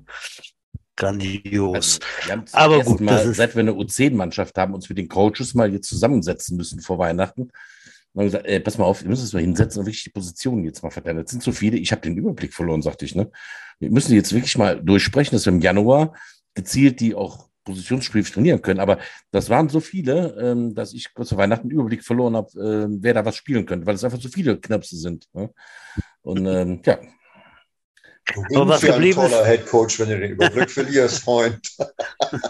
grandios. 0.95 1.99
Also, 2.29 2.41
Aber 2.51 2.83
gut, 2.83 3.01
mal, 3.01 3.33
seit 3.33 3.55
wir 3.55 3.61
eine 3.61 3.73
U10-Mannschaft 3.73 4.57
haben, 4.57 4.73
uns 4.73 4.89
mit 4.89 4.97
den 4.97 5.07
Coaches 5.07 5.53
mal 5.53 5.71
jetzt 5.71 5.89
zusammensetzen 5.89 6.57
müssen 6.57 6.81
vor 6.81 6.97
Weihnachten. 6.99 7.51
Und 8.13 8.19
haben 8.19 8.25
gesagt, 8.27 8.45
ey, 8.45 8.59
pass 8.59 8.77
mal 8.77 8.85
auf, 8.85 9.01
wir 9.01 9.09
müssen 9.09 9.23
uns 9.23 9.33
mal 9.33 9.41
hinsetzen 9.41 9.79
und 9.79 9.85
wirklich 9.87 10.03
die 10.03 10.11
Positionen 10.11 10.63
jetzt 10.63 10.83
mal 10.83 10.91
verteilen. 10.91 11.17
Das 11.17 11.31
sind 11.31 11.41
so 11.41 11.51
viele, 11.51 11.77
ich 11.77 11.91
habe 11.91 12.01
den 12.01 12.15
Überblick 12.15 12.53
verloren, 12.53 12.81
sagte 12.81 13.05
ich. 13.05 13.15
Ne? 13.15 13.31
Wir 13.79 13.91
müssen 13.91 14.13
jetzt 14.13 14.33
wirklich 14.33 14.57
mal 14.57 14.79
durchsprechen, 14.81 15.35
dass 15.35 15.45
wir 15.45 15.53
im 15.53 15.61
Januar 15.61 16.13
gezielt 16.53 16.99
die 16.99 17.15
auch 17.15 17.49
Positionsspiel 17.63 18.23
trainieren 18.23 18.61
können. 18.61 18.79
Aber 18.79 18.99
das 19.31 19.49
waren 19.49 19.69
so 19.69 19.79
viele, 19.79 20.35
ähm, 20.39 20.75
dass 20.75 20.93
ich 20.93 21.13
kurz 21.13 21.29
vor 21.29 21.37
Weihnachten 21.37 21.63
einen 21.63 21.71
Überblick 21.71 22.03
verloren 22.03 22.35
habe, 22.35 22.49
äh, 22.59 22.87
wer 23.01 23.13
da 23.13 23.25
was 23.25 23.35
spielen 23.35 23.65
könnte, 23.65 23.85
weil 23.85 23.95
es 23.95 24.03
einfach 24.03 24.21
so 24.21 24.29
viele 24.29 24.59
Knöpfe 24.59 24.95
sind. 24.95 25.27
Ne? 25.33 25.49
Und 26.21 26.45
ähm, 26.45 26.81
ja. 26.85 26.99
Was 28.51 28.79
für 28.79 28.93
ein 28.93 29.11
toller 29.11 29.43
Headcoach, 29.43 29.99
wenn 29.99 30.09
du 30.09 30.19
den 30.19 30.31
Überblick 30.31 30.69
verlierst, 30.71 31.23
Freund. 31.23 31.59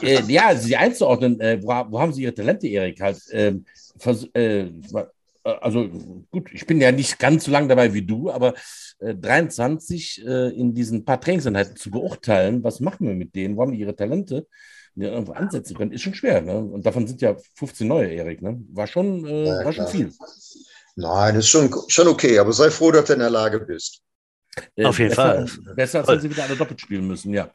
äh, 0.01 0.21
ja, 0.27 0.55
sie 0.55 0.75
einzuordnen, 0.75 1.39
äh, 1.39 1.59
wo, 1.63 1.67
wo, 1.67 1.99
haben 1.99 2.13
Sie 2.13 2.23
Ihre 2.23 2.33
Talente, 2.33 2.67
Erik? 2.67 3.01
Halt, 3.01 3.19
ähm, 3.31 3.65
äh, 4.05 4.59
äh, 4.61 4.71
also 5.43 5.89
gut, 6.31 6.49
ich 6.53 6.65
bin 6.65 6.79
ja 6.79 6.91
nicht 6.91 7.19
ganz 7.19 7.45
so 7.45 7.51
lange 7.51 7.67
dabei 7.67 7.93
wie 7.93 8.05
du, 8.05 8.31
aber 8.31 8.53
äh, 8.99 9.13
23 9.13 10.25
äh, 10.25 10.49
in 10.49 10.73
diesen 10.73 11.05
paar 11.05 11.19
Trainingseinheiten 11.19 11.75
zu 11.75 11.91
beurteilen, 11.91 12.63
was 12.63 12.79
machen 12.79 13.07
wir 13.07 13.15
mit 13.15 13.35
denen, 13.35 13.57
wo 13.57 13.61
haben 13.61 13.73
die 13.73 13.79
ihre 13.79 13.95
Talente, 13.95 14.47
die 14.95 15.05
irgendwo 15.05 15.33
ansetzen 15.33 15.75
können, 15.75 15.91
ist 15.91 16.01
schon 16.01 16.13
schwer. 16.13 16.41
Ne? 16.41 16.57
Und 16.57 16.85
davon 16.85 17.07
sind 17.07 17.21
ja 17.21 17.35
15 17.55 17.87
neue, 17.87 18.13
Erik. 18.13 18.41
Ne? 18.41 18.61
War, 18.71 18.87
schon, 18.87 19.25
äh, 19.25 19.45
ja, 19.47 19.65
war 19.65 19.73
schon 19.73 19.87
viel. 19.87 20.13
Nein, 20.95 21.35
ist 21.35 21.49
schon, 21.49 21.73
schon 21.87 22.07
okay, 22.07 22.37
aber 22.39 22.53
sei 22.53 22.69
froh, 22.69 22.91
dass 22.91 23.05
du 23.05 23.13
in 23.13 23.19
der 23.19 23.29
Lage 23.29 23.59
bist. 23.59 24.01
Äh, 24.75 24.85
Auf 24.85 24.99
jeden 24.99 25.09
besser, 25.09 25.47
Fall. 25.47 25.75
Besser, 25.75 25.99
als 25.99 26.07
wenn 26.07 26.19
sie 26.21 26.29
wieder 26.29 26.43
alle 26.43 26.55
doppelt 26.55 26.79
spielen 26.79 27.07
müssen, 27.07 27.33
ja. 27.33 27.49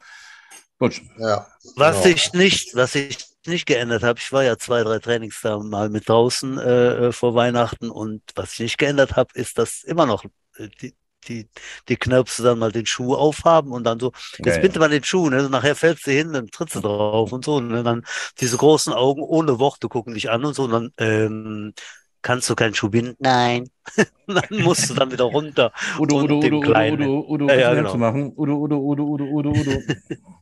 Gut. 0.77 1.01
Ja, 1.17 1.47
was 1.75 2.03
genau. 2.03 2.15
ich 2.15 2.33
nicht, 2.33 2.75
was 2.75 2.95
ich 2.95 3.28
nicht 3.45 3.65
geändert 3.65 4.03
habe, 4.03 4.19
ich 4.19 4.31
war 4.31 4.43
ja 4.43 4.57
zwei, 4.57 4.83
drei 4.83 4.99
Trainings 4.99 5.39
da 5.41 5.59
mal 5.59 5.89
mit 5.89 6.09
draußen 6.09 6.57
äh, 6.57 7.07
äh, 7.07 7.11
vor 7.11 7.35
Weihnachten 7.35 7.89
und 7.89 8.21
was 8.35 8.53
ich 8.53 8.59
nicht 8.59 8.77
geändert 8.77 9.15
habe, 9.15 9.29
ist, 9.33 9.57
dass 9.57 9.83
immer 9.83 10.05
noch 10.05 10.25
äh, 10.57 10.67
die, 10.81 10.95
die, 11.27 11.49
die 11.87 11.97
Knirpse 11.97 12.43
dann 12.43 12.59
mal 12.59 12.71
den 12.71 12.85
Schuh 12.85 13.13
aufhaben 13.15 13.71
und 13.71 13.83
dann 13.83 13.99
so, 13.99 14.11
jetzt 14.37 14.63
ja, 14.63 14.63
ja. 14.63 14.79
mal 14.79 14.89
den 14.89 15.03
Schuh, 15.03 15.29
ne? 15.29 15.49
nachher 15.49 15.75
fällst 15.75 16.07
du 16.07 16.11
hin, 16.11 16.33
dann 16.33 16.47
trittst 16.47 16.75
du 16.75 16.81
drauf 16.81 17.31
und 17.31 17.45
so. 17.45 17.55
Und 17.55 17.69
ne? 17.69 17.83
dann 17.83 18.05
diese 18.39 18.57
großen 18.57 18.93
Augen 18.93 19.21
ohne 19.21 19.59
Worte 19.59 19.87
gucken 19.89 20.13
dich 20.13 20.29
an 20.29 20.45
und 20.45 20.55
so. 20.55 20.63
Und 20.63 20.71
dann 20.71 20.91
ähm, 20.97 21.73
kannst 22.21 22.49
du 22.49 22.55
keinen 22.55 22.73
Schuh 22.73 22.89
binden? 22.89 23.15
Nein. 23.19 23.69
dann 24.27 24.43
musst 24.63 24.89
du 24.89 24.93
dann 24.93 25.11
wieder 25.11 25.25
runter. 25.25 25.71
Udo, 25.99 26.21
Udo, 26.21 26.37
Udo, 26.37 26.57
Udo, 26.57 26.69
Udo, 26.69 27.25
Udo, 27.27 27.47
ja, 27.47 27.55
ja, 27.55 27.73
genau. 27.73 27.91
zu 27.91 27.97
machen. 27.97 28.33
Udo, 28.35 28.55
Udo, 28.55 28.77
Udo, 28.77 29.03
Udo, 29.03 29.23
Udo, 29.25 29.49
Udo. 29.51 29.71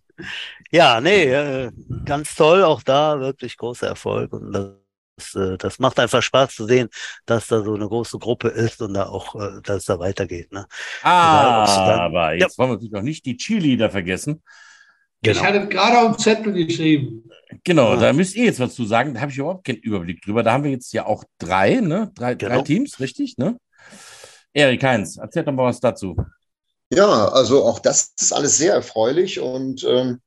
ja, 0.72 1.02
nee, 1.02 1.26
äh, 1.26 1.72
ganz 2.06 2.36
toll. 2.36 2.64
Auch 2.64 2.84
da 2.84 3.20
wirklich 3.20 3.58
großer 3.58 3.88
Erfolg. 3.88 4.34
Und 4.34 4.52
das, 4.52 5.36
äh, 5.36 5.58
das 5.58 5.80
macht 5.80 6.00
einfach 6.00 6.22
Spaß 6.22 6.56
zu 6.56 6.66
sehen, 6.66 6.90
dass 7.26 7.48
da 7.48 7.64
so 7.64 7.76
eine 7.76 7.88
große 7.88 8.20
Gruppe 8.20 8.50
ist 8.50 8.82
und 8.82 8.94
da 8.94 9.08
auch, 9.08 9.36
äh, 9.36 9.62
dass 9.64 9.78
es 9.78 9.86
da 9.86 10.00
weitergeht. 10.00 10.52
Ne? 10.52 10.68
Ah, 11.04 12.06
aber 12.06 12.34
jetzt 12.34 12.58
ja. 12.58 12.58
wollen 12.58 12.72
wir 12.72 12.74
natürlich 12.76 12.94
noch 12.94 13.02
nicht 13.02 13.26
die 13.26 13.38
Cheerleader 13.38 13.90
vergessen. 13.90 14.44
Genau. 15.22 15.38
Ich 15.38 15.44
hatte 15.44 15.68
gerade 15.68 16.00
auf 16.00 16.16
dem 16.16 16.20
Zettel 16.20 16.54
geschrieben. 16.54 17.30
Genau, 17.64 17.94
ah. 17.94 17.98
da 17.98 18.14
müsst 18.14 18.36
ihr 18.36 18.46
jetzt 18.46 18.60
was 18.60 18.76
zu 18.76 18.86
sagen. 18.86 19.14
Da 19.14 19.22
habe 19.22 19.32
ich 19.32 19.38
überhaupt 19.38 19.66
keinen 19.66 19.80
Überblick 19.80 20.22
drüber. 20.22 20.44
Da 20.44 20.54
haben 20.54 20.64
wir 20.64 20.72
jetzt 20.72 20.94
ja 20.94 21.06
auch 21.06 21.24
drei, 21.40 21.76
ne? 21.76 22.12
Drei, 22.16 22.36
genau. 22.36 22.56
drei 22.56 22.62
Teams, 22.62 23.00
richtig, 23.00 23.38
ne? 23.38 23.58
Erik 24.54 24.84
Heinz, 24.84 25.18
erzähl 25.18 25.44
doch 25.44 25.54
mal 25.54 25.66
was 25.66 25.80
dazu. 25.80 26.16
Ja, 26.92 27.28
also 27.30 27.66
auch 27.66 27.80
das 27.80 28.14
ist 28.20 28.32
alles 28.34 28.58
sehr 28.58 28.74
erfreulich 28.74 29.40
und 29.40 29.84
ähm, 29.84 30.22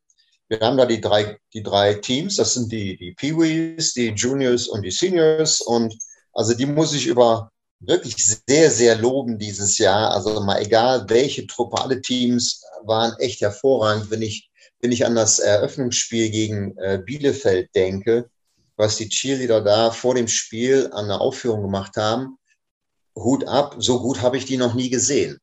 wir 0.49 0.61
haben 0.61 0.77
da 0.77 0.85
die 0.87 1.01
drei, 1.01 1.39
die 1.55 1.63
drei 1.63 1.95
Teams. 1.95 2.37
Das 2.37 2.55
sind 2.55 2.71
die, 2.73 2.97
die 2.97 3.13
Peewees, 3.13 3.95
die 3.95 4.09
Juniors 4.09 4.69
und 4.69 4.83
die 4.83 4.91
Seniors 4.91 5.61
und 5.61 5.97
also 6.33 6.55
die 6.55 6.67
muss 6.67 6.95
ich 6.95 7.07
über 7.07 7.51
wirklich 7.81 8.17
sehr, 8.47 8.71
sehr 8.71 8.97
loben 8.97 9.39
dieses 9.39 9.79
Jahr. 9.79 10.13
Also 10.13 10.41
mal 10.41 10.61
egal 10.61 11.07
welche 11.09 11.47
Truppe, 11.47 11.81
alle 11.81 12.01
Teams 12.03 12.63
waren 12.85 13.15
echt 13.19 13.41
hervorragend. 13.41 14.11
Wenn 14.11 14.23
ich 14.23 14.51
wenn 14.81 14.93
ich 14.93 15.05
an 15.07 15.15
das 15.15 15.39
Eröffnungsspiel 15.39 16.31
gegen 16.31 16.77
äh, 16.79 17.01
Bielefeld 17.05 17.75
denke, 17.75 18.31
was 18.77 18.97
die 18.97 19.09
Cheerleader 19.09 19.61
da 19.63 19.91
vor 19.91 20.15
dem 20.15 20.29
Spiel 20.29 20.89
an 20.93 21.09
der 21.09 21.21
Aufführung 21.21 21.63
gemacht 21.63 21.97
haben, 21.97 22.39
Hut 23.17 23.47
ab, 23.47 23.77
so 23.79 24.01
gut 24.01 24.23
habe 24.23 24.37
ich 24.39 24.47
die 24.47 24.57
noch 24.57 24.75
nie 24.75 24.91
gesehen. 24.91 25.39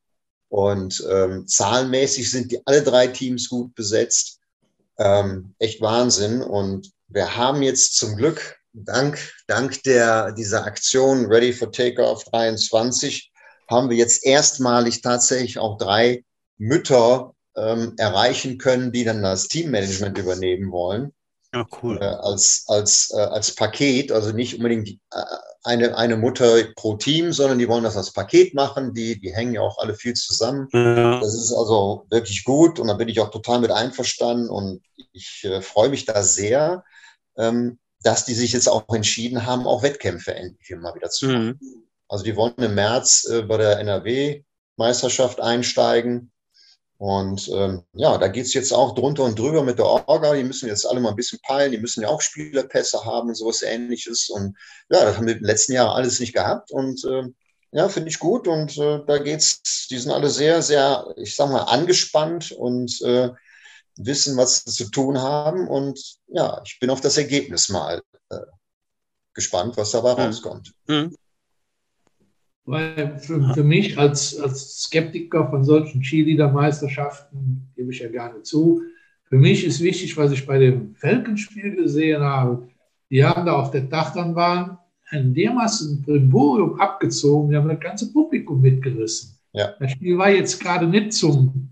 Und 0.50 1.04
ähm, 1.12 1.48
zahlenmäßig 1.48 2.32
sind 2.32 2.52
die 2.52 2.62
alle 2.66 2.82
drei 2.84 3.08
Teams 3.08 3.50
gut 3.50 3.76
besetzt. 3.76 4.40
Ähm, 4.98 5.54
echt 5.60 5.82
Wahnsinn. 5.82 6.42
Und 6.42 6.92
wir 7.08 7.36
haben 7.36 7.62
jetzt 7.62 7.98
zum 7.98 8.16
Glück, 8.16 8.58
dank, 8.74 9.20
dank 9.48 9.84
der, 9.84 10.32
dieser 10.32 10.66
Aktion 10.66 11.26
Ready 11.26 11.54
for 11.54 11.72
Takeoff 11.72 12.24
23, 12.26 13.32
haben 13.70 13.90
wir 13.90 13.98
jetzt 13.98 14.26
erstmalig 14.26 15.02
tatsächlich 15.02 15.60
auch 15.60 15.78
drei 15.78 16.24
Mütter 16.58 17.36
ähm, 17.56 17.94
erreichen 17.98 18.58
können, 18.58 18.92
die 18.92 19.04
dann 19.04 19.22
das 19.22 19.48
Teammanagement 19.48 20.18
übernehmen 20.18 20.72
wollen. 20.72 21.14
Ja, 21.54 21.66
cool. 21.82 21.98
Äh, 22.02 22.06
als, 22.06 22.66
als, 22.68 23.12
äh, 23.16 23.22
als 23.22 23.56
Paket, 23.56 24.12
also 24.12 24.32
nicht 24.32 24.58
unbedingt 24.58 24.90
äh, 24.90 25.24
eine, 25.64 25.98
eine 25.98 26.18
Mutter 26.18 26.64
pro 26.76 26.96
Team, 26.96 27.32
sondern 27.32 27.58
die 27.58 27.68
wollen 27.68 27.84
das 27.84 27.98
als 27.98 28.12
Paket 28.12 28.54
machen. 28.54 28.94
Die, 28.94 29.20
die 29.20 29.34
hängen 29.34 29.54
ja 29.54 29.62
auch 29.62 29.78
alle 29.80 29.96
viel 29.96 30.14
zusammen. 30.14 30.68
Ja. 30.74 31.20
Das 31.20 31.34
ist 31.34 31.54
also 31.54 32.06
wirklich 32.10 32.44
gut 32.44 32.80
und 32.80 32.88
da 32.88 32.94
bin 32.94 33.10
ich 33.10 33.20
auch 33.20 33.32
total 33.32 33.60
mit 33.60 33.72
einverstanden 33.72 34.50
und 34.50 34.82
ich 35.14 35.44
äh, 35.46 35.62
freue 35.62 35.90
mich 35.90 36.06
da 36.06 36.22
sehr, 36.22 36.84
ähm, 37.38 37.80
dass 38.02 38.26
die 38.26 38.34
sich 38.34 38.52
jetzt 38.52 38.68
auch 38.68 38.84
entschieden 38.94 39.46
haben, 39.46 39.68
auch 39.68 39.84
Wettkämpfe 39.84 40.36
endlich 40.36 40.70
mal 40.78 40.96
wieder 40.96 41.10
zu 41.10 41.28
machen. 41.28 41.60
Mhm. 41.62 41.84
Also 42.10 42.24
die 42.24 42.36
wollen 42.36 42.56
im 42.58 42.76
März 42.76 43.28
äh, 43.30 43.42
bei 43.42 43.58
der 43.58 43.80
NRW-Meisterschaft 43.80 45.42
einsteigen 45.42 46.32
und 46.98 47.48
ähm, 47.50 47.84
ja, 47.94 48.18
da 48.18 48.28
geht's 48.28 48.54
jetzt 48.56 48.74
auch 48.74 48.96
drunter 48.96 49.24
und 49.24 49.38
drüber 49.38 49.64
mit 49.64 49.78
der 49.78 49.86
Orga. 49.86 50.34
Die 50.34 50.44
müssen 50.44 50.68
jetzt 50.68 50.86
alle 50.86 51.00
mal 51.00 51.10
ein 51.10 51.16
bisschen 51.16 51.40
peilen. 51.44 51.72
Die 51.72 51.78
müssen 51.78 52.02
ja 52.02 52.08
auch 52.08 52.22
Spielerpässe 52.22 53.06
haben 53.06 53.30
und 53.30 53.36
sowas 53.36 53.62
ähnliches. 53.62 54.30
Und 54.30 54.58
ja, 54.90 55.06
das 55.06 55.18
haben 55.18 55.28
wir 55.28 55.38
im 55.38 55.44
letzten 55.44 55.74
Jahr 55.74 55.94
alles 55.94 56.20
nicht 56.20 56.34
gehabt. 56.34 56.72
Und 56.72 57.06
äh, 57.06 57.24
ja, 57.72 57.88
finde 57.90 58.10
ich 58.10 58.18
gut. 58.18 58.48
Und 58.48 58.78
äh, 58.80 59.02
da 59.06 59.20
geht's, 59.20 59.88
die 59.92 60.00
sind 60.00 60.12
alle 60.12 60.32
sehr, 60.32 60.64
sehr, 60.64 61.14
ich 61.18 61.36
sag 61.36 61.52
mal, 61.52 61.66
angespannt 61.66 62.52
und 62.52 63.00
äh, 63.04 63.30
wissen, 63.98 64.36
was 64.36 64.64
sie 64.66 64.86
zu 64.86 64.90
tun 64.90 65.22
haben. 65.22 65.68
Und 65.68 66.00
ja, 66.28 66.64
ich 66.66 66.80
bin 66.80 66.90
auf 66.90 67.02
das 67.02 67.18
Ergebnis 67.18 67.70
mal 67.70 68.02
äh, 68.30 68.40
gespannt, 69.36 69.78
was 69.78 69.92
dabei 69.92 70.14
mhm. 70.14 70.20
rauskommt. 70.22 70.74
Mhm. 70.88 71.16
Weil 72.68 73.18
für, 73.18 73.54
für 73.54 73.64
mich 73.64 73.98
als, 73.98 74.38
als 74.38 74.84
Skeptiker 74.84 75.50
von 75.50 75.64
solchen 75.64 76.02
Cheerleader-Meisterschaften 76.02 77.72
gebe 77.76 77.92
ich 77.92 78.00
ja 78.00 78.10
gerne 78.10 78.44
zu. 78.44 78.82
Für 79.24 79.38
mich 79.38 79.66
ist 79.66 79.82
wichtig, 79.82 80.18
was 80.18 80.34
ich 80.34 80.46
bei 80.46 80.60
dem 80.60 80.94
Falkenspiel 80.96 81.78
gesehen 81.78 82.22
habe. 82.22 82.68
Die 83.10 83.24
haben 83.24 83.46
da 83.46 83.54
auf 83.54 83.72
der 83.72 83.82
Dachtanbahn 83.82 84.78
ein 85.10 85.34
dermaßen 85.34 86.02
Brimborium 86.02 86.78
abgezogen, 86.78 87.50
die 87.50 87.56
haben 87.56 87.70
das 87.70 87.80
ganze 87.80 88.12
Publikum 88.12 88.60
mitgerissen. 88.60 89.38
Ja. 89.54 89.74
Das 89.80 89.92
Spiel 89.92 90.18
war 90.18 90.30
jetzt 90.30 90.60
gerade 90.60 90.88
nicht 90.88 91.14
zum, 91.14 91.70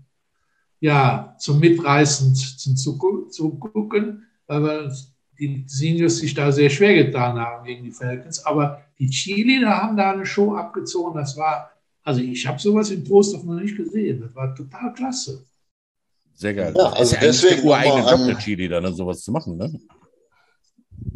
ja, 0.80 1.36
zum 1.38 1.60
Mitreißen 1.60 2.34
zum 2.34 2.74
zu, 2.76 2.98
gucken, 3.58 4.24
weil 4.46 4.90
die 5.38 5.64
Seniors 5.66 6.18
sich 6.18 6.34
da 6.34 6.52
sehr 6.52 6.68
schwer 6.70 7.04
getan 7.04 7.38
haben 7.38 7.64
gegen 7.64 7.84
die 7.84 7.92
Falcons. 7.92 8.44
Aber 8.44 8.82
die 8.98 9.08
Cheerleader 9.10 9.82
haben 9.82 9.96
da 9.96 10.12
eine 10.12 10.26
Show 10.26 10.54
abgezogen. 10.54 11.18
Das 11.18 11.36
war, 11.36 11.70
also 12.02 12.20
ich 12.20 12.46
habe 12.46 12.58
sowas 12.58 12.90
in 12.90 13.04
Trostorf 13.04 13.44
noch 13.44 13.54
nicht 13.54 13.76
gesehen. 13.76 14.20
Das 14.20 14.34
war 14.34 14.54
total 14.54 14.92
klasse. 14.94 15.44
Sehr 16.34 16.54
geil. 16.54 16.74
Ja, 16.76 16.92
also 16.92 17.14
ja 17.14 17.20
deswegen 17.22 17.66
der 17.66 17.76
eigene 17.76 18.10
Job 18.10 18.26
der 18.26 18.38
Cheerleader, 18.38 18.80
ne, 18.80 18.92
sowas 18.92 19.22
zu 19.22 19.30
machen, 19.32 19.56
ne? 19.56 19.72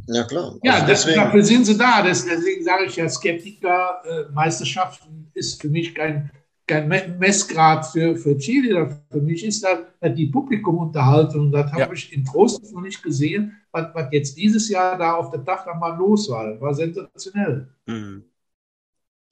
Ja, 0.06 0.24
klar. 0.24 0.56
Ja, 0.62 0.74
also 0.74 0.86
deswegen, 0.86 1.16
dafür 1.16 1.42
sind 1.44 1.64
sie 1.66 1.76
da. 1.76 2.00
deswegen 2.02 2.64
sage 2.64 2.86
ich 2.86 2.96
ja, 2.96 3.06
Skeptiker-Meisterschaften 3.08 5.30
äh, 5.34 5.38
ist 5.38 5.60
für 5.60 5.68
mich 5.68 5.94
kein 5.94 6.30
kein 6.70 7.18
Messgrad 7.18 7.86
für, 7.86 8.16
für 8.16 8.38
Chile. 8.38 9.02
Für 9.10 9.20
mich 9.20 9.44
ist 9.44 9.64
das 9.64 9.80
die 10.14 10.26
Publikumunterhaltung. 10.26 11.46
Und 11.46 11.52
das 11.52 11.70
ja. 11.72 11.80
habe 11.84 11.94
ich 11.94 12.12
in 12.12 12.24
Trost 12.24 12.72
noch 12.72 12.80
nicht 12.80 13.02
gesehen, 13.02 13.56
was, 13.72 13.88
was 13.92 14.06
jetzt 14.12 14.36
dieses 14.36 14.68
Jahr 14.68 14.96
da 14.96 15.14
auf 15.14 15.30
der 15.30 15.40
Dach 15.40 15.66
mal 15.78 15.96
los 15.96 16.30
war. 16.30 16.50
Das 16.50 16.60
war 16.60 16.74
sensationell. 16.74 17.68
Mhm. 17.86 18.24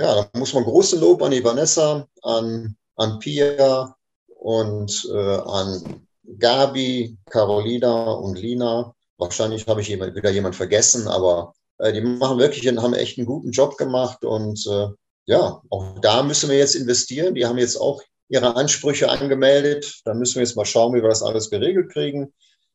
Ja, 0.01 0.14
da 0.14 0.39
muss 0.39 0.53
man 0.55 0.64
große 0.64 0.99
Lob 0.99 1.22
an 1.22 1.30
die 1.30 1.43
Vanessa, 1.43 2.07
an, 2.22 2.76
an 2.97 3.18
Pia 3.18 3.97
und 4.36 5.09
äh, 5.12 5.36
an 5.36 6.07
Gabi, 6.39 7.16
Carolina 7.30 8.12
und 8.12 8.39
Lina. 8.39 8.95
Wahrscheinlich 9.16 9.66
habe 9.66 9.80
ich 9.80 9.89
jemand, 9.89 10.14
wieder 10.14 10.30
jemand 10.30 10.55
vergessen, 10.55 11.09
aber 11.09 11.53
äh, 11.78 11.93
die 11.93 12.01
machen 12.01 12.39
wirklich, 12.39 12.66
haben 12.68 12.95
echt 12.95 13.18
einen 13.18 13.26
guten 13.26 13.51
Job 13.51 13.76
gemacht 13.76 14.24
und 14.24 14.64
äh, 14.68 14.89
ja, 15.29 15.61
auch 15.68 15.99
da 16.01 16.22
müssen 16.22 16.49
wir 16.49 16.57
jetzt 16.57 16.74
investieren. 16.74 17.35
Die 17.35 17.45
haben 17.45 17.59
jetzt 17.59 17.76
auch 17.76 18.03
ihre 18.31 18.57
Ansprüche 18.57 19.11
angemeldet. 19.11 20.01
Da 20.07 20.14
müssen 20.14 20.37
wir 20.37 20.43
jetzt 20.43 20.57
mal 20.57 20.64
schauen, 20.64 20.95
wie 20.95 21.03
wir 21.03 21.09
das 21.11 21.22
alles 21.22 21.51
geregelt 21.51 21.93
kriegen. 21.93 22.33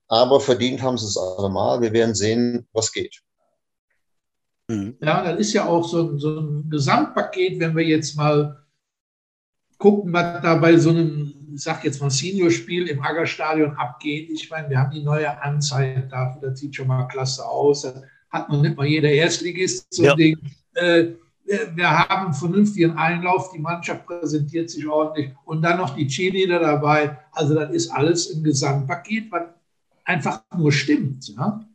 Aber 0.08 0.40
verdient 0.40 0.84
haben 0.84 1.00
sie 1.00 1.08
es 1.08 1.18
allemal. 1.18 1.82
Wir 1.82 1.92
werden 1.94 2.14
sehen, 2.14 2.68
was 2.72 2.92
geht. 2.92 3.22
Mhm. 4.68 4.98
Ja, 5.02 5.24
das 5.24 5.40
ist 5.40 5.54
ja 5.54 5.66
auch 5.66 5.84
so, 5.84 6.16
so 6.20 6.42
ein 6.42 6.70
Gesamtpaket, 6.70 7.60
wenn 7.60 7.76
wir 7.76 7.84
jetzt 7.84 8.16
mal 8.16 8.64
gucken, 9.80 10.14
was 10.14 10.44
da 10.44 10.54
bei 10.54 10.78
so 10.78 10.92
einem, 10.92 11.34
ich 11.56 11.64
sag 11.64 11.84
jetzt 11.84 12.02
mal, 12.02 12.12
Senior-Spiel 12.12 12.88
im 12.88 13.02
Aggerstadion 13.02 13.76
abgeht. 13.78 14.30
Ich 14.30 14.48
meine, 14.52 14.70
wir 14.70 14.78
haben 14.78 14.92
die 14.92 15.04
neue 15.04 15.42
Anzeige 15.42 16.08
dafür, 16.08 16.50
das 16.50 16.60
sieht 16.60 16.76
schon 16.76 16.88
mal 16.88 17.08
klasse 17.08 17.44
aus. 17.48 17.82
Das 17.82 18.00
hat 18.30 18.50
noch 18.50 18.62
nicht 18.62 18.78
mal 18.78 18.86
jeder 18.86 19.10
Erstligist 19.10 19.88
so 19.92 20.04
ja. 20.04 20.16
Ding. 20.16 20.38
Äh, 20.76 21.14
wir 21.46 21.90
haben 21.90 22.26
einen 22.26 22.34
vernünftigen 22.34 22.98
Einlauf, 22.98 23.52
die 23.52 23.60
Mannschaft 23.60 24.06
präsentiert 24.06 24.70
sich 24.70 24.88
ordentlich 24.88 25.32
und 25.46 25.62
dann 25.62 25.78
noch 25.78 25.96
die 25.96 26.08
Cheerleader 26.08 26.60
dabei. 26.60 27.18
Also 27.32 27.54
das 27.56 27.72
ist 27.72 27.90
alles 27.90 28.34
ein 28.34 28.44
Gesamtpaket, 28.44 29.32
was 29.32 29.44
einfach 30.06 30.42
nur 30.56 30.72
stimmt. 30.72 31.28
Ja? 31.36 31.66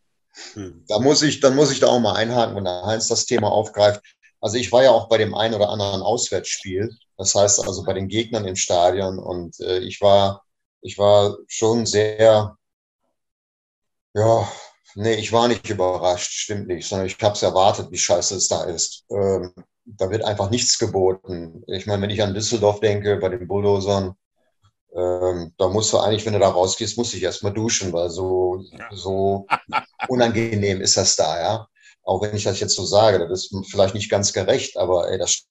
Hm. 0.55 0.85
Da 0.89 0.99
muss 0.99 1.23
ich, 1.23 1.41
dann 1.41 1.55
muss 1.55 1.71
ich 1.71 1.81
da 1.81 1.89
auch 1.89 2.01
mal 2.01 2.15
einhaken, 2.15 2.57
wenn 2.57 2.65
der 2.65 2.85
Heinz 2.85 3.09
das 3.09 3.27
Thema 3.27 3.51
aufgreift. 3.51 4.03
Also 4.41 4.57
ich 4.57 4.71
war 4.71 4.85
ja 4.85 4.91
auch 4.91 5.09
bei 5.09 5.19
dem 5.19 5.35
einen 5.35 5.55
oder 5.55 5.69
anderen 5.69 6.01
Auswärtsspiel, 6.01 6.97
das 7.17 7.35
heißt 7.35 7.67
also 7.67 7.83
bei 7.83 7.93
den 7.93 8.09
Gegnern 8.09 8.45
im 8.45 8.55
Stadion 8.55 9.19
und 9.19 9.59
äh, 9.61 9.81
ich 9.81 10.01
war, 10.01 10.45
ich 10.81 10.97
war 10.97 11.37
schon 11.49 11.87
sehr, 11.87 12.57
ja, 14.15 14.49
Nee, 15.01 15.15
ich 15.15 15.33
war 15.33 15.47
nicht 15.47 15.71
überrascht, 15.71 16.33
stimmt 16.33 16.67
nicht, 16.67 16.89
sondern 16.89 17.07
ich 17.07 17.17
habe 17.23 17.35
es 17.35 17.43
erwartet, 17.45 17.89
wie 17.93 17.97
scheiße 17.97 18.35
es 18.35 18.49
da 18.49 18.65
ist. 18.65 19.05
Ähm, 19.11 19.55
da 19.85 20.11
wird 20.11 20.25
einfach 20.25 20.51
nichts 20.51 20.77
geboten. 20.77 21.63
Ich 21.69 21.87
meine, 21.87 22.03
wenn 22.03 22.11
ich 22.11 22.21
an 22.21 22.35
Düsseldorf 22.35 22.81
denke, 22.81 23.17
bei 23.19 23.29
den 23.29 23.47
Bulldozern, 23.47 24.15
ähm, 24.93 25.55
da 25.57 25.69
musst 25.69 25.93
du 25.93 25.99
eigentlich, 25.99 26.27
wenn 26.27 26.33
du 26.33 26.41
da 26.41 26.49
rausgehst, 26.49 26.99
musst 26.99 27.13
du 27.13 27.17
dich 27.17 27.23
erstmal 27.23 27.53
duschen, 27.53 27.93
weil 27.93 28.11
so, 28.11 28.65
so 28.91 29.47
unangenehm 30.09 30.81
ist 30.81 30.97
das 30.97 31.15
da, 31.15 31.41
ja. 31.41 31.69
Auch 32.03 32.21
wenn 32.23 32.35
ich 32.35 32.43
das 32.43 32.59
jetzt 32.59 32.75
so 32.75 32.85
sage, 32.85 33.21
das 33.21 33.53
ist 33.53 33.71
vielleicht 33.71 33.95
nicht 33.95 34.11
ganz 34.11 34.33
gerecht, 34.33 34.77
aber 34.77 35.09
ey, 35.13 35.19
das 35.19 35.47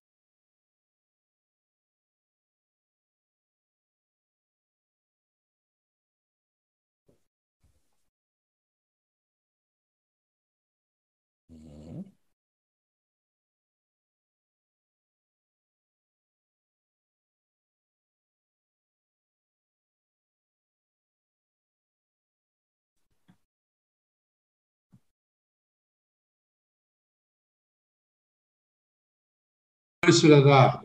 ist 30.08 30.24
wieder 30.24 30.43
da. 30.43 30.84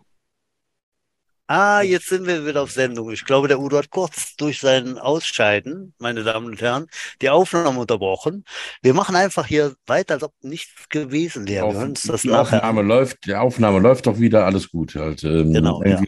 Ah, 1.48 1.82
jetzt 1.82 2.08
sind 2.08 2.26
wir 2.26 2.46
wieder 2.46 2.62
auf 2.62 2.70
Sendung. 2.70 3.10
Ich 3.10 3.24
glaube, 3.26 3.46
der 3.46 3.60
Udo 3.60 3.76
hat 3.76 3.90
kurz 3.90 4.36
durch 4.36 4.58
sein 4.60 4.96
Ausscheiden, 4.96 5.92
meine 5.98 6.22
Damen 6.22 6.46
und 6.46 6.62
Herren, 6.62 6.86
die 7.20 7.28
Aufnahme 7.28 7.78
unterbrochen. 7.78 8.44
Wir 8.80 8.94
machen 8.94 9.16
einfach 9.16 9.46
hier 9.46 9.74
weiter, 9.86 10.14
als 10.14 10.22
ob 10.22 10.32
nichts 10.40 10.88
gewesen 10.88 11.46
wäre. 11.46 11.66
Wir 11.66 11.74
hören 11.74 11.88
uns 11.90 12.04
das 12.04 12.22
die 12.22 12.28
nachher. 12.28 12.58
Aufnahme 12.58 12.82
läuft, 12.82 13.26
die 13.26 13.34
Aufnahme 13.34 13.80
läuft 13.80 14.06
doch 14.06 14.18
wieder, 14.18 14.46
alles 14.46 14.70
gut. 14.70 14.94
Halt. 14.94 15.24
Ähm, 15.24 15.52
genau, 15.52 15.82
ja. 15.82 16.00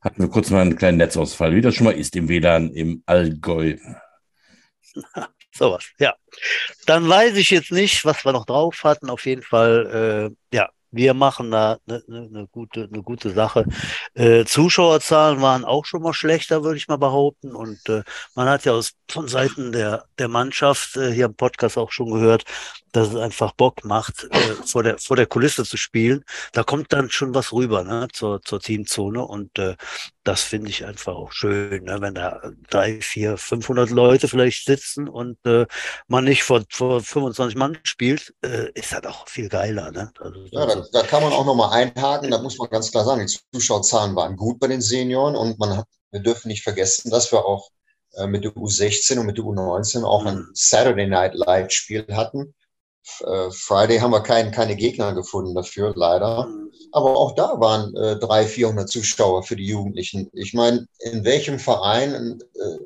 Hatten 0.00 0.22
wir 0.22 0.30
kurz 0.30 0.48
mal 0.50 0.62
einen 0.62 0.76
kleinen 0.76 0.98
Netzausfall, 0.98 1.54
wie 1.54 1.60
das 1.60 1.74
schon 1.74 1.84
mal 1.84 1.94
ist 1.94 2.16
im 2.16 2.28
WLAN 2.28 2.70
im 2.70 3.02
Allgäu. 3.04 3.76
Sowas, 5.54 5.84
ja. 5.98 6.14
Dann 6.86 7.06
weiß 7.06 7.36
ich 7.36 7.50
jetzt 7.50 7.72
nicht, 7.72 8.06
was 8.06 8.24
wir 8.24 8.32
noch 8.32 8.46
drauf 8.46 8.84
hatten. 8.84 9.10
Auf 9.10 9.26
jeden 9.26 9.42
Fall, 9.42 10.32
äh, 10.52 10.56
ja, 10.56 10.70
wir 10.92 11.14
machen 11.14 11.50
da 11.50 11.78
eine, 11.88 12.02
eine, 12.06 12.28
eine, 12.28 12.46
gute, 12.46 12.88
eine 12.92 13.02
gute 13.02 13.30
Sache. 13.30 13.64
Äh, 14.14 14.44
Zuschauerzahlen 14.44 15.40
waren 15.40 15.64
auch 15.64 15.86
schon 15.86 16.02
mal 16.02 16.12
schlechter, 16.12 16.62
würde 16.62 16.76
ich 16.76 16.88
mal 16.88 16.98
behaupten. 16.98 17.54
Und 17.54 17.88
äh, 17.88 18.02
man 18.34 18.48
hat 18.48 18.64
ja 18.64 18.72
aus, 18.72 18.92
von 19.10 19.26
Seiten 19.26 19.72
der, 19.72 20.04
der 20.18 20.28
Mannschaft 20.28 20.96
äh, 20.96 21.10
hier 21.12 21.26
im 21.26 21.34
Podcast 21.34 21.78
auch 21.78 21.90
schon 21.90 22.10
gehört, 22.12 22.44
dass 22.92 23.08
es 23.08 23.16
einfach 23.16 23.52
Bock 23.52 23.84
macht, 23.84 24.28
äh, 24.30 24.54
vor, 24.66 24.82
der, 24.82 24.98
vor 24.98 25.16
der 25.16 25.26
Kulisse 25.26 25.64
zu 25.64 25.76
spielen. 25.76 26.24
Da 26.52 26.62
kommt 26.62 26.92
dann 26.92 27.10
schon 27.10 27.34
was 27.34 27.52
rüber 27.52 27.84
ne, 27.84 28.08
zur, 28.12 28.42
zur 28.42 28.60
Teamzone. 28.60 29.24
Und 29.24 29.58
äh, 29.58 29.76
das 30.24 30.42
finde 30.42 30.70
ich 30.70 30.84
einfach 30.84 31.14
auch 31.14 31.32
schön, 31.32 31.84
ne, 31.84 32.00
wenn 32.00 32.14
da 32.14 32.42
drei, 32.68 33.00
vier, 33.00 33.38
500 33.38 33.90
Leute 33.90 34.28
vielleicht 34.28 34.66
sitzen 34.66 35.08
und 35.08 35.38
äh, 35.46 35.66
man 36.06 36.24
nicht 36.24 36.44
vor, 36.44 36.62
vor 36.68 37.00
25 37.00 37.56
Mann 37.56 37.78
spielt, 37.82 38.34
äh, 38.44 38.70
ist 38.74 38.92
das 38.92 39.04
auch 39.04 39.26
viel 39.26 39.48
geiler. 39.48 39.90
Ne? 39.90 40.12
Also, 40.20 40.44
ja, 40.50 40.66
da, 40.66 40.84
da, 40.92 41.02
kann 41.02 41.22
man 41.22 41.32
auch 41.32 41.46
nochmal 41.46 41.72
einhaken. 41.72 42.30
Da 42.30 42.40
muss 42.42 42.58
man 42.58 42.68
ganz 42.68 42.90
klar 42.90 43.04
sagen, 43.04 43.26
die 43.26 43.58
Zuschauerzahlen 43.58 44.14
waren 44.14 44.36
gut 44.36 44.60
bei 44.60 44.68
den 44.68 44.82
Senioren 44.82 45.34
und 45.34 45.58
man 45.58 45.78
hat, 45.78 45.86
wir 46.10 46.20
dürfen 46.20 46.48
nicht 46.48 46.62
vergessen, 46.62 47.10
dass 47.10 47.32
wir 47.32 47.44
auch 47.44 47.70
äh, 48.16 48.26
mit 48.26 48.44
der 48.44 48.52
U16 48.52 49.18
und 49.18 49.26
mit 49.26 49.38
der 49.38 49.44
U19 49.44 50.04
auch 50.04 50.26
ein 50.26 50.36
mhm. 50.36 50.50
Saturday 50.52 51.06
Night 51.06 51.34
Light 51.34 51.72
Spiel 51.72 52.06
hatten 52.10 52.54
Friday 53.04 53.98
haben 53.98 54.12
wir 54.12 54.22
kein, 54.22 54.52
keine 54.52 54.76
Gegner 54.76 55.14
gefunden 55.14 55.54
dafür, 55.54 55.92
leider. 55.96 56.48
Aber 56.92 57.16
auch 57.16 57.34
da 57.34 57.58
waren 57.58 57.94
äh, 57.96 58.16
300, 58.18 58.48
400 58.48 58.88
Zuschauer 58.88 59.42
für 59.42 59.56
die 59.56 59.66
Jugendlichen. 59.66 60.30
Ich 60.32 60.54
meine, 60.54 60.86
in 61.00 61.24
welchem 61.24 61.58
Verein 61.58 62.38
äh, 62.54 62.78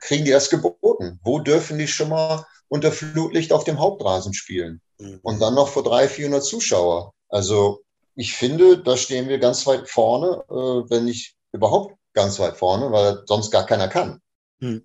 kriegen 0.00 0.24
die 0.24 0.30
das 0.30 0.50
geboten? 0.50 1.20
Wo 1.22 1.38
dürfen 1.38 1.78
die 1.78 1.88
schon 1.88 2.10
mal 2.10 2.46
unter 2.68 2.92
Flutlicht 2.92 3.52
auf 3.52 3.64
dem 3.64 3.78
Hauptrasen 3.78 4.34
spielen? 4.34 4.80
Mhm. 4.98 5.20
Und 5.22 5.40
dann 5.40 5.54
noch 5.54 5.68
vor 5.68 5.82
300, 5.82 6.10
400 6.10 6.44
Zuschauer. 6.44 7.12
Also 7.28 7.82
ich 8.14 8.34
finde, 8.34 8.78
da 8.82 8.96
stehen 8.96 9.28
wir 9.28 9.38
ganz 9.38 9.66
weit 9.66 9.88
vorne, 9.88 10.42
äh, 10.48 10.90
wenn 10.90 11.04
nicht 11.04 11.34
überhaupt 11.52 11.94
ganz 12.14 12.38
weit 12.38 12.56
vorne, 12.56 12.90
weil 12.90 13.22
sonst 13.26 13.50
gar 13.50 13.66
keiner 13.66 13.88
kann. 13.88 14.20
Mhm. 14.60 14.84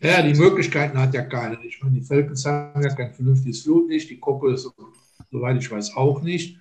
Ja, 0.00 0.22
die 0.22 0.34
Möglichkeiten 0.34 0.98
hat 0.98 1.14
ja 1.14 1.22
keiner. 1.22 1.62
Ich 1.64 1.82
meine, 1.82 1.96
die 1.96 2.04
Falcons 2.04 2.44
haben 2.46 2.82
ja 2.82 2.94
kein 2.94 3.12
vernünftiges 3.12 3.62
Flutlicht, 3.62 4.10
die 4.10 4.20
Koppel 4.20 4.54
ist, 4.54 4.70
soweit 5.30 5.56
ich 5.56 5.70
weiß, 5.70 5.96
auch 5.96 6.22
nicht. 6.22 6.58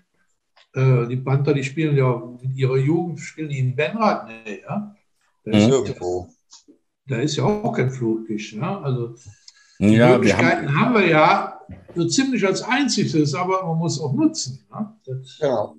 Äh, 0.73 1.07
die 1.07 1.17
Panther, 1.17 1.53
die 1.53 1.63
spielen 1.63 1.95
ja 1.95 2.21
in 2.41 2.55
ihrer 2.55 2.77
Jugend, 2.77 3.19
spielen 3.19 3.49
die 3.49 3.59
in 3.59 3.75
Benrad, 3.75 4.27
nee, 4.27 4.61
ja. 4.61 4.95
Da 5.43 5.57
ist, 5.57 5.67
mhm. 5.69 6.25
da 7.07 7.17
ist 7.17 7.37
ja 7.37 7.43
auch 7.43 7.73
kein 7.73 7.91
Flutlicht, 7.91 8.53
ja. 8.53 8.81
Also, 8.81 9.15
die 9.79 9.93
ja, 9.93 10.17
Möglichkeiten 10.17 10.67
wir 10.67 10.75
haben, 10.75 10.85
haben, 10.85 10.93
wir 10.95 11.07
ja 11.07 11.59
so 11.95 12.07
ziemlich 12.07 12.45
als 12.45 12.63
einziges, 12.63 13.33
aber 13.33 13.65
man 13.65 13.77
muss 13.77 13.99
auch 14.01 14.13
nutzen. 14.13 14.65
Ne? 14.71 14.93
Das, 15.05 15.37
genau. 15.39 15.75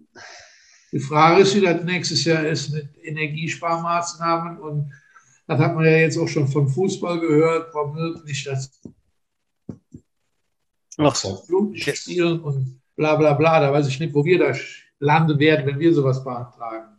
Die 0.92 1.00
Frage 1.00 1.42
ist, 1.42 1.54
wie 1.54 1.60
das 1.60 1.84
nächstes 1.84 2.24
Jahr 2.24 2.46
ist 2.46 2.72
mit 2.72 2.88
Energiesparmaßnahmen 3.02 4.58
und 4.58 4.92
das 5.48 5.58
hat 5.58 5.74
man 5.74 5.86
ja 5.86 5.96
jetzt 5.96 6.18
auch 6.18 6.28
schon 6.28 6.46
vom 6.46 6.68
Fußball 6.68 7.18
gehört, 7.20 7.74
womöglich 7.74 8.44
das 8.44 8.80
Blut 11.46 11.78
spielen 11.78 12.40
und 12.40 12.80
bla 12.94 13.16
bla 13.16 13.32
bla. 13.32 13.60
Da 13.60 13.72
weiß 13.72 13.88
ich 13.88 13.98
nicht, 13.98 14.14
wo 14.14 14.24
wir 14.24 14.38
da 14.38 14.52
landen 14.98 15.38
werden, 15.38 15.66
wenn 15.66 15.78
wir 15.78 15.94
sowas 15.94 16.22
beantragen. 16.22 16.98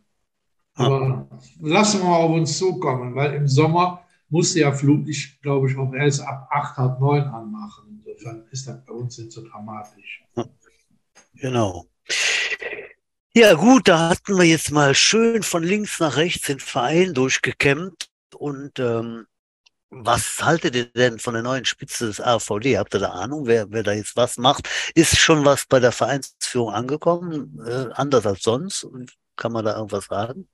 Aber 0.74 1.28
lassen 1.60 2.00
wir 2.00 2.08
mal 2.08 2.16
auf 2.16 2.32
uns 2.32 2.58
zukommen, 2.58 3.14
weil 3.14 3.34
im 3.34 3.46
Sommer 3.46 4.04
musste 4.28 4.60
ja 4.60 4.72
Flutlicht, 4.72 5.40
glaube 5.42 5.70
ich, 5.70 5.76
auch 5.76 5.92
erst 5.92 6.22
ab 6.22 6.48
8, 6.50 6.76
halb 6.76 7.00
9 7.00 7.22
anmachen. 7.22 8.02
Insofern 8.04 8.48
ist 8.50 8.66
das 8.66 8.84
bei 8.84 8.92
uns 8.92 9.16
nicht 9.18 9.30
so 9.30 9.46
dramatisch. 9.46 10.24
Genau. 11.34 11.86
Ja, 13.32 13.54
gut, 13.54 13.86
da 13.86 14.08
hatten 14.08 14.36
wir 14.36 14.44
jetzt 14.44 14.72
mal 14.72 14.92
schön 14.94 15.44
von 15.44 15.62
links 15.62 16.00
nach 16.00 16.16
rechts 16.16 16.48
den 16.48 16.58
Verein 16.58 17.14
durchgekämmt. 17.14 18.09
Und 18.34 18.78
ähm, 18.78 19.26
was 19.90 20.38
haltet 20.40 20.76
ihr 20.76 20.86
denn 20.86 21.18
von 21.18 21.34
der 21.34 21.42
neuen 21.42 21.64
Spitze 21.64 22.06
des 22.06 22.20
AVD? 22.20 22.78
Habt 22.78 22.94
ihr 22.94 23.00
da 23.00 23.10
Ahnung, 23.10 23.46
wer, 23.46 23.70
wer 23.70 23.82
da 23.82 23.92
jetzt 23.92 24.16
was 24.16 24.38
macht? 24.38 24.68
Ist 24.94 25.18
schon 25.18 25.44
was 25.44 25.66
bei 25.66 25.80
der 25.80 25.92
Vereinsführung 25.92 26.72
angekommen, 26.72 27.60
äh, 27.66 27.88
anders 27.92 28.24
als 28.24 28.42
sonst? 28.42 28.86
Kann 29.36 29.52
man 29.52 29.64
da 29.64 29.76
irgendwas 29.76 30.06
sagen? 30.06 30.48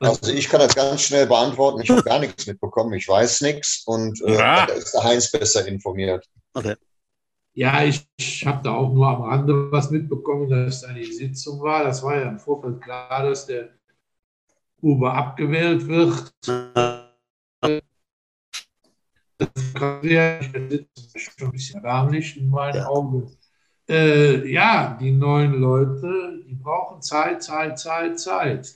Also 0.00 0.32
ich 0.32 0.48
kann 0.48 0.60
das 0.60 0.74
ganz 0.74 1.02
schnell 1.02 1.26
beantworten. 1.26 1.80
Ich 1.82 1.90
habe 1.90 2.02
gar 2.02 2.18
nichts 2.18 2.46
mitbekommen. 2.46 2.92
Ich 2.94 3.08
weiß 3.08 3.40
nichts 3.42 3.82
und 3.86 4.20
äh, 4.22 4.34
ja. 4.34 4.66
da 4.66 4.72
ist 4.72 4.92
der 4.92 5.04
Heinz 5.04 5.30
besser 5.30 5.66
informiert. 5.66 6.28
Okay. 6.54 6.76
Ja, 7.54 7.84
ich, 7.84 8.06
ich 8.16 8.46
habe 8.46 8.62
da 8.62 8.72
auch 8.72 8.92
nur 8.92 9.06
am 9.08 9.22
Rande 9.22 9.70
was 9.70 9.90
mitbekommen, 9.90 10.48
dass 10.48 10.80
da 10.82 10.92
die 10.92 11.12
Sitzung 11.12 11.60
war. 11.60 11.84
Das 11.84 12.02
war 12.02 12.16
ja 12.16 12.28
im 12.28 12.38
Vorfeld 12.38 12.80
klar, 12.80 13.22
dass 13.22 13.46
der 13.46 13.70
Uber 14.82 15.14
abgewählt 15.14 15.86
wird. 15.86 16.34
Das 19.38 21.14
ist 21.14 21.38
schon 21.38 21.48
ein 21.48 21.52
bisschen 21.52 21.76
erbärmlich 21.76 22.36
in 22.36 22.48
meinen 22.48 22.76
ja. 22.76 22.86
Augen. 22.86 23.30
Äh, 23.88 24.50
ja, 24.50 24.96
die 25.00 25.12
neuen 25.12 25.54
Leute, 25.54 26.42
die 26.46 26.54
brauchen 26.54 27.02
Zeit, 27.02 27.42
Zeit, 27.42 27.78
Zeit, 27.78 28.18
Zeit. 28.18 28.74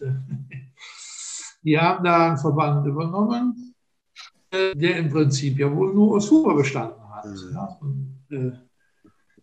Die 1.63 1.79
haben 1.79 2.05
da 2.05 2.29
einen 2.29 2.39
Verband 2.39 2.87
übernommen, 2.87 3.75
äh, 4.51 4.75
der 4.75 4.97
im 4.97 5.11
Prinzip 5.11 5.59
ja 5.59 5.75
wohl 5.75 5.93
nur 5.95 6.17
aus 6.17 6.31
Huber 6.31 6.55
bestanden 6.55 7.09
hat. 7.09 7.25
Mhm. 7.27 7.51
Ja? 7.53 7.79
Und, 7.81 8.27
äh, 8.31 8.53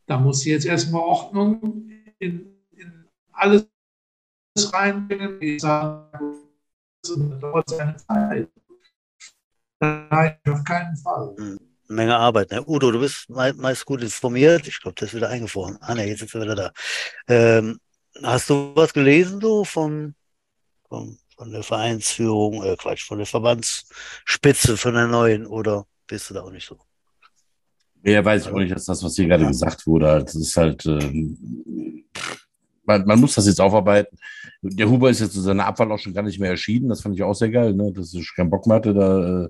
da 0.05 0.19
muss 0.19 0.45
jetzt 0.45 0.65
erstmal 0.65 1.01
Ordnung 1.01 1.89
in, 2.19 2.57
in 2.71 3.05
alles 3.31 3.67
reinbringen. 4.57 5.39
Und 7.09 7.39
dauert 7.41 7.69
seine 7.69 7.95
Zeit. 7.97 8.49
Nein, 9.79 10.37
auf 10.47 10.63
keinen 10.63 10.95
Fall. 10.97 11.57
Menge 11.87 12.15
Arbeit. 12.15 12.51
Ne? 12.51 12.63
Udo, 12.65 12.91
du 12.91 12.99
bist 12.99 13.29
meist 13.29 13.85
gut 13.85 14.01
informiert. 14.01 14.67
Ich 14.67 14.81
glaube, 14.81 14.95
das 14.95 15.09
ist 15.09 15.15
wieder 15.15 15.29
eingefroren. 15.29 15.77
Ah, 15.81 15.93
ne, 15.93 16.07
jetzt 16.07 16.21
ist 16.21 16.33
er 16.33 16.41
wieder 16.41 16.55
da. 16.55 16.71
Ähm, 17.27 17.79
hast 18.21 18.49
du 18.49 18.71
was 18.75 18.93
gelesen, 18.93 19.39
du, 19.39 19.65
vom, 19.65 20.15
vom, 20.87 21.17
von 21.35 21.51
der 21.51 21.63
Vereinsführung, 21.63 22.63
äh, 22.63 22.75
Quatsch, 22.77 23.05
von 23.05 23.17
der 23.17 23.27
Verbandsspitze, 23.27 24.77
von 24.77 24.93
der 24.93 25.07
neuen, 25.07 25.45
oder 25.45 25.85
bist 26.07 26.29
du 26.29 26.33
da 26.33 26.43
auch 26.43 26.51
nicht 26.51 26.67
so? 26.67 26.79
Ja, 28.03 28.23
weiß 28.23 28.43
ich 28.45 28.51
auch 28.51 28.57
nicht, 28.57 28.73
dass 28.73 28.85
das, 28.85 29.03
was 29.03 29.15
hier 29.15 29.27
gerade 29.27 29.43
ja. 29.43 29.49
gesagt 29.49 29.85
wurde, 29.87 30.23
das 30.23 30.35
ist 30.35 30.55
halt, 30.57 30.85
ähm, 30.85 32.05
man, 32.85 33.05
man, 33.05 33.19
muss 33.19 33.35
das 33.35 33.47
jetzt 33.47 33.61
aufarbeiten. 33.61 34.17
Der 34.61 34.89
Huber 34.89 35.09
ist 35.09 35.21
jetzt 35.21 35.33
zu 35.33 35.41
seiner 35.41 35.65
Abwahl 35.65 35.91
auch 35.91 35.99
schon 35.99 36.13
gar 36.13 36.23
nicht 36.23 36.39
mehr 36.39 36.51
erschienen. 36.51 36.89
Das 36.89 37.01
fand 37.01 37.15
ich 37.15 37.23
auch 37.23 37.33
sehr 37.33 37.49
geil, 37.49 37.73
ne? 37.73 37.91
dass 37.91 38.13
ich 38.13 38.33
keinen 38.35 38.49
Bock 38.49 38.67
mehr 38.67 38.77
hatte, 38.77 38.93
da 38.93 39.43
äh, 39.45 39.49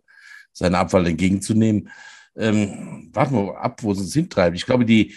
seine 0.51 0.77
Abwahl 0.77 1.07
entgegenzunehmen. 1.07 1.89
Ähm, 2.35 3.09
warten 3.13 3.35
wir 3.35 3.57
ab, 3.57 3.83
wo 3.83 3.91
es 3.91 3.99
uns 3.99 4.13
hintreibt. 4.13 4.55
Ich 4.55 4.65
glaube, 4.65 4.85
die, 4.85 5.15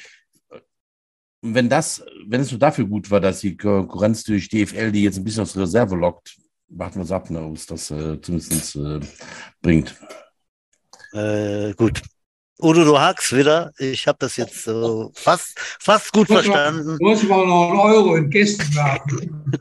wenn 1.43 1.69
das, 1.69 2.05
wenn 2.27 2.41
es 2.41 2.51
nur 2.51 2.61
dafür 2.61 2.87
gut 2.87 3.11
war, 3.11 3.21
dass 3.21 3.41
die 3.41 3.57
Konkurrenz 3.57 4.25
durch 4.25 4.49
DFL 4.49 4.93
die 4.93 5.03
jetzt 5.03 5.19
ein 5.19 5.25
bisschen 5.25 5.43
aus 5.43 5.57
Reserve 5.57 5.97
lockt, 5.97 6.37
warten 6.69 6.97
wir 6.97 7.05
es 7.05 7.13
ab, 7.13 7.31
ne, 7.31 7.43
ob 7.43 7.57
es 7.57 7.67
das 7.67 7.91
äh, 7.91 8.21
zumindest 8.21 8.77
äh, 8.77 9.01
bringt. 9.63 9.95
Äh, 11.13 11.73
gut, 11.75 12.03
Udo, 12.59 12.85
du 12.85 12.99
hakst 12.99 13.37
wieder. 13.37 13.73
Ich 13.79 14.07
habe 14.09 14.17
das 14.19 14.37
jetzt 14.37 14.65
so 14.65 15.11
fast, 15.15 15.59
fast 15.59 16.11
gut 16.13 16.29
muss 16.31 16.43
verstanden. 16.43 16.87
Man, 16.87 16.99
muss 16.99 17.23
man 17.25 17.47
noch 17.47 17.69
einen 17.69 17.79
Euro 17.79 18.17
in 18.17 18.31
Kästen 18.31 18.75
werfen. 18.75 19.53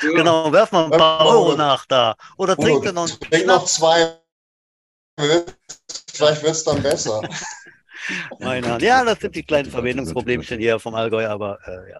genau, 0.00 0.52
werf 0.52 0.70
mal 0.70 0.84
ein 0.84 0.90
paar 0.90 1.26
Euro 1.26 1.56
nach 1.56 1.84
da. 1.86 2.14
Oder 2.36 2.56
trink 2.56 2.82
dir 2.82 2.92
noch, 2.92 3.08
trink 3.08 3.46
noch 3.46 3.64
zwei. 3.64 4.20
Vielleicht 5.18 6.42
wird 6.42 6.52
es 6.52 6.64
dann 6.64 6.82
besser. 6.82 7.20
Meine 8.38 8.78
ja, 8.80 9.04
das 9.04 9.18
sind 9.18 9.34
die 9.34 9.42
kleinen 9.42 9.68
Verbindungsproblemchen 9.68 10.60
hier 10.60 10.78
vom 10.78 10.94
Allgäu, 10.94 11.26
aber 11.26 11.58
äh, 11.66 11.90
ja. 11.90 11.98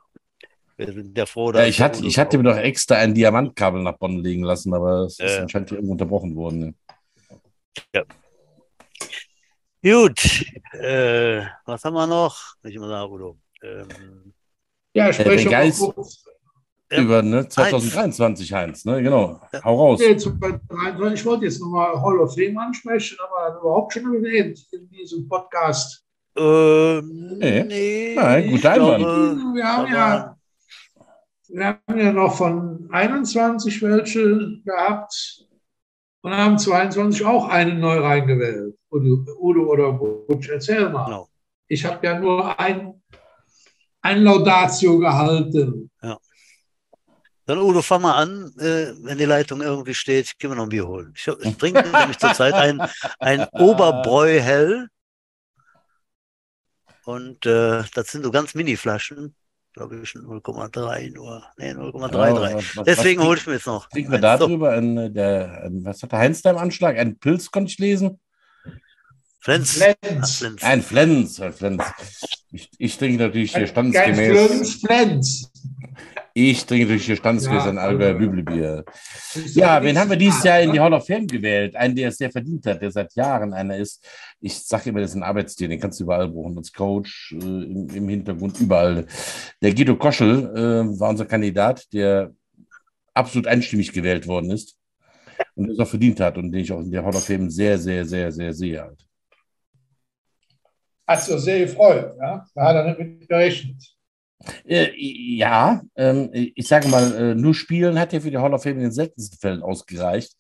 Wir 0.77 0.93
sind 0.93 1.17
ja 1.17 1.25
froh, 1.25 1.53
dass. 1.53 1.63
Ja, 1.63 1.69
ich, 1.69 1.81
hatte, 1.81 2.05
ich 2.05 2.19
hatte 2.19 2.37
mir 2.37 2.51
doch 2.51 2.57
extra 2.57 2.97
ein 2.97 3.15
Diamantkabel 3.15 3.83
nach 3.83 3.97
Bonn 3.97 4.19
legen 4.19 4.45
lassen, 4.45 4.75
aber 4.75 5.05
es 5.05 5.19
ist 5.19 5.39
anscheinend 5.39 5.73
irgendwo 5.73 5.93
unterbrochen 5.93 6.37
worden. 6.37 6.61
Ne? 6.61 6.75
Ja. 7.95 8.03
Gut, 9.87 10.45
äh, 10.73 11.43
was 11.65 11.85
haben 11.85 11.95
wir 11.95 12.09
noch? 12.09 12.57
Ich 12.65 12.77
mal 12.77 12.89
sagen, 12.89 13.13
Udo. 13.13 13.39
Ähm, 13.63 13.87
ja, 14.93 15.11
ich 15.11 15.15
spreche 15.15 15.49
äh, 15.49 17.01
über 17.01 17.23
ne, 17.23 17.49
2023, 17.49 18.53
Heinz. 18.53 18.85
Ne? 18.85 19.01
Genau. 19.01 19.41
Ja. 19.53 19.63
Hau 19.63 19.77
raus. 19.77 20.01
Ich 20.01 20.27
wollte 21.25 21.45
jetzt 21.45 21.61
nochmal 21.61 22.03
Hall 22.03 22.19
of 22.19 22.35
Fame 22.35 22.59
ansprechen, 22.59 23.17
aber 23.29 23.61
überhaupt 23.61 23.93
schon 23.93 24.13
erwähnt 24.13 24.59
in 24.73 24.89
diesem 24.89 25.29
Podcast. 25.29 26.05
Ähm, 26.37 27.37
nee. 27.39 27.63
nee. 27.63 28.15
Nein, 28.17 28.51
guter 28.51 28.73
Einwand. 28.73 29.55
Wir 29.55 29.65
haben 29.65 29.93
ja 29.93 30.37
wir 31.49 31.65
haben 31.65 31.99
ja 31.99 32.11
noch 32.13 32.37
von 32.37 32.89
21 32.91 33.81
welche 33.83 34.63
gehabt 34.65 35.47
und 36.23 36.37
haben 36.37 36.59
22 36.59 37.25
auch 37.25 37.49
einen 37.49 37.79
neu 37.79 38.01
reingewählt. 38.01 38.76
Udo, 38.97 39.33
Udo 39.39 39.63
oder 39.63 39.93
Butch, 39.93 40.49
erzähl 40.49 40.89
mal. 40.89 41.05
Genau. 41.05 41.29
Ich 41.69 41.85
habe 41.85 42.05
ja 42.07 42.19
nur 42.19 42.59
ein, 42.59 43.03
ein 44.03 44.23
Laudatio 44.23 44.99
gehalten. 44.99 45.91
Ja. 46.03 46.19
Dann 47.47 47.59
Udo, 47.59 47.83
fang 47.83 48.03
mal 48.03 48.15
an, 48.15 48.53
äh, 48.59 48.93
wenn 49.03 49.19
die 49.19 49.25
Leitung 49.25 49.61
irgendwie 49.61 49.95
steht, 49.95 50.39
gehen 50.39 50.51
wir 50.51 50.57
noch 50.57 50.65
ein 50.65 50.69
Bier 50.69 50.87
holen. 50.87 51.13
Ich, 51.17 51.27
ich 51.27 51.57
trinke 51.57 51.83
nämlich 51.93 52.19
zurzeit 52.19 52.55
ein, 52.55 52.81
ein 53.19 53.47
Oberbräu 53.53 54.41
hell. 54.41 54.89
Und 57.05 57.47
äh, 57.47 57.85
das 57.95 58.09
sind 58.09 58.25
so 58.25 58.31
ganz 58.33 58.55
Mini-Flaschen 58.55 59.35
glaube 59.77 59.97
ich, 59.97 60.11
0,3 60.11 61.13
nur. 61.13 61.45
Nee, 61.59 61.73
0,33. 61.73 62.77
Ja, 62.77 62.83
Deswegen 62.83 63.23
hole 63.23 63.39
ich 63.39 63.47
mir 63.47 63.55
jetzt 63.55 63.67
noch. 63.67 63.89
Kriegen 63.91 64.11
wir 64.11 64.19
darüber, 64.19 64.73
ein, 64.73 65.13
der, 65.13 65.65
ein, 65.65 65.85
was 65.85 66.03
hat 66.03 66.13
der 66.13 66.19
Heinz 66.19 66.41
da 66.41 66.51
im 66.51 66.57
Anschlag? 66.57 66.97
Ein 66.97 67.19
Pilz 67.19 67.51
konnte 67.51 67.71
ich 67.71 67.79
lesen. 67.79 68.19
Flens. 69.47 69.75
Flens. 69.75 70.39
Flens. 70.39 70.63
Ein 70.65 70.83
Flens. 70.83 71.41
Ein 71.41 71.53
Flens. 71.53 71.85
Ich, 72.51 72.69
ich 72.79 72.99
trinke 72.99 73.23
natürlich 73.23 73.55
hier 73.55 73.69
standesgemäß. 73.69 74.49
Flens, 74.49 74.75
Flens. 74.85 75.53
Ich 76.35 76.67
trinke 76.67 76.87
natürlich 76.87 77.07
hier 77.07 77.17
standesgemäß 77.17 77.63
ja, 77.63 77.71
ein 77.71 77.79
Allgäuer 77.79 78.15
Bübelbier. 78.15 78.85
Ja, 79.55 79.81
wen 79.85 79.97
haben 79.97 80.11
wir 80.11 80.17
dieses 80.17 80.43
Jahr 80.43 80.63
in 80.63 80.73
die 80.73 80.81
Hall 80.81 80.93
of 80.93 81.07
Fame 81.07 81.29
gewählt? 81.29 81.77
Einen, 81.77 81.95
der 81.95 82.09
es 82.09 82.19
sehr 82.19 82.33
verdient 82.33 82.67
hat, 82.67 82.83
der 82.83 82.91
seit 82.91 83.15
Jahren 83.15 83.53
einer 83.53 83.77
ist. 83.77 84.05
Ich 84.41 84.59
sage 84.65 84.91
immer, 84.91 85.01
das 85.01 85.11
ist 85.11 85.17
ein 85.17 85.23
Arbeitstier, 85.23 85.69
den 85.69 85.79
kannst 85.79 86.01
du 86.01 86.05
überall 86.05 86.27
brauchen, 86.27 86.59
als 86.59 86.73
Coach, 86.73 87.37
äh, 87.41 87.45
im, 87.45 87.89
im, 87.89 88.09
Hintergrund, 88.09 88.59
überall. 88.59 89.07
Der 89.63 89.73
Guido 89.73 89.95
Koschel 89.95 90.51
äh, 90.57 90.99
war 90.99 91.11
unser 91.11 91.25
Kandidat, 91.25 91.85
der 91.93 92.33
absolut 93.15 93.47
einstimmig 93.47 93.93
gewählt 93.93 94.27
worden 94.27 94.51
ist 94.51 94.77
und 95.55 95.71
es 95.71 95.79
auch 95.79 95.87
verdient 95.87 96.19
hat 96.19 96.37
und 96.37 96.51
den 96.51 96.63
ich 96.63 96.73
auch 96.73 96.81
in 96.81 96.91
der 96.91 97.05
Hall 97.05 97.15
of 97.15 97.25
Fame 97.25 97.49
sehr, 97.49 97.79
sehr, 97.79 98.05
sehr, 98.05 98.33
sehr 98.33 98.53
sehe. 98.53 98.83
Halt. 98.83 99.06
Hast 101.07 101.31
du 101.31 101.39
sehr 101.39 101.61
gefreut, 101.61 102.15
ja? 102.21 102.45
Da 102.55 102.63
hat 102.65 102.77
er 102.77 102.85
nicht 102.85 102.99
mit 102.99 103.29
gerechnet. 103.29 103.97
Äh, 104.65 104.91
ja, 104.97 105.83
ähm, 105.97 106.31
ich 106.33 106.67
sage 106.67 106.89
mal, 106.89 107.15
äh, 107.15 107.35
nur 107.35 107.55
spielen 107.55 107.99
hat 107.99 108.13
ja 108.13 108.21
für 108.21 108.31
die 108.31 108.39
Hall 108.39 108.53
of 108.53 108.63
Fame 108.63 108.77
in 108.77 108.83
den 108.83 108.93
seltensten 108.93 109.39
Fällen 109.39 109.63
ausgereicht. 109.63 110.37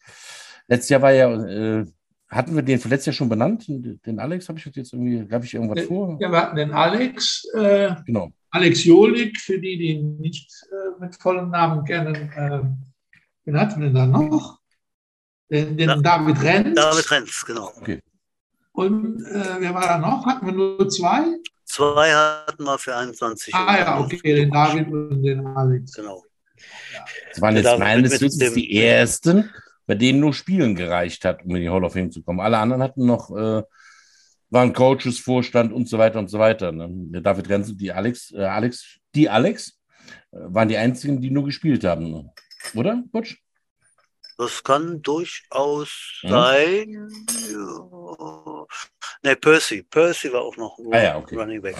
Letztes 0.68 0.90
Jahr 0.90 1.02
war 1.02 1.12
ja, 1.12 1.32
äh, 1.32 1.86
hatten 2.28 2.54
wir 2.54 2.62
den 2.62 2.78
für 2.78 2.88
letztes 2.88 3.06
Jahr 3.06 3.14
schon 3.14 3.28
benannt? 3.28 3.64
Den 3.68 4.18
Alex, 4.18 4.48
habe 4.48 4.58
ich 4.58 4.64
jetzt 4.64 4.92
irgendwie, 4.92 5.32
habe 5.32 5.44
ich 5.44 5.54
irgendwas 5.54 5.84
vor? 5.84 6.18
Ja, 6.20 6.30
wir 6.30 6.40
hatten 6.40 6.56
den 6.56 6.72
Alex, 6.72 7.46
äh, 7.54 7.94
genau. 8.04 8.30
Alex 8.50 8.84
Jolik, 8.84 9.38
für 9.40 9.58
die, 9.58 9.78
die 9.78 9.92
ihn 9.92 10.16
nicht 10.18 10.50
äh, 10.70 11.00
mit 11.00 11.14
vollem 11.16 11.50
Namen 11.50 11.84
kennen. 11.84 12.14
Äh, 12.14 12.60
wen 13.44 13.60
hatten 13.60 13.80
wir 13.80 13.86
denn 13.86 13.94
da 13.94 14.06
noch? 14.06 14.60
Den, 15.50 15.76
den 15.76 15.88
ja, 15.88 15.96
David 15.96 16.42
Renz. 16.42 16.74
David 16.74 17.10
Renz, 17.10 17.44
genau. 17.46 17.70
Okay. 17.76 18.00
Und 18.76 19.24
äh, 19.24 19.56
wer 19.58 19.72
war 19.72 19.88
da 19.88 19.98
noch? 19.98 20.26
Hatten 20.26 20.44
wir 20.44 20.52
nur 20.52 20.88
zwei? 20.90 21.24
Zwei 21.64 22.12
hatten 22.12 22.62
wir 22.62 22.78
für 22.78 22.94
21. 22.94 23.54
Ah 23.54 23.78
ja, 23.78 23.98
okay, 23.98 24.34
den 24.34 24.50
David 24.50 24.88
und 24.88 25.22
den 25.22 25.46
Alex. 25.46 25.94
Genau. 25.94 26.22
Das 27.30 27.40
waren 27.40 27.56
jetzt 27.56 27.78
meines 27.78 28.20
Wissens 28.20 28.52
die 28.52 28.76
ersten, 28.76 29.50
bei 29.86 29.94
denen 29.94 30.20
nur 30.20 30.34
Spielen 30.34 30.74
gereicht 30.74 31.24
hat, 31.24 31.42
um 31.44 31.56
in 31.56 31.62
die 31.62 31.70
Hall 31.70 31.84
of 31.84 31.94
Fame 31.94 32.12
zu 32.12 32.22
kommen. 32.22 32.40
Alle 32.40 32.58
anderen 32.58 32.82
hatten 32.82 33.06
noch, 33.06 33.34
äh, 33.34 33.62
waren 34.50 34.72
Coaches, 34.74 35.20
Vorstand 35.20 35.72
und 35.72 35.88
so 35.88 35.96
weiter 35.96 36.18
und 36.18 36.28
so 36.28 36.38
weiter. 36.38 36.70
Ne? 36.70 36.86
Der 36.90 37.22
David 37.22 37.48
Renzel, 37.48 37.76
die 37.76 37.90
Alex, 37.90 38.30
äh, 38.32 38.44
Alex, 38.44 38.98
die 39.14 39.30
Alex, 39.30 39.80
äh, 40.32 40.36
waren 40.48 40.68
die 40.68 40.76
einzigen, 40.76 41.22
die 41.22 41.30
nur 41.30 41.46
gespielt 41.46 41.82
haben. 41.82 42.30
Oder, 42.74 43.02
Butch? 43.10 43.42
Das 44.38 44.62
kann 44.62 45.00
durchaus 45.00 46.20
hm? 46.20 46.30
sein. 46.30 47.08
Ja. 47.50 48.45
Ne, 49.26 49.34
Percy. 49.34 49.82
Percy 49.82 50.32
war 50.32 50.42
auch 50.42 50.56
noch 50.56 50.78
ah, 50.92 51.02
ja, 51.02 51.18
okay. 51.18 51.34
Running 51.34 51.60
Back. 51.60 51.74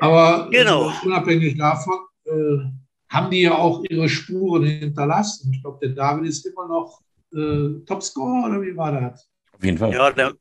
Aber 0.00 0.50
genau. 0.50 0.92
unabhängig 1.02 1.56
davon 1.56 1.94
äh, 2.26 2.58
haben 3.08 3.30
die 3.30 3.40
ja 3.40 3.54
auch 3.54 3.82
ihre 3.88 4.06
Spuren 4.06 4.64
hinterlassen. 4.64 5.50
Ich 5.54 5.62
glaube, 5.62 5.78
der 5.80 5.94
David 5.94 6.28
ist 6.28 6.44
immer 6.44 6.68
noch 6.68 7.00
äh, 7.32 7.82
Topscorer 7.86 8.48
oder 8.48 8.60
wie 8.60 8.76
war 8.76 8.92
das? 8.92 9.30
Auf 9.50 9.64
jeden 9.64 9.78
Fall. 9.78 9.94
Ja, 9.94 10.10
der, 10.10 10.34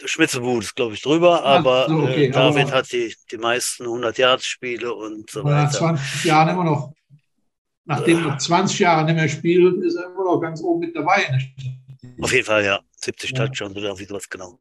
der 0.00 0.08
Schmitzelwut 0.08 0.64
ist, 0.64 0.74
glaube 0.74 0.94
ich, 0.94 1.02
drüber, 1.02 1.44
aber 1.44 1.86
so, 1.86 1.96
okay, 1.96 2.28
äh, 2.28 2.30
David 2.30 2.68
aber, 2.68 2.76
hat 2.78 2.90
die, 2.90 3.14
die 3.30 3.36
meisten 3.36 3.84
100-Yard-Spiele 3.84 4.94
und 4.94 5.28
so 5.28 5.44
weiter. 5.44 5.64
Nach 5.64 5.70
20 5.70 6.24
Jahren 6.24 6.48
immer 6.48 6.64
noch 6.64 6.94
nachdem 7.84 8.26
er 8.26 8.38
20 8.38 8.78
Jahre 8.78 9.04
nicht 9.04 9.16
mehr 9.16 9.28
spielt, 9.28 9.82
ist 9.84 9.96
er 9.96 10.06
immer 10.06 10.24
noch 10.24 10.40
ganz 10.40 10.62
oben 10.62 10.80
mit 10.80 10.96
dabei. 10.96 11.26
Auf 12.20 12.32
jeden 12.32 12.46
Fall, 12.46 12.64
ja. 12.64 12.80
70 13.04 13.30
ja. 13.30 13.36
Touchdowns 13.36 13.76
oder 13.76 13.98
wie 13.98 14.04
sowas 14.04 14.28
genau. 14.28 14.60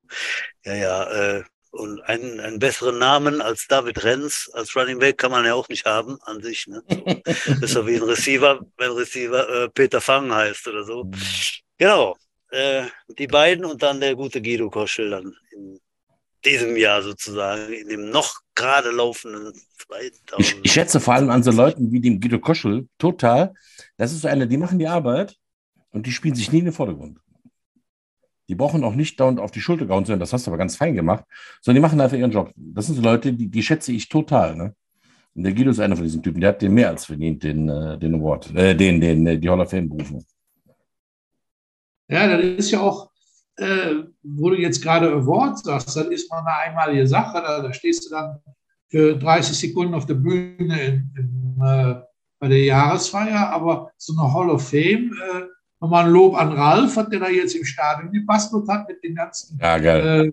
Ja, 0.65 0.75
ja. 0.75 1.37
Äh, 1.37 1.43
und 1.71 2.01
einen, 2.01 2.39
einen 2.39 2.59
besseren 2.59 2.97
Namen 2.97 3.41
als 3.41 3.67
David 3.67 4.03
Renz 4.03 4.49
als 4.53 4.75
Running 4.75 4.99
Back 4.99 5.19
kann 5.19 5.31
man 5.31 5.45
ja 5.45 5.53
auch 5.53 5.69
nicht 5.69 5.85
haben 5.85 6.17
an 6.23 6.41
sich. 6.41 6.67
Ne? 6.67 6.81
So. 6.89 6.95
Ist 7.61 7.73
so 7.73 7.85
wie 7.85 7.95
ein 7.95 8.03
Receiver, 8.03 8.65
wenn 8.77 8.91
Receiver 8.91 9.63
äh, 9.63 9.69
Peter 9.69 10.01
Fang 10.01 10.33
heißt 10.33 10.67
oder 10.67 10.83
so. 10.83 11.09
Genau. 11.77 12.17
Äh, 12.49 12.85
die 13.07 13.27
beiden 13.27 13.65
und 13.65 13.83
dann 13.83 13.99
der 13.99 14.15
gute 14.15 14.41
Guido 14.41 14.69
Koschel 14.71 15.11
dann 15.11 15.35
in 15.51 15.79
diesem 16.43 16.75
Jahr 16.75 17.03
sozusagen, 17.03 17.71
in 17.71 17.89
dem 17.89 18.09
noch 18.09 18.39
gerade 18.55 18.89
laufenden 18.89 19.53
2000. 19.77 20.39
Ich, 20.39 20.55
ich, 20.63 20.71
schätze 20.71 20.99
vor 20.99 21.13
allem 21.13 21.29
an 21.29 21.43
so 21.43 21.51
Leuten 21.51 21.91
wie 21.91 21.99
dem 21.99 22.19
Guido 22.19 22.39
Koschel 22.39 22.87
total. 22.97 23.53
Das 23.97 24.11
ist 24.11 24.21
so 24.21 24.27
eine, 24.27 24.47
die 24.47 24.57
machen 24.57 24.79
die 24.79 24.87
Arbeit 24.87 25.35
und 25.91 26.07
die 26.07 26.11
spielen 26.11 26.33
sich 26.35 26.51
nie 26.51 26.59
in 26.59 26.65
den 26.65 26.73
Vordergrund. 26.73 27.19
Die 28.49 28.55
brauchen 28.55 28.83
auch 28.83 28.95
nicht 28.95 29.19
dauernd 29.19 29.39
auf 29.39 29.51
die 29.51 29.61
Schulter 29.61 29.85
gehauen 29.85 30.05
zu 30.05 30.17
das 30.17 30.33
hast 30.33 30.47
du 30.47 30.51
aber 30.51 30.57
ganz 30.57 30.75
fein 30.75 30.95
gemacht, 30.95 31.23
sondern 31.61 31.75
die 31.75 31.87
machen 31.87 32.01
einfach 32.01 32.17
ihren 32.17 32.31
Job. 32.31 32.51
Das 32.55 32.87
sind 32.87 32.95
so 32.95 33.01
Leute, 33.01 33.31
die, 33.31 33.47
die 33.47 33.61
schätze 33.61 33.91
ich 33.91 34.09
total. 34.09 34.55
Ne? 34.55 34.75
Und 35.35 35.43
der 35.43 35.53
Guido 35.53 35.69
ist 35.69 35.79
einer 35.79 35.95
von 35.95 36.03
diesen 36.03 36.23
Typen, 36.23 36.41
der 36.41 36.49
hat 36.49 36.61
den 36.61 36.73
mehr 36.73 36.89
als 36.89 37.05
verdient, 37.05 37.43
den, 37.43 37.69
äh, 37.69 37.97
den 37.99 38.15
Award, 38.15 38.53
äh, 38.55 38.75
den, 38.75 38.99
den, 38.99 39.27
äh, 39.27 39.37
die 39.37 39.47
Hall 39.47 39.61
of 39.61 39.69
Fame 39.69 39.87
berufen. 39.87 40.25
Ja, 42.07 42.27
das 42.27 42.43
ist 42.57 42.71
ja 42.71 42.81
auch, 42.81 43.11
äh, 43.57 44.03
wo 44.23 44.49
du 44.49 44.57
jetzt 44.57 44.81
gerade 44.81 45.11
Award 45.11 45.59
sagst, 45.59 45.95
dann 45.95 46.11
ist 46.11 46.31
man 46.31 46.43
eine 46.43 46.55
einmalige 46.55 47.05
Sache. 47.05 47.43
Da, 47.45 47.61
da, 47.61 47.71
stehst 47.71 48.07
du 48.07 48.09
dann 48.09 48.39
für 48.87 49.15
30 49.15 49.55
Sekunden 49.55 49.93
auf 49.93 50.07
der 50.07 50.15
Bühne 50.15 50.81
in, 50.81 51.13
in, 51.15 51.61
äh, 51.63 52.01
bei 52.39 52.47
der 52.47 52.63
Jahresfeier, 52.63 53.49
aber 53.49 53.91
so 53.97 54.19
eine 54.19 54.33
Hall 54.33 54.49
of 54.49 54.67
Fame, 54.67 55.13
äh, 55.13 55.43
nochmal 55.79 56.05
ein 56.05 56.11
Lob 56.11 56.35
an 56.35 56.51
Ralf, 56.51 56.95
hat 56.97 57.11
der 57.11 57.19
da 57.19 57.29
jetzt 57.29 57.55
im 57.55 57.65
Stadion 57.65 58.11
gebastelt 58.11 58.67
hat 58.67 58.87
mit 58.87 59.03
den 59.03 59.15
ganzen 59.15 59.57
ja, 59.61 59.77
äh, 59.77 60.31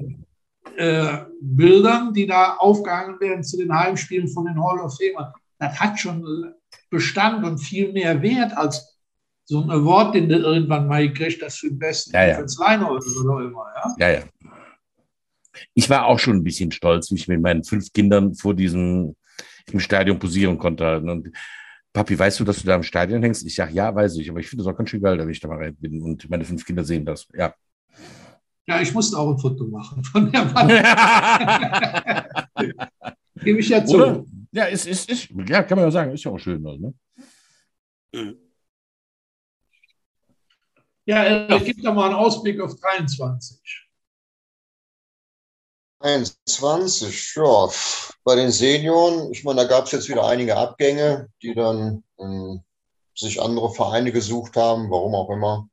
äh, 0.76 1.18
Bildern, 1.40 2.12
die 2.12 2.26
da 2.26 2.56
aufgehangen 2.56 3.18
werden 3.20 3.44
zu 3.44 3.56
den 3.56 3.72
Heimspielen 3.72 4.28
von 4.28 4.46
den 4.46 4.62
Hall 4.62 4.80
of 4.80 4.96
Famern. 4.96 5.32
Das 5.58 5.78
hat 5.80 5.98
schon 5.98 6.52
Bestand 6.90 7.44
und 7.44 7.58
viel 7.58 7.92
mehr 7.92 8.20
Wert 8.22 8.56
als 8.56 8.96
so 9.44 9.60
ein 9.60 9.70
Award, 9.70 10.14
den 10.16 10.28
du 10.28 10.36
irgendwann 10.36 10.88
mal 10.88 11.08
gekriegt 11.08 11.42
hast 11.42 11.58
für 11.58 11.68
den 11.68 11.78
besten 11.78 12.14
ja, 12.14 12.26
ja. 12.26 12.40
Liner 12.40 12.90
oder 12.90 13.00
so 13.00 13.38
immer. 13.38 13.66
Ja? 13.76 13.94
ja, 13.98 14.10
ja. 14.18 14.22
Ich 15.72 15.88
war 15.88 16.06
auch 16.06 16.18
schon 16.18 16.36
ein 16.36 16.44
bisschen 16.44 16.72
stolz, 16.72 17.10
wie 17.10 17.14
ich 17.14 17.28
mit 17.28 17.40
meinen 17.40 17.64
fünf 17.64 17.92
Kindern 17.92 18.34
vor 18.34 18.54
diesem 18.54 19.14
im 19.72 19.80
Stadion 19.80 20.18
posieren 20.18 20.58
konnte. 20.58 20.98
Und 21.00 21.32
Papi, 21.96 22.18
weißt 22.18 22.38
du, 22.40 22.44
dass 22.44 22.60
du 22.60 22.66
da 22.66 22.74
im 22.74 22.82
Stadion 22.82 23.22
hängst? 23.22 23.46
Ich 23.46 23.54
sage, 23.54 23.72
ja, 23.72 23.94
weiß 23.94 24.18
ich, 24.18 24.28
aber 24.28 24.38
ich 24.38 24.48
finde 24.50 24.62
es 24.62 24.68
auch 24.68 24.76
ganz 24.76 24.90
schön 24.90 25.00
geil, 25.00 25.16
wenn 25.18 25.30
ich 25.30 25.40
da 25.40 25.48
mal 25.48 25.56
rein 25.56 25.74
bin 25.76 26.02
und 26.02 26.28
meine 26.28 26.44
fünf 26.44 26.62
Kinder 26.66 26.84
sehen 26.84 27.06
das. 27.06 27.26
Ja. 27.32 27.54
Ja, 28.66 28.82
ich 28.82 28.92
musste 28.92 29.16
auch 29.16 29.32
ein 29.32 29.38
Foto 29.38 29.64
machen 29.64 30.04
von 30.04 30.30
der 30.30 30.54
Wand. 30.54 30.72
Gebe 33.42 33.60
ich 33.60 33.70
ja 33.70 33.82
zu. 33.82 33.96
Oder? 33.96 34.26
Ja, 34.52 34.64
ist, 34.64 34.86
ist, 34.86 35.08
ist, 35.08 35.30
ja, 35.48 35.62
kann 35.62 35.78
man 35.78 35.86
ja 35.86 35.90
sagen, 35.90 36.12
ist 36.12 36.22
ja 36.22 36.32
auch 36.32 36.38
schön. 36.38 36.60
Ne? 36.60 36.92
Mhm. 38.12 38.36
Ja, 41.06 41.24
äh, 41.24 41.60
gib 41.64 41.82
da 41.82 41.94
mal 41.94 42.10
einen 42.10 42.14
Ausblick 42.16 42.60
auf 42.60 42.78
23. 42.78 43.85
21, 46.00 47.34
ja, 47.36 47.68
bei 48.24 48.34
den 48.36 48.50
Senioren, 48.50 49.32
ich 49.32 49.44
meine, 49.44 49.62
da 49.62 49.68
gab 49.68 49.86
es 49.86 49.92
jetzt 49.92 50.08
wieder 50.08 50.26
einige 50.26 50.56
Abgänge, 50.56 51.28
die 51.42 51.54
dann 51.54 52.04
ähm, 52.18 52.62
sich 53.14 53.40
andere 53.40 53.72
Vereine 53.72 54.12
gesucht 54.12 54.56
haben, 54.56 54.90
warum 54.90 55.14
auch 55.14 55.30
immer. 55.30 55.68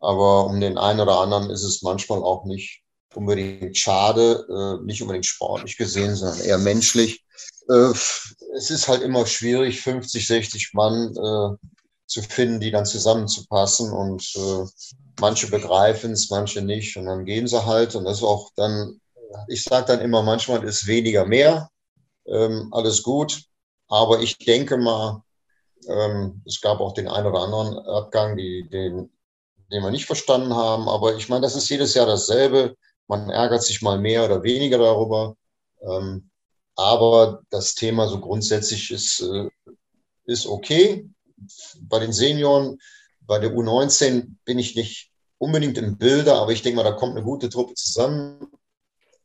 Aber 0.00 0.46
um 0.46 0.60
den 0.60 0.76
einen 0.76 1.00
oder 1.00 1.18
anderen 1.20 1.50
ist 1.50 1.62
es 1.62 1.82
manchmal 1.82 2.22
auch 2.22 2.44
nicht 2.44 2.82
unbedingt 3.14 3.76
schade, 3.76 4.46
äh, 4.50 4.84
nicht 4.84 5.00
unbedingt 5.00 5.26
sportlich 5.26 5.76
gesehen, 5.76 6.14
sondern 6.14 6.40
eher 6.40 6.58
menschlich. 6.58 7.24
äh, 7.70 7.92
es 8.56 8.70
ist 8.70 8.88
halt 8.88 9.02
immer 9.02 9.26
schwierig, 9.26 9.80
50, 9.80 10.26
60 10.26 10.74
Mann 10.74 11.14
äh, 11.16 11.68
zu 12.06 12.22
finden, 12.22 12.60
die 12.60 12.70
dann 12.70 12.86
zusammenzupassen 12.86 13.92
und 13.92 14.32
äh, 14.36 14.64
manche 15.20 15.48
begreifen 15.48 16.12
es, 16.12 16.30
manche 16.30 16.62
nicht 16.62 16.96
und 16.96 17.06
dann 17.06 17.24
gehen 17.24 17.46
sie 17.46 17.64
halt 17.64 17.94
und 17.94 18.04
das 18.04 18.18
ist 18.18 18.24
auch 18.24 18.50
dann, 18.56 19.00
ich 19.48 19.64
sage 19.64 19.86
dann 19.86 20.00
immer, 20.00 20.22
manchmal 20.22 20.64
ist 20.64 20.86
weniger 20.86 21.24
mehr, 21.24 21.70
ähm, 22.26 22.68
alles 22.72 23.02
gut, 23.02 23.42
aber 23.88 24.20
ich 24.20 24.38
denke 24.38 24.76
mal, 24.76 25.22
ähm, 25.88 26.42
es 26.46 26.60
gab 26.60 26.80
auch 26.80 26.92
den 26.94 27.08
einen 27.08 27.26
oder 27.26 27.40
anderen 27.40 27.78
Abgang, 27.86 28.36
die, 28.36 28.68
den, 28.68 29.10
den 29.70 29.82
wir 29.82 29.90
nicht 29.90 30.06
verstanden 30.06 30.54
haben, 30.54 30.88
aber 30.88 31.16
ich 31.16 31.28
meine, 31.28 31.42
das 31.42 31.56
ist 31.56 31.68
jedes 31.68 31.94
Jahr 31.94 32.06
dasselbe, 32.06 32.76
man 33.06 33.28
ärgert 33.30 33.62
sich 33.62 33.82
mal 33.82 33.98
mehr 33.98 34.24
oder 34.24 34.42
weniger 34.42 34.78
darüber, 34.78 35.36
ähm, 35.82 36.30
aber 36.76 37.42
das 37.50 37.74
Thema 37.74 38.08
so 38.08 38.20
grundsätzlich 38.20 38.90
ist, 38.90 39.20
äh, 39.20 39.48
ist 40.26 40.46
okay. 40.46 41.08
Bei 41.80 41.98
den 41.98 42.12
Senioren, 42.12 42.78
bei 43.20 43.38
der 43.38 43.52
U19 43.52 44.36
bin 44.44 44.58
ich 44.58 44.74
nicht 44.74 45.10
unbedingt 45.38 45.78
im 45.78 45.98
Bilde, 45.98 46.34
aber 46.34 46.52
ich 46.52 46.62
denke 46.62 46.76
mal, 46.76 46.82
da 46.82 46.92
kommt 46.92 47.16
eine 47.16 47.24
gute 47.24 47.48
Truppe 47.48 47.74
zusammen. 47.74 48.48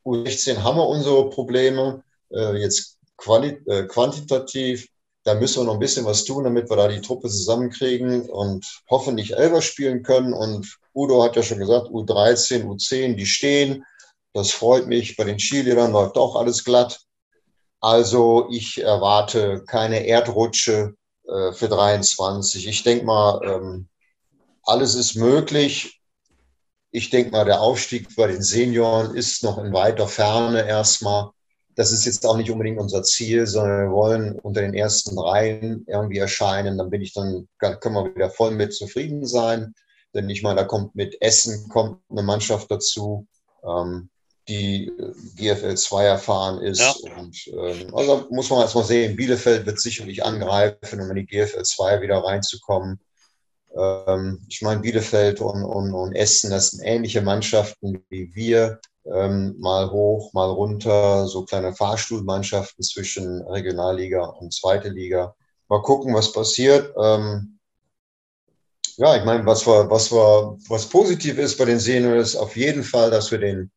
U16 0.10 0.64
haben 0.64 0.78
wir 0.78 0.88
unsere 0.88 1.30
Probleme, 1.30 2.04
äh, 2.32 2.58
jetzt 2.58 2.98
äh, 3.28 3.84
quantitativ. 3.84 4.88
Da 5.24 5.36
müssen 5.36 5.62
wir 5.62 5.66
noch 5.66 5.74
ein 5.74 5.80
bisschen 5.80 6.06
was 6.06 6.24
tun, 6.24 6.46
damit 6.46 6.70
wir 6.70 6.78
da 6.78 6.88
die 6.88 7.02
Truppe 7.02 7.28
zusammenkriegen 7.28 8.30
und 8.30 8.66
hoffentlich 8.90 9.36
Elber 9.36 9.62
spielen 9.62 10.02
können. 10.02 10.34
Und 10.34 10.78
Udo 10.96 11.24
hat 11.24 11.36
ja 11.36 11.44
schon 11.44 11.60
gesagt, 11.60 11.88
U13, 11.88 12.66
U10, 12.66 13.16
die 13.16 13.26
stehen. 13.26 13.86
Das 14.34 14.52
freut 14.52 14.88
mich. 14.88 15.18
Bei 15.18 15.26
den 15.26 15.40
Skilehrern 15.40 15.92
läuft 15.92 16.18
auch 16.18 16.36
alles 16.36 16.64
glatt. 16.64 17.02
Also 17.82 18.48
ich 18.52 18.82
erwarte 18.82 19.64
keine 19.66 20.06
Erdrutsche 20.06 20.96
äh, 21.28 21.52
für 21.52 21.68
23. 21.68 22.68
Ich 22.68 22.84
denke 22.84 23.06
mal, 23.06 23.42
ähm, 23.44 23.88
alles 24.64 24.96
ist 24.96 25.16
möglich. 25.16 25.99
Ich 26.92 27.10
denke 27.10 27.32
mal, 27.32 27.46
der 27.46 27.62
Aufstieg 27.62 28.16
bei 28.16 28.28
den 28.28 28.42
Senioren 28.42 29.16
ist 29.16 29.44
noch 29.44 29.58
in 29.64 29.74
weiter 29.74 30.08
Ferne 30.08 30.68
erstmal. 30.68 31.30
Das 31.76 31.92
ist 31.92 32.06
jetzt 32.06 32.26
auch 32.26 32.36
nicht 32.36 32.50
unbedingt 32.50 32.80
unser 32.80 33.04
Ziel, 33.04 33.48
sondern 33.48 33.90
wir 33.90 33.92
wollen 33.92 34.40
unter 34.40 34.62
den 34.62 34.74
ersten 34.74 35.16
dreien 35.16 35.86
irgendwie 35.88 36.18
erscheinen. 36.18 36.78
Dann 36.78 36.90
bin 36.90 37.02
ich 37.02 37.14
dann, 37.14 37.48
können 37.60 37.96
wir 37.96 38.16
wieder 38.16 38.30
voll 38.30 38.52
mit 38.52 38.74
zufrieden 38.74 39.26
sein. 39.26 39.74
Denn 40.14 40.30
ich 40.30 40.42
meine, 40.42 40.58
da 40.58 40.64
kommt 40.64 40.96
mit 40.96 41.22
Essen 41.22 41.70
kommt 41.70 42.02
eine 42.10 42.24
Mannschaft 42.24 42.72
dazu. 42.72 43.28
Ähm, 43.64 44.10
die 44.50 44.88
äh, 44.88 45.14
GFL 45.36 45.76
2 45.76 46.06
erfahren 46.06 46.62
ist. 46.62 46.80
Ja. 46.80 46.94
Und, 47.18 47.38
ähm, 47.54 47.96
also 47.96 48.28
muss 48.32 48.50
man 48.50 48.62
erstmal 48.62 48.84
sehen, 48.84 49.16
Bielefeld 49.16 49.66
wird 49.66 49.80
sicherlich 49.80 50.26
angreifen, 50.26 51.00
um 51.00 51.10
in 51.12 51.16
die 51.16 51.26
GFL 51.26 51.64
2 51.64 52.02
wieder 52.02 52.18
reinzukommen. 52.18 53.00
Ähm, 53.76 54.46
ich 54.48 54.62
meine, 54.62 54.82
Bielefeld 54.82 55.42
und, 55.42 55.64
und, 55.64 55.94
und 55.94 56.16
Essen, 56.16 56.52
das 56.52 56.72
sind 56.72 56.86
ähnliche 56.86 57.22
Mannschaften 57.22 58.04
wie 58.10 58.34
wir. 58.36 58.80
Ähm, 59.06 59.56
mal 59.60 59.90
hoch, 59.92 60.34
mal 60.34 60.50
runter, 60.50 61.28
so 61.28 61.44
kleine 61.46 61.74
Fahrstuhlmannschaften 61.74 62.84
zwischen 62.84 63.42
Regionalliga 63.44 64.26
und 64.26 64.54
zweite 64.54 64.90
Liga. 64.90 65.36
Mal 65.68 65.82
gucken, 65.82 66.14
was 66.14 66.32
passiert. 66.32 66.94
Ähm, 67.02 67.60
ja, 68.98 69.16
ich 69.16 69.24
meine, 69.24 69.46
was 69.46 69.66
war, 69.66 69.90
was 69.90 70.12
war, 70.12 70.58
was 70.68 70.86
positiv 70.88 71.38
ist 71.38 71.58
bei 71.58 71.66
den 71.66 71.80
Seniors, 71.80 72.36
auf 72.36 72.56
jeden 72.58 72.84
Fall, 72.84 73.10
dass 73.10 73.32
wir 73.32 73.40
den 73.40 73.72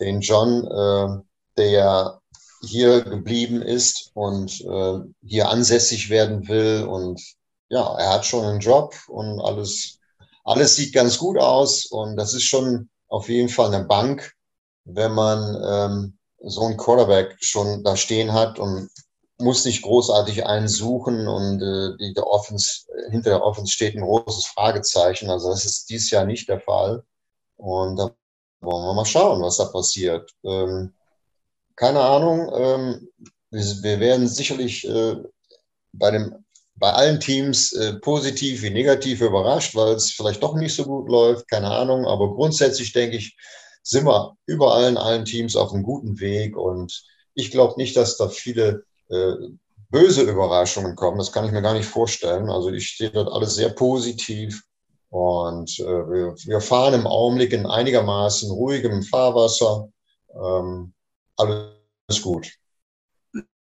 den 0.00 0.20
John, 0.20 0.66
äh, 0.66 1.22
der 1.56 2.20
hier 2.62 3.02
geblieben 3.02 3.62
ist 3.62 4.10
und 4.14 4.60
äh, 4.62 4.98
hier 5.24 5.48
ansässig 5.48 6.10
werden 6.10 6.48
will. 6.48 6.84
Und 6.84 7.20
ja, 7.68 7.96
er 7.98 8.12
hat 8.12 8.26
schon 8.26 8.44
einen 8.44 8.60
Job 8.60 8.94
und 9.08 9.40
alles, 9.40 9.98
alles 10.44 10.76
sieht 10.76 10.94
ganz 10.94 11.18
gut 11.18 11.38
aus. 11.38 11.86
Und 11.86 12.16
das 12.16 12.34
ist 12.34 12.44
schon 12.44 12.88
auf 13.08 13.28
jeden 13.28 13.48
Fall 13.48 13.74
eine 13.74 13.84
Bank, 13.84 14.32
wenn 14.84 15.12
man 15.12 15.56
ähm, 15.64 16.18
so 16.40 16.62
einen 16.62 16.76
Quarterback 16.76 17.36
schon 17.40 17.82
da 17.82 17.96
stehen 17.96 18.32
hat 18.32 18.58
und 18.58 18.90
muss 19.38 19.64
nicht 19.64 19.82
großartig 19.82 20.46
einen 20.46 20.68
suchen 20.68 21.28
und 21.28 21.60
äh, 21.60 21.96
die, 21.98 22.14
der 22.14 22.26
Offense, 22.26 22.86
hinter 23.10 23.30
der 23.30 23.42
Offense 23.42 23.72
steht 23.72 23.94
ein 23.94 24.02
großes 24.02 24.46
Fragezeichen. 24.46 25.30
Also 25.30 25.50
das 25.50 25.64
ist 25.64 25.90
dieses 25.90 26.10
Jahr 26.10 26.24
nicht 26.24 26.48
der 26.48 26.60
Fall. 26.60 27.04
Und 27.56 27.96
da 27.96 28.10
wollen 28.60 28.86
wir 28.86 28.94
mal 28.94 29.04
schauen, 29.04 29.42
was 29.42 29.58
da 29.58 29.66
passiert. 29.66 30.30
Ähm, 30.42 30.94
keine 31.74 32.00
Ahnung. 32.00 32.50
Ähm, 32.54 33.08
wir, 33.50 33.82
wir, 33.82 34.00
werden 34.00 34.26
sicherlich 34.26 34.88
äh, 34.88 35.16
bei, 35.92 36.10
dem, 36.10 36.45
bei 36.78 36.92
allen 36.92 37.20
Teams 37.20 37.72
äh, 37.72 37.94
positiv 37.94 38.62
wie 38.62 38.70
negativ 38.70 39.20
überrascht, 39.20 39.74
weil 39.74 39.94
es 39.94 40.10
vielleicht 40.10 40.42
doch 40.42 40.54
nicht 40.54 40.74
so 40.74 40.84
gut 40.84 41.08
läuft. 41.08 41.48
Keine 41.48 41.70
Ahnung. 41.70 42.04
Aber 42.06 42.34
grundsätzlich 42.34 42.92
denke 42.92 43.16
ich, 43.16 43.36
sind 43.82 44.04
wir 44.04 44.36
überall 44.46 44.88
in 44.88 44.96
allen 44.96 45.24
Teams 45.24 45.56
auf 45.56 45.72
einem 45.72 45.82
guten 45.82 46.20
Weg. 46.20 46.56
Und 46.56 47.04
ich 47.34 47.50
glaube 47.50 47.74
nicht, 47.76 47.96
dass 47.96 48.16
da 48.16 48.28
viele 48.28 48.84
äh, 49.08 49.32
böse 49.90 50.22
Überraschungen 50.22 50.96
kommen. 50.96 51.18
Das 51.18 51.32
kann 51.32 51.44
ich 51.46 51.52
mir 51.52 51.62
gar 51.62 51.74
nicht 51.74 51.88
vorstellen. 51.88 52.50
Also 52.50 52.70
ich 52.70 52.96
sehe 52.96 53.10
dort 53.10 53.30
alles 53.32 53.54
sehr 53.54 53.70
positiv. 53.70 54.62
Und 55.08 55.78
äh, 55.78 55.84
wir, 55.84 56.34
wir, 56.34 56.60
fahren 56.60 56.94
im 56.94 57.06
Augenblick 57.06 57.52
in 57.52 57.64
einigermaßen 57.64 58.50
ruhigem 58.50 59.02
Fahrwasser. 59.02 59.88
Ähm, 60.34 60.92
alles 61.36 62.22
gut. 62.22 62.50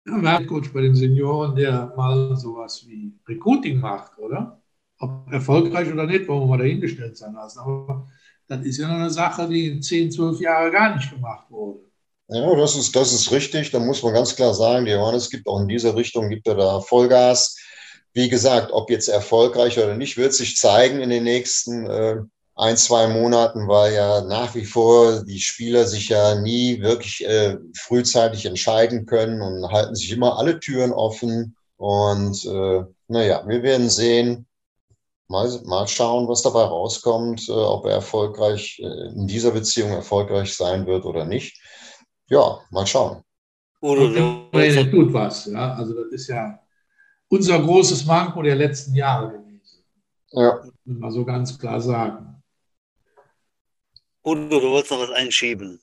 Ja, 0.07 0.43
Coach 0.43 0.71
bei 0.71 0.81
den 0.81 0.95
Senioren, 0.95 1.55
der 1.55 1.93
mal 1.97 2.35
sowas 2.35 2.85
wie 2.87 3.11
Recruiting 3.27 3.79
macht, 3.79 4.17
oder? 4.19 4.61
Ob 4.99 5.31
erfolgreich 5.31 5.91
oder 5.91 6.05
nicht, 6.05 6.27
wollen 6.27 6.41
wir 6.41 6.47
mal 6.47 6.57
dahingestellt 6.59 7.17
sein 7.17 7.33
lassen. 7.33 7.59
Aber 7.59 8.07
das 8.47 8.63
ist 8.65 8.77
ja 8.77 8.87
noch 8.87 8.95
eine 8.95 9.09
Sache, 9.09 9.47
die 9.49 9.67
in 9.67 9.81
10, 9.81 10.11
12 10.11 10.39
Jahren 10.39 10.71
gar 10.71 10.95
nicht 10.95 11.11
gemacht 11.11 11.49
wurde. 11.49 11.79
Ja, 12.27 12.55
das 12.55 12.75
ist, 12.75 12.95
das 12.95 13.13
ist 13.13 13.31
richtig. 13.31 13.71
Da 13.71 13.79
muss 13.79 14.03
man 14.03 14.13
ganz 14.13 14.35
klar 14.35 14.53
sagen, 14.53 14.85
Johannes 14.87 15.29
gibt 15.29 15.47
auch 15.47 15.59
in 15.59 15.67
dieser 15.67 15.95
Richtung, 15.95 16.29
gibt 16.29 16.47
er 16.47 16.55
da 16.55 16.79
Vollgas. 16.81 17.57
Wie 18.13 18.29
gesagt, 18.29 18.71
ob 18.71 18.89
jetzt 18.89 19.09
erfolgreich 19.09 19.77
oder 19.77 19.95
nicht, 19.95 20.17
wird 20.17 20.33
sich 20.33 20.55
zeigen 20.55 21.01
in 21.01 21.09
den 21.09 21.23
nächsten 21.23 21.85
äh, 21.87 22.17
ein, 22.55 22.77
zwei 22.77 23.07
Monaten, 23.07 23.67
weil 23.67 23.93
ja 23.93 24.21
nach 24.21 24.55
wie 24.55 24.65
vor 24.65 25.23
die 25.23 25.39
Spieler 25.39 25.85
sich 25.85 26.09
ja 26.09 26.35
nie 26.35 26.81
wirklich 26.81 27.25
äh, 27.25 27.57
frühzeitig 27.75 28.45
entscheiden 28.45 29.05
können 29.05 29.41
und 29.41 29.69
halten 29.71 29.95
sich 29.95 30.11
immer 30.11 30.37
alle 30.37 30.59
Türen 30.59 30.93
offen. 30.93 31.55
Und 31.77 32.45
äh, 32.45 32.83
naja, 33.09 33.43
wir 33.45 33.61
werden 33.61 33.89
sehen, 33.89 34.47
mal, 35.27 35.49
mal 35.65 35.87
schauen, 35.87 36.29
was 36.29 36.43
dabei 36.43 36.63
rauskommt, 36.63 37.49
äh, 37.49 37.51
ob 37.51 37.85
er 37.85 37.95
erfolgreich 37.95 38.79
äh, 38.79 39.09
in 39.09 39.27
dieser 39.27 39.51
Beziehung 39.51 39.91
erfolgreich 39.91 40.55
sein 40.55 40.85
wird 40.87 41.03
oder 41.03 41.25
nicht. 41.25 41.59
Ja, 42.27 42.59
mal 42.71 42.87
schauen. 42.87 43.21
Oder 43.81 44.09
er 44.53 44.89
tut 44.89 45.13
was, 45.13 45.45
ja. 45.45 45.73
Also 45.73 45.93
das 45.93 46.11
ist 46.13 46.27
ja 46.27 46.57
unser 47.27 47.59
großes 47.59 48.05
Manko 48.05 48.41
der 48.41 48.55
letzten 48.55 48.95
Jahre 48.95 49.31
gewesen. 49.33 49.83
Ja. 50.31 50.63
Mal 50.85 51.11
so 51.11 51.25
ganz 51.25 51.59
klar 51.59 51.81
sagen. 51.81 52.34
Udo, 54.25 54.59
du 54.59 54.71
wolltest 54.71 54.91
noch 54.91 55.01
was 55.01 55.11
einschieben. 55.11 55.79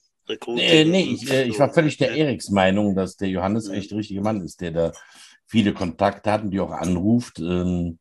Nee, 0.47 0.85
nee 0.85 1.03
ich, 1.03 1.31
äh, 1.31 1.45
ich, 1.45 1.59
war 1.59 1.73
völlig 1.73 1.97
der 1.97 2.17
Eriks 2.17 2.51
Meinung, 2.51 2.95
dass 2.95 3.17
der 3.17 3.29
Johannes 3.29 3.69
echt 3.69 3.91
der 3.91 3.99
richtige 3.99 4.21
Mann 4.21 4.41
ist, 4.41 4.61
der 4.61 4.71
da 4.71 4.93
viele 5.47 5.75
Kontakte 5.75 6.33
hat 6.33 6.43
und 6.43 6.51
die 6.51 6.61
auch 6.61 6.71
anruft. 6.71 7.39
Ähm, 7.39 7.99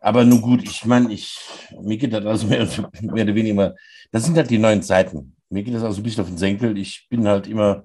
aber 0.00 0.24
nun 0.24 0.40
gut, 0.40 0.62
ich 0.64 0.84
meine, 0.84 1.12
ich, 1.12 1.38
mir 1.80 1.96
geht 1.96 2.12
das 2.12 2.24
also 2.24 2.46
mehr, 2.46 2.66
mehr 3.00 3.24
oder 3.24 3.34
weniger, 3.34 3.74
das 4.10 4.24
sind 4.24 4.36
halt 4.36 4.50
die 4.50 4.58
neuen 4.58 4.82
Zeiten. 4.82 5.36
Mir 5.50 5.62
geht 5.62 5.74
das 5.74 5.82
also 5.82 6.00
ein 6.00 6.02
bisschen 6.02 6.22
auf 6.22 6.28
den 6.28 6.38
Senkel. 6.38 6.76
Ich 6.76 7.06
bin 7.08 7.26
halt 7.26 7.46
immer 7.46 7.84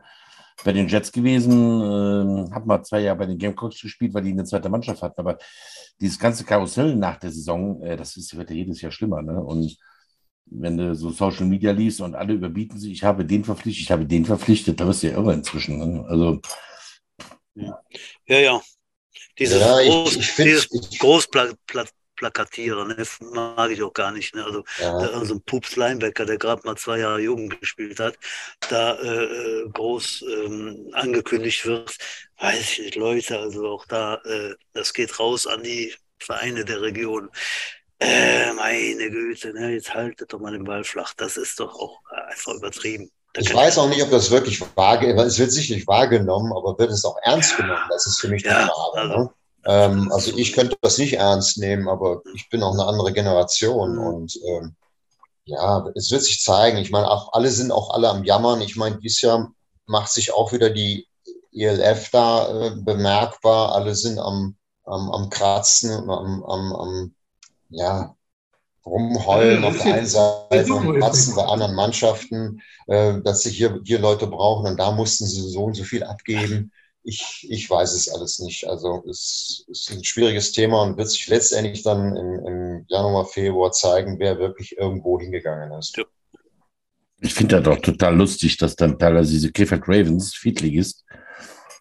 bei 0.64 0.74
den 0.74 0.88
Jets 0.88 1.12
gewesen, 1.12 1.82
äh, 1.82 2.52
habe 2.54 2.66
mal 2.66 2.84
zwei 2.84 3.02
Jahre 3.02 3.20
bei 3.20 3.26
den 3.26 3.38
Gamecocks 3.38 3.82
gespielt, 3.82 4.14
weil 4.14 4.24
die 4.24 4.32
eine 4.32 4.46
zweite 4.46 4.70
Mannschaft 4.70 5.02
hatten. 5.02 5.20
Aber 5.20 5.38
dieses 6.00 6.20
ganze 6.20 6.44
Karussell 6.44 6.96
nach 6.96 7.18
der 7.18 7.32
Saison, 7.32 7.82
äh, 7.82 7.98
das 7.98 8.16
ist, 8.18 8.36
wird 8.36 8.50
ja 8.50 8.56
jedes 8.56 8.82
Jahr 8.82 8.92
schlimmer. 8.92 9.22
Ne? 9.22 9.42
Und 9.42 9.78
wenn 10.56 10.78
du 10.78 10.96
so 10.96 11.10
Social 11.10 11.46
Media 11.46 11.72
liest 11.72 12.02
und 12.02 12.16
alle 12.16 12.34
überbieten 12.34 12.80
sich, 12.80 12.92
ich 12.92 13.04
habe 13.04 13.26
den 13.26 13.44
verpflichtet, 13.44 13.84
ich 13.84 13.92
habe 13.92 14.06
den 14.06 14.26
verpflichtet, 14.26 14.80
da 14.80 14.88
wirst 14.88 15.04
du 15.04 15.08
ja 15.08 15.18
irre 15.18 15.34
inzwischen. 15.34 15.78
Ne? 15.78 16.06
Also. 16.08 16.42
Ja, 17.56 17.82
ja. 18.28 18.40
ja. 18.40 18.62
Dieses 19.38 19.60
ja, 19.60 19.82
Groß, 19.82 20.16
ich, 20.16 20.30
ich 20.30 20.36
dieses 20.36 20.70
Großpla 21.00 21.54
plakatieren. 22.16 22.96
Das 22.98 23.20
mag 23.20 23.72
ich 23.72 23.82
auch 23.82 23.94
gar 23.94 24.12
nicht. 24.12 24.36
Ne? 24.36 24.44
Also, 24.44 24.64
ja. 24.80 24.96
also 24.96 25.36
ein 25.36 25.42
Pups 25.42 25.76
Linebacker, 25.76 26.26
der 26.26 26.38
gerade 26.38 26.62
mal 26.66 26.78
zwei 26.78 27.00
Jahre 27.00 27.20
Jugend 27.20 27.60
gespielt 27.60 28.00
hat, 28.00 28.18
da 28.70 28.94
äh, 28.96 29.24
äh, 29.24 29.70
groß 29.70 30.24
ähm, 30.46 30.90
angekündigt 30.94 31.66
wird, 31.66 31.96
weiß 32.40 32.60
ich 32.60 32.80
nicht, 32.80 32.96
Leute, 32.96 33.40
also 33.40 33.68
auch 33.68 33.86
da, 33.86 34.16
äh, 34.26 34.56
das 34.74 34.94
geht 34.94 35.20
raus 35.20 35.48
an 35.48 35.64
die 35.64 35.94
Vereine 36.20 36.64
der 36.64 36.82
Region. 36.82 37.30
Äh, 38.00 38.54
meine 38.54 39.10
Güte, 39.10 39.54
ne? 39.54 39.72
jetzt 39.72 39.94
haltet 39.94 40.34
doch 40.34 40.40
mal 40.40 40.52
den 40.52 40.64
Ball 40.64 40.84
flach. 40.84 41.14
Das 41.16 41.38
ist 41.38 41.60
doch 41.60 41.74
auch 41.76 42.00
einfach 42.28 42.54
übertrieben. 42.54 43.10
ich 43.38 43.54
weiß 43.54 43.78
auch 43.78 43.88
nicht, 43.88 44.04
ob 44.04 44.12
das 44.12 44.32
wirklich 44.32 44.62
wahrgenommen 44.76 45.28
Es 45.28 45.40
wird 45.40 45.52
sicherlich 45.52 45.88
wahrgenommen, 45.88 46.52
aber 46.54 46.78
wird 46.78 46.92
es 46.92 47.06
auch 47.06 47.18
ernst 47.24 47.56
genommen? 47.58 47.86
Das 47.90 48.06
ist 48.08 48.20
für 48.20 48.28
mich 48.28 48.44
die 48.44 48.50
ja, 48.50 48.68
Frage. 48.68 49.00
Also, 49.00 49.18
ne? 49.18 49.30
ähm, 49.66 50.12
also 50.12 50.36
ich 50.36 50.54
könnte 50.54 50.78
das 50.82 50.98
nicht 50.98 51.14
ernst 51.14 51.58
nehmen, 51.58 51.88
aber 51.88 52.22
ich 52.34 52.50
bin 52.50 52.64
auch 52.64 52.74
eine 52.74 52.86
andere 52.86 53.14
Generation 53.14 53.96
mhm. 53.96 54.08
und 54.08 54.40
ähm, 54.46 54.76
ja, 55.46 55.86
es 55.96 56.12
wird 56.12 56.24
sich 56.24 56.42
zeigen. 56.42 56.78
Ich 56.78 56.92
meine, 56.92 57.10
auch 57.10 57.34
alle 57.34 57.50
sind 57.50 57.72
auch 57.72 57.94
alle 57.94 58.10
am 58.10 58.24
Jammern. 58.24 58.62
Ich 58.62 58.76
meine, 58.76 58.98
dieses 58.98 59.22
Jahr 59.22 59.52
macht 59.86 60.12
sich 60.12 60.34
auch 60.34 60.54
wieder 60.54 60.70
die 60.70 61.08
ELF 61.54 62.10
da 62.12 62.68
äh, 62.68 62.72
bemerkbar. 62.78 63.74
Alle 63.76 63.96
sind 63.96 64.20
am, 64.20 64.56
am, 64.86 65.12
am 65.12 65.30
Kratzen, 65.30 65.92
am, 65.92 66.44
am, 66.44 66.74
am 66.74 67.16
ja, 67.74 68.16
rumheulen 68.86 69.64
auf 69.64 69.78
der 69.82 69.96
einen 69.96 70.06
Seite 70.06 70.74
und 70.74 71.00
kratzen 71.00 71.36
bei 71.36 71.44
anderen 71.44 71.76
Mannschaften, 71.76 72.62
äh, 72.88 73.22
dass 73.22 73.42
sie 73.42 73.52
hier, 73.52 73.80
hier 73.86 74.00
Leute 74.00 74.28
brauchen 74.28 74.68
und 74.68 74.78
da 74.80 74.92
mussten 74.92 75.26
sie 75.26 75.42
so 75.42 75.66
und 75.66 75.74
so 75.76 75.84
viel 75.84 76.04
abgeben. 76.04 76.72
Ich, 77.04 77.46
ich 77.50 77.70
weiß 77.70 77.94
es 77.94 78.10
alles 78.10 78.40
nicht. 78.40 78.68
Also 78.68 79.04
es 79.10 79.66
ist 79.68 79.92
ein 79.92 80.04
schwieriges 80.04 80.52
Thema 80.52 80.84
und 80.84 80.98
wird 80.98 81.10
sich 81.10 81.28
letztendlich 81.28 81.84
dann 81.84 82.16
im, 82.16 82.46
im 82.46 82.86
Januar, 82.88 83.26
Februar 83.26 83.72
zeigen, 83.72 84.20
wer 84.20 84.38
wirklich 84.40 84.78
irgendwo 84.78 85.20
hingegangen 85.20 85.72
ist. 85.78 85.98
Ja. 85.98 86.04
Ich 87.20 87.34
finde 87.34 87.56
das 87.56 87.64
doch 87.64 87.82
total 87.82 88.16
lustig, 88.16 88.58
dass 88.58 88.76
dann 88.76 89.00
teilweise 89.00 89.32
diese 89.32 89.52
Krefeld 89.52 89.84
Ravens, 89.88 90.34
Viertligist, 90.34 91.06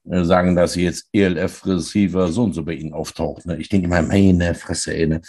äh, 0.08 0.24
sagen, 0.24 0.54
dass 0.54 0.74
sie 0.74 0.84
jetzt 0.84 1.08
ELF-Receiver 1.12 2.30
so 2.30 2.44
und 2.44 2.52
so 2.52 2.64
bei 2.64 2.74
ihnen 2.74 2.92
auftaucht. 2.92 3.46
Ne? 3.46 3.56
Ich 3.58 3.68
denke 3.68 3.86
immer, 3.86 4.02
meine 4.02 4.54
Fresse, 4.54 4.94
ey. 4.94 5.06
Ne? 5.06 5.20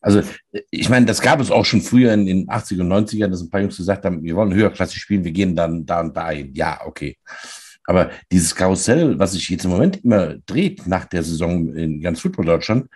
Also, 0.00 0.22
ich 0.70 0.88
meine, 0.88 1.06
das 1.06 1.20
gab 1.20 1.40
es 1.40 1.50
auch 1.50 1.64
schon 1.64 1.80
früher 1.80 2.12
in 2.12 2.26
den 2.26 2.48
80er 2.48 2.80
und 2.80 2.92
90ern, 2.92 3.28
dass 3.28 3.42
ein 3.42 3.50
paar 3.50 3.60
Jungs 3.60 3.76
gesagt 3.76 4.04
haben, 4.04 4.22
wir 4.22 4.36
wollen 4.36 4.54
höherklassig 4.54 5.00
spielen, 5.00 5.24
wir 5.24 5.32
gehen 5.32 5.56
dann 5.56 5.86
da 5.86 6.00
und 6.00 6.16
da 6.16 6.30
hin. 6.30 6.52
Ja, 6.54 6.80
okay. 6.84 7.16
Aber 7.84 8.10
dieses 8.30 8.54
Karussell, 8.54 9.18
was 9.18 9.32
sich 9.32 9.48
jetzt 9.48 9.64
im 9.64 9.70
Moment 9.70 10.04
immer 10.04 10.36
dreht 10.46 10.86
nach 10.86 11.04
der 11.06 11.22
Saison 11.22 11.74
in 11.74 12.00
ganz 12.00 12.20
Football 12.20 12.46
Deutschland, 12.46 12.88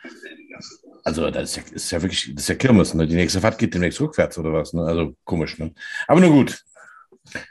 also 1.06 1.30
das 1.30 1.50
ist 1.50 1.56
ja, 1.56 1.62
ist 1.72 1.90
ja 1.92 2.02
wirklich, 2.02 2.32
das 2.34 2.42
ist 2.42 2.48
ja 2.48 2.54
Kirmes, 2.56 2.92
ne? 2.92 3.06
Die 3.06 3.14
nächste 3.14 3.40
Fahrt 3.40 3.58
geht 3.58 3.72
demnächst 3.72 4.00
rückwärts 4.00 4.38
oder 4.38 4.52
was, 4.52 4.72
ne? 4.72 4.82
Also 4.82 5.14
komisch, 5.24 5.56
ne? 5.58 5.72
Aber 6.08 6.20
nur 6.20 6.30
gut. 6.30 6.64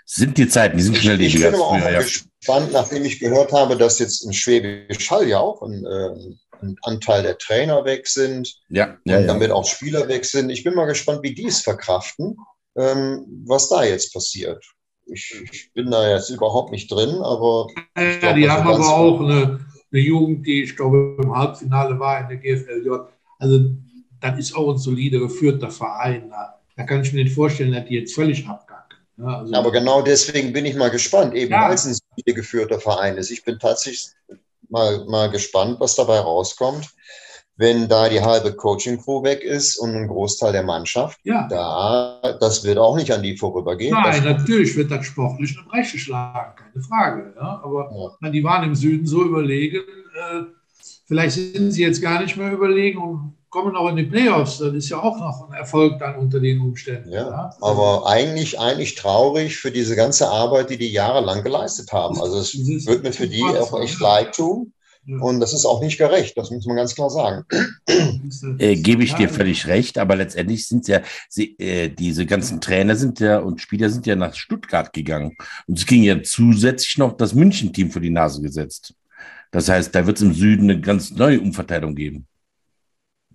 Sind 0.05 0.37
die 0.37 0.47
Zeiten, 0.47 0.77
die 0.77 0.83
sind 0.83 0.97
schnell 0.97 1.19
Ich 1.21 1.35
bin 1.35 1.45
aber 1.53 1.59
auch 1.59 1.77
ja. 1.77 2.01
gespannt, 2.01 2.71
nachdem 2.73 3.05
ich 3.05 3.19
gehört 3.19 3.53
habe, 3.53 3.77
dass 3.77 3.99
jetzt 3.99 4.25
in 4.25 4.33
Schwäbisch 4.33 5.09
Hall 5.09 5.27
ja 5.27 5.39
auch 5.39 5.61
ein, 5.61 5.85
äh, 5.85 6.35
ein 6.61 6.75
Anteil 6.83 7.23
der 7.23 7.37
Trainer 7.37 7.85
weg 7.85 8.07
sind. 8.07 8.59
Ja, 8.69 8.97
ja, 9.05 9.19
und 9.19 9.27
damit 9.27 9.49
ja. 9.49 9.55
auch 9.55 9.65
Spieler 9.65 10.07
weg 10.07 10.25
sind. 10.25 10.49
Ich 10.49 10.63
bin 10.63 10.73
mal 10.73 10.85
gespannt, 10.85 11.23
wie 11.23 11.33
die 11.33 11.47
es 11.47 11.61
verkraften, 11.61 12.37
ähm, 12.75 13.25
was 13.45 13.69
da 13.69 13.83
jetzt 13.83 14.13
passiert. 14.13 14.63
Ich, 15.07 15.35
ich, 15.51 15.71
bin 15.73 15.91
da 15.91 16.09
jetzt 16.09 16.29
überhaupt 16.29 16.71
nicht 16.71 16.91
drin, 16.91 17.21
aber. 17.21 17.67
Ja, 17.97 18.17
glaub, 18.17 18.35
die 18.35 18.49
haben 18.49 18.67
aber 18.67 18.89
auch 18.89 19.19
eine, 19.19 19.59
eine, 19.91 20.01
Jugend, 20.01 20.47
die, 20.47 20.63
ich 20.63 20.75
glaube, 20.75 21.17
im 21.21 21.35
Halbfinale 21.35 21.99
war 21.99 22.21
in 22.21 22.27
der 22.27 22.37
GFLJ. 22.37 22.89
Also, 23.37 23.69
das 24.19 24.39
ist 24.39 24.55
auch 24.55 24.71
ein 24.71 24.77
solider, 24.77 25.19
geführter 25.19 25.69
Verein. 25.69 26.29
Da, 26.31 26.59
da 26.75 26.83
kann 26.83 27.01
ich 27.01 27.13
mir 27.13 27.23
nicht 27.23 27.35
vorstellen, 27.35 27.71
dass 27.71 27.85
die 27.85 27.95
jetzt 27.95 28.15
völlig 28.15 28.47
abgacken. 28.47 28.97
Ja, 29.17 29.39
also 29.39 29.53
aber 29.53 29.71
genau 29.71 30.01
deswegen 30.01 30.51
bin 30.51 30.65
ich 30.65 30.75
mal 30.75 30.89
gespannt, 30.89 31.33
eben 31.35 31.51
ja. 31.51 31.67
weil 31.67 31.75
es 31.75 31.85
ein 31.85 31.95
solide 31.95 32.33
geführter 32.33 32.79
Verein 32.79 33.17
ist. 33.17 33.31
Ich 33.31 33.45
bin 33.45 33.59
tatsächlich 33.59 34.09
mal, 34.75 35.05
mal 35.05 35.29
gespannt, 35.29 35.79
was 35.79 35.95
dabei 35.95 36.19
rauskommt, 36.19 36.89
wenn 37.55 37.87
da 37.87 38.09
die 38.09 38.21
halbe 38.21 38.53
Coaching-Crew 38.53 39.23
weg 39.23 39.41
ist 39.41 39.77
und 39.77 39.95
ein 39.95 40.07
Großteil 40.07 40.51
der 40.51 40.63
Mannschaft. 40.63 41.19
Ja. 41.23 41.47
Da, 41.47 42.19
das 42.39 42.63
wird 42.65 42.77
auch 42.77 42.97
nicht 42.97 43.11
an 43.11 43.23
die 43.23 43.37
vorübergehen. 43.37 43.93
Nein, 43.93 44.23
das 44.23 44.23
natürlich 44.23 44.75
wird 44.75 44.91
das 44.91 45.05
sportlich 45.05 45.57
eine 45.57 45.67
Breche 45.67 45.97
schlagen, 45.97 46.55
keine 46.57 46.83
Frage. 46.83 47.33
Ja? 47.37 47.61
Aber 47.63 48.17
ja. 48.21 48.29
die 48.29 48.43
waren 48.43 48.65
im 48.65 48.75
Süden 48.75 49.05
so 49.05 49.23
überlegen, 49.23 49.77
äh, 49.79 50.41
vielleicht 51.07 51.35
sind 51.35 51.71
sie 51.71 51.83
jetzt 51.83 52.01
gar 52.01 52.21
nicht 52.21 52.35
mehr 52.35 52.51
überlegen 52.51 52.99
und 52.99 53.37
kommen 53.55 53.75
auch 53.77 53.87
in 53.87 53.95
die 53.95 54.03
Playoffs. 54.03 54.57
Das 54.57 54.73
ist 54.73 54.89
ja 54.89 55.01
auch 55.01 55.17
noch 55.17 55.47
ein 55.47 55.53
Erfolg 55.57 55.97
dann 55.99 56.17
unter 56.17 56.41
den 56.41 56.59
Umständen. 56.59 57.09
Ja, 57.09 57.29
ja. 57.29 57.55
aber 57.61 58.05
eigentlich, 58.05 58.59
eigentlich 58.59 58.95
traurig 58.95 59.55
für 59.55 59.71
diese 59.71 59.95
ganze 59.95 60.27
Arbeit, 60.27 60.71
die 60.71 60.77
die 60.77 60.91
jahrelang 60.91 61.41
geleistet 61.41 61.93
haben. 61.93 62.19
Also 62.19 62.37
es 62.39 62.53
wird 62.85 63.03
mir 63.03 63.13
für 63.13 63.29
die 63.29 63.43
auch 63.43 63.79
echt 63.81 64.01
leid 64.01 64.35
tun. 64.35 64.73
Und 65.07 65.39
das 65.39 65.53
ist 65.53 65.65
auch 65.65 65.81
nicht 65.81 65.99
gerecht, 65.99 66.35
das 66.35 66.49
muss 66.49 66.65
man 66.65 66.77
ganz 66.77 66.95
klar 66.95 67.11
sagen. 67.11 67.45
Äh, 68.57 68.75
Gebe 68.75 69.03
ich 69.03 69.13
dir 69.13 69.29
völlig 69.29 69.67
recht, 69.67 69.99
aber 69.99 70.15
letztendlich 70.15 70.67
sind 70.67 70.87
ja, 70.87 71.01
sie, 71.29 71.55
äh, 71.59 71.89
diese 71.89 72.25
ganzen 72.25 72.59
Trainer 72.59 72.95
sind 72.95 73.19
ja 73.19 73.37
und 73.37 73.61
Spieler 73.61 73.91
sind 73.91 74.07
ja 74.07 74.15
nach 74.15 74.33
Stuttgart 74.33 74.91
gegangen. 74.93 75.37
Und 75.67 75.77
es 75.77 75.85
ging 75.85 76.01
ja 76.01 76.23
zusätzlich 76.23 76.97
noch 76.97 77.15
das 77.15 77.35
München-Team 77.35 77.91
vor 77.91 78.01
die 78.01 78.09
Nase 78.09 78.41
gesetzt. 78.41 78.95
Das 79.51 79.69
heißt, 79.69 79.93
da 79.93 80.07
wird 80.07 80.17
es 80.17 80.23
im 80.23 80.33
Süden 80.33 80.71
eine 80.71 80.81
ganz 80.81 81.11
neue 81.11 81.39
Umverteilung 81.39 81.93
geben. 81.93 82.25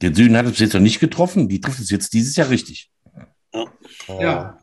Der 0.01 0.15
Süden 0.15 0.37
hat 0.37 0.47
es 0.47 0.59
jetzt 0.59 0.75
noch 0.75 0.81
nicht 0.81 1.01
getroffen, 1.01 1.49
die 1.49 1.61
trifft 1.61 1.81
es 1.81 1.91
jetzt 1.91 2.13
dieses 2.13 2.37
Jahr 2.37 2.49
richtig. 2.49 2.91
Ja. 4.09 4.21
ja. 4.21 4.59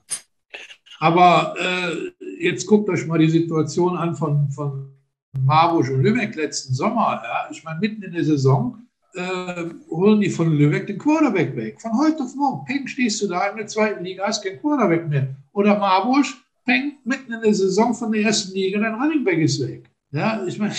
Aber 0.99 1.55
äh, 1.59 2.43
jetzt 2.43 2.65
guckt 2.65 2.89
euch 2.89 3.05
mal 3.05 3.19
die 3.19 3.29
Situation 3.29 3.95
an 3.95 4.15
von, 4.15 4.49
von 4.49 4.93
Marburg 5.39 5.89
und 5.89 6.01
Lübeck 6.01 6.35
letzten 6.35 6.73
Sommer. 6.73 7.21
Ja. 7.23 7.49
Ich 7.51 7.63
meine, 7.63 7.79
mitten 7.79 8.01
in 8.01 8.13
der 8.13 8.23
Saison 8.23 8.81
äh, 9.13 9.65
holen 9.89 10.21
die 10.21 10.29
von 10.29 10.51
Lübeck 10.51 10.87
den 10.87 10.97
Quarterback 10.97 11.55
weg. 11.55 11.81
Von 11.81 11.97
heute 11.97 12.23
auf 12.23 12.35
morgen. 12.35 12.65
Peng, 12.65 12.87
stehst 12.87 13.21
du 13.21 13.27
da 13.27 13.47
in 13.49 13.57
der 13.57 13.67
zweiten 13.67 14.03
Liga, 14.03 14.25
hast 14.25 14.43
kein 14.43 14.59
Quarterback 14.59 15.07
mehr. 15.07 15.35
Oder 15.53 15.77
Marburg, 15.77 16.25
Peng, 16.65 16.97
mitten 17.03 17.33
in 17.33 17.41
der 17.41 17.53
Saison 17.53 17.93
von 17.93 18.11
der 18.11 18.23
ersten 18.23 18.53
Liga, 18.53 18.79
dein 18.79 18.95
Running 18.95 19.23
Back 19.23 19.39
ist 19.39 19.65
weg. 19.65 19.89
Ja, 20.11 20.45
ich 20.45 20.57
meine, 20.57 20.73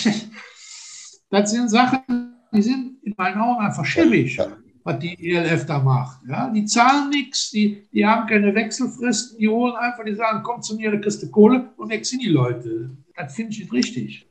das 1.30 1.50
sind 1.50 1.68
Sachen, 1.68 2.34
die 2.52 2.62
sind 2.62 2.87
in 2.87 2.87
meinen 3.18 3.40
Augen 3.40 3.60
einfach 3.60 3.84
schäbig, 3.84 4.36
ja. 4.36 4.46
was 4.84 4.98
die 5.00 5.32
ELF 5.32 5.66
da 5.66 5.80
macht. 5.80 6.20
Ja, 6.28 6.50
die 6.50 6.64
zahlen 6.64 7.10
nichts, 7.10 7.50
die, 7.50 7.86
die 7.92 8.06
haben 8.06 8.26
keine 8.26 8.54
Wechselfristen, 8.54 9.38
die 9.38 9.48
holen 9.48 9.74
einfach, 9.76 10.04
die 10.04 10.14
sagen, 10.14 10.42
komm 10.42 10.62
zu 10.62 10.76
mir, 10.76 10.90
da 10.90 10.98
kriegst 10.98 11.22
du 11.22 11.30
Kohle 11.30 11.70
und 11.76 11.90
weg 11.90 12.06
sind 12.06 12.22
die 12.22 12.28
Leute. 12.28 12.90
Das 13.16 13.34
finde 13.34 13.52
ich 13.52 13.60
nicht 13.60 13.72
richtig. 13.72 14.26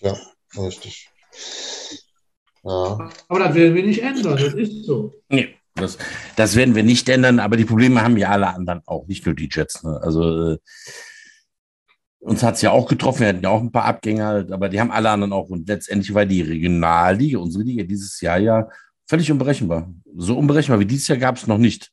Ja, 0.00 0.16
richtig. 0.56 1.10
Ja. 2.62 3.10
Aber 3.28 3.38
das 3.38 3.54
werden 3.54 3.74
wir 3.74 3.84
nicht 3.84 4.02
ändern, 4.02 4.38
das 4.38 4.54
ist 4.54 4.84
so. 4.84 5.12
Nee. 5.28 5.54
Das, 5.76 5.98
das 6.36 6.56
werden 6.56 6.74
wir 6.74 6.82
nicht 6.82 7.08
ändern, 7.08 7.38
aber 7.38 7.56
die 7.56 7.64
Probleme 7.64 8.02
haben 8.02 8.16
ja 8.16 8.30
alle 8.30 8.48
anderen 8.48 8.82
auch, 8.86 9.06
nicht 9.06 9.24
nur 9.24 9.34
die 9.34 9.48
Jets. 9.50 9.82
Ne? 9.82 9.98
Also 10.02 10.52
äh, 10.52 10.58
uns 12.20 12.42
hat 12.42 12.54
es 12.54 12.62
ja 12.62 12.70
auch 12.70 12.86
getroffen, 12.86 13.20
wir 13.20 13.28
hatten 13.28 13.42
ja 13.42 13.48
auch 13.48 13.60
ein 13.60 13.72
paar 13.72 13.86
Abgänger, 13.86 14.26
halt, 14.26 14.52
aber 14.52 14.68
die 14.68 14.80
haben 14.80 14.90
alle 14.90 15.10
anderen 15.10 15.32
auch. 15.32 15.48
Und 15.48 15.66
letztendlich 15.66 16.12
war 16.14 16.26
die 16.26 16.42
Regionalliga, 16.42 17.38
unsere 17.38 17.64
Liga 17.64 17.82
dieses 17.82 18.20
Jahr 18.20 18.38
ja 18.38 18.68
völlig 19.08 19.30
unberechenbar. 19.32 19.92
So 20.16 20.36
unberechenbar 20.38 20.80
wie 20.80 20.86
dieses 20.86 21.08
Jahr 21.08 21.18
gab 21.18 21.36
es 21.36 21.46
noch 21.46 21.58
nicht. 21.58 21.90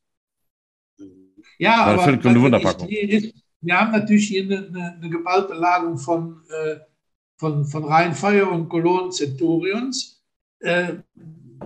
Ja, 1.57 1.85
aber 1.85 2.03
völlig 2.03 2.25
eine 2.25 2.41
Wunderpackung. 2.41 2.87
Ist, 2.89 3.33
wir 3.61 3.79
haben 3.79 3.91
natürlich 3.91 4.27
hier 4.27 4.43
eine, 4.43 4.67
eine, 4.67 4.93
eine 4.93 5.09
geballte 5.09 5.53
Ladung 5.53 5.97
von, 5.97 6.41
äh, 6.49 6.75
von, 7.37 7.65
von 7.65 7.85
Rheinfeuer 7.85 8.51
und 8.51 8.69
Cologne 8.69 9.11
Centurions. 9.11 10.21
Äh, 10.59 10.97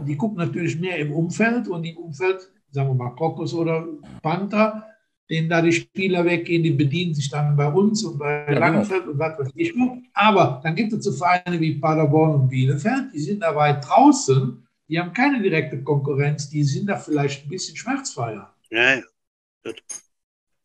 die 0.05 0.16
gucken 0.16 0.38
natürlich 0.38 0.80
mehr 0.80 0.97
im 0.99 1.12
Umfeld 1.12 1.68
und 1.68 1.84
im 1.84 1.97
Umfeld, 1.97 2.47
sagen 2.70 2.89
wir 2.89 2.93
mal 2.93 3.16
Kokos 3.16 3.53
oder 3.53 3.86
Panther, 4.22 4.90
denen 5.32 5.47
da 5.47 5.61
die 5.61 5.71
Spieler 5.71 6.25
weggehen, 6.25 6.61
die 6.61 6.71
bedienen 6.71 7.15
sich 7.15 7.29
dann 7.29 7.55
bei 7.55 7.67
uns 7.67 8.03
und 8.03 8.19
bei 8.19 8.39
ja, 8.39 8.45
genau. 8.47 8.59
Langenfeld 8.59 9.07
und 9.07 9.17
was 9.17 9.39
weiß 9.39 9.51
ich. 9.55 9.73
Aber 10.13 10.59
dann 10.61 10.75
gibt 10.75 10.91
es 10.91 11.05
so 11.05 11.13
Vereine 11.13 11.57
wie 11.57 11.75
Paderborn 11.75 12.36
und 12.36 12.49
Bielefeld, 12.49 13.13
die 13.13 13.19
sind 13.19 13.39
da 13.39 13.55
weit 13.55 13.88
draußen, 13.88 14.67
die 14.89 14.99
haben 14.99 15.13
keine 15.13 15.41
direkte 15.41 15.82
Konkurrenz, 15.82 16.49
die 16.49 16.65
sind 16.65 16.88
da 16.88 16.97
vielleicht 16.97 17.45
ein 17.45 17.49
bisschen 17.49 17.77
schmerzfreier. 17.77 18.53
Ja, 18.71 18.95
ja. 18.95 19.03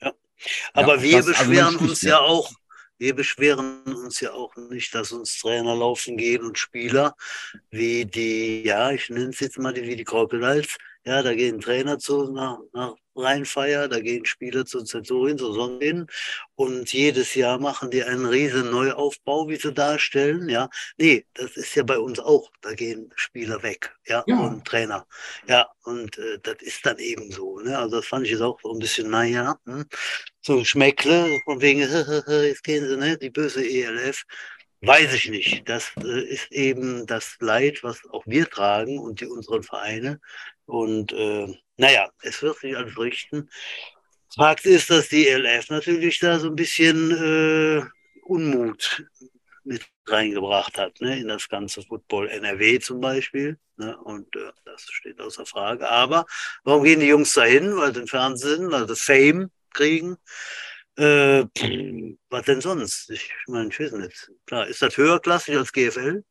ja. 0.02 0.12
Aber 0.72 0.96
ja, 0.96 1.02
wir 1.02 1.16
also 1.18 1.30
beschweren 1.30 1.74
also 1.74 1.84
uns 1.84 2.02
ja 2.02 2.18
auch, 2.18 2.50
wir 2.98 3.14
beschweren 3.14 3.82
uns 3.84 4.18
ja 4.18 4.32
auch 4.32 4.56
nicht, 4.56 4.92
dass 4.96 5.12
uns 5.12 5.38
Trainer 5.38 5.76
laufen 5.76 6.16
gehen 6.16 6.42
und 6.42 6.58
Spieler 6.58 7.14
wie 7.70 8.04
die, 8.04 8.64
ja, 8.64 8.90
ich 8.90 9.08
nenne 9.10 9.28
es 9.28 9.38
jetzt 9.38 9.60
mal 9.60 9.72
die, 9.72 9.84
wie 9.84 9.94
die 9.94 10.02
Crocodiles, 10.02 10.76
ja, 11.07 11.22
da 11.22 11.34
gehen 11.34 11.61
Trainer 11.61 11.98
zu 11.98 12.32
nach, 12.32 12.59
nach 12.72 12.94
Rheinfeier, 13.14 13.88
da 13.88 14.00
gehen 14.00 14.24
Spieler 14.26 14.66
zu 14.66 14.82
Zenturien, 14.82 15.38
zu 15.38 15.52
Sonnen 15.52 16.09
und 16.57 16.92
jedes 16.92 17.34
Jahr 17.34 17.59
machen 17.59 17.90
die 17.90 18.02
einen 18.02 18.26
riesen 18.26 18.70
Neuaufbau, 18.70 19.48
wie 19.48 19.57
sie 19.57 19.72
darstellen, 19.72 20.48
ja. 20.48 20.68
Nee, 20.98 21.24
das 21.34 21.57
ist 21.57 21.74
ja 21.76 21.84
bei 21.84 21.98
uns 21.98 22.18
auch, 22.18 22.50
da 22.61 22.74
gehen 22.74 23.12
Spieler 23.14 23.62
weg, 23.62 23.94
ja, 24.07 24.24
ja. 24.26 24.38
und 24.38 24.64
Trainer, 24.64 25.07
ja, 25.46 25.68
und 25.84 26.18
äh, 26.18 26.38
das 26.42 26.57
ist 26.61 26.84
dann 26.84 26.98
eben 26.98 27.30
so, 27.30 27.61
ne, 27.61 27.78
also 27.78 27.96
das 27.96 28.07
fand 28.07 28.26
ich 28.26 28.32
jetzt 28.32 28.42
auch 28.42 28.61
so 28.61 28.72
ein 28.72 28.78
bisschen, 28.80 29.09
naja, 29.09 29.59
hm, 29.64 29.86
so 30.42 30.64
Schmeckle, 30.64 31.40
von 31.44 31.61
wegen, 31.61 31.80
jetzt 32.44 32.64
gehen 32.64 32.86
sie, 32.86 32.96
ne, 32.96 33.16
die 33.16 33.30
böse 33.30 33.64
ELF, 33.64 34.24
Weiß 34.82 35.14
ich 35.14 35.30
nicht. 35.30 35.68
Das 35.68 35.90
äh, 35.96 36.20
ist 36.20 36.52
eben 36.52 37.07
das 37.07 37.36
Leid, 37.40 37.82
was 37.82 38.04
auch 38.11 38.22
wir 38.26 38.48
tragen 38.48 38.98
und 38.98 39.20
die 39.20 39.26
unseren 39.26 39.62
Vereine. 39.62 40.20
Und 40.66 41.12
äh, 41.12 41.54
naja, 41.76 42.10
es 42.22 42.42
wird 42.42 42.58
sich 42.58 42.76
alles 42.76 42.98
richten. 42.98 43.48
Fakt 44.34 44.66
ist, 44.66 44.90
dass 44.90 45.08
die 45.08 45.28
LF 45.28 45.70
natürlich 45.70 46.18
da 46.18 46.38
so 46.38 46.48
ein 46.48 46.56
bisschen 46.56 47.10
äh, 47.10 47.82
Unmut 48.24 49.04
mit 49.64 49.86
reingebracht 50.06 50.78
hat, 50.78 51.00
ne, 51.00 51.18
in 51.18 51.28
das 51.28 51.48
ganze 51.48 51.82
Football 51.82 52.28
NRW 52.28 52.78
zum 52.78 53.00
Beispiel. 53.00 53.58
Ne, 53.76 53.96
und 53.98 54.34
äh, 54.36 54.52
das 54.64 54.82
steht 54.82 55.20
außer 55.20 55.46
Frage. 55.46 55.88
Aber 55.88 56.26
warum 56.64 56.84
gehen 56.84 57.00
die 57.00 57.08
Jungs 57.08 57.34
da 57.34 57.44
hin? 57.44 57.76
Weil 57.76 57.94
sie 57.94 58.00
den 58.00 58.06
Fernsehen, 58.08 58.70
weil 58.70 58.88
sie 58.88 58.96
Fame 58.96 59.50
kriegen. 59.72 60.16
Äh, 60.96 61.44
was 62.30 62.44
denn 62.44 62.60
sonst? 62.60 63.10
Ich 63.10 63.32
meine, 63.48 63.68
ich 63.68 63.78
weiß 63.78 63.92
nicht. 63.92 64.30
Klar, 64.46 64.66
ist 64.66 64.82
das 64.82 64.96
höherklassig 64.96 65.56
als 65.56 65.72
GFL? 65.72 66.24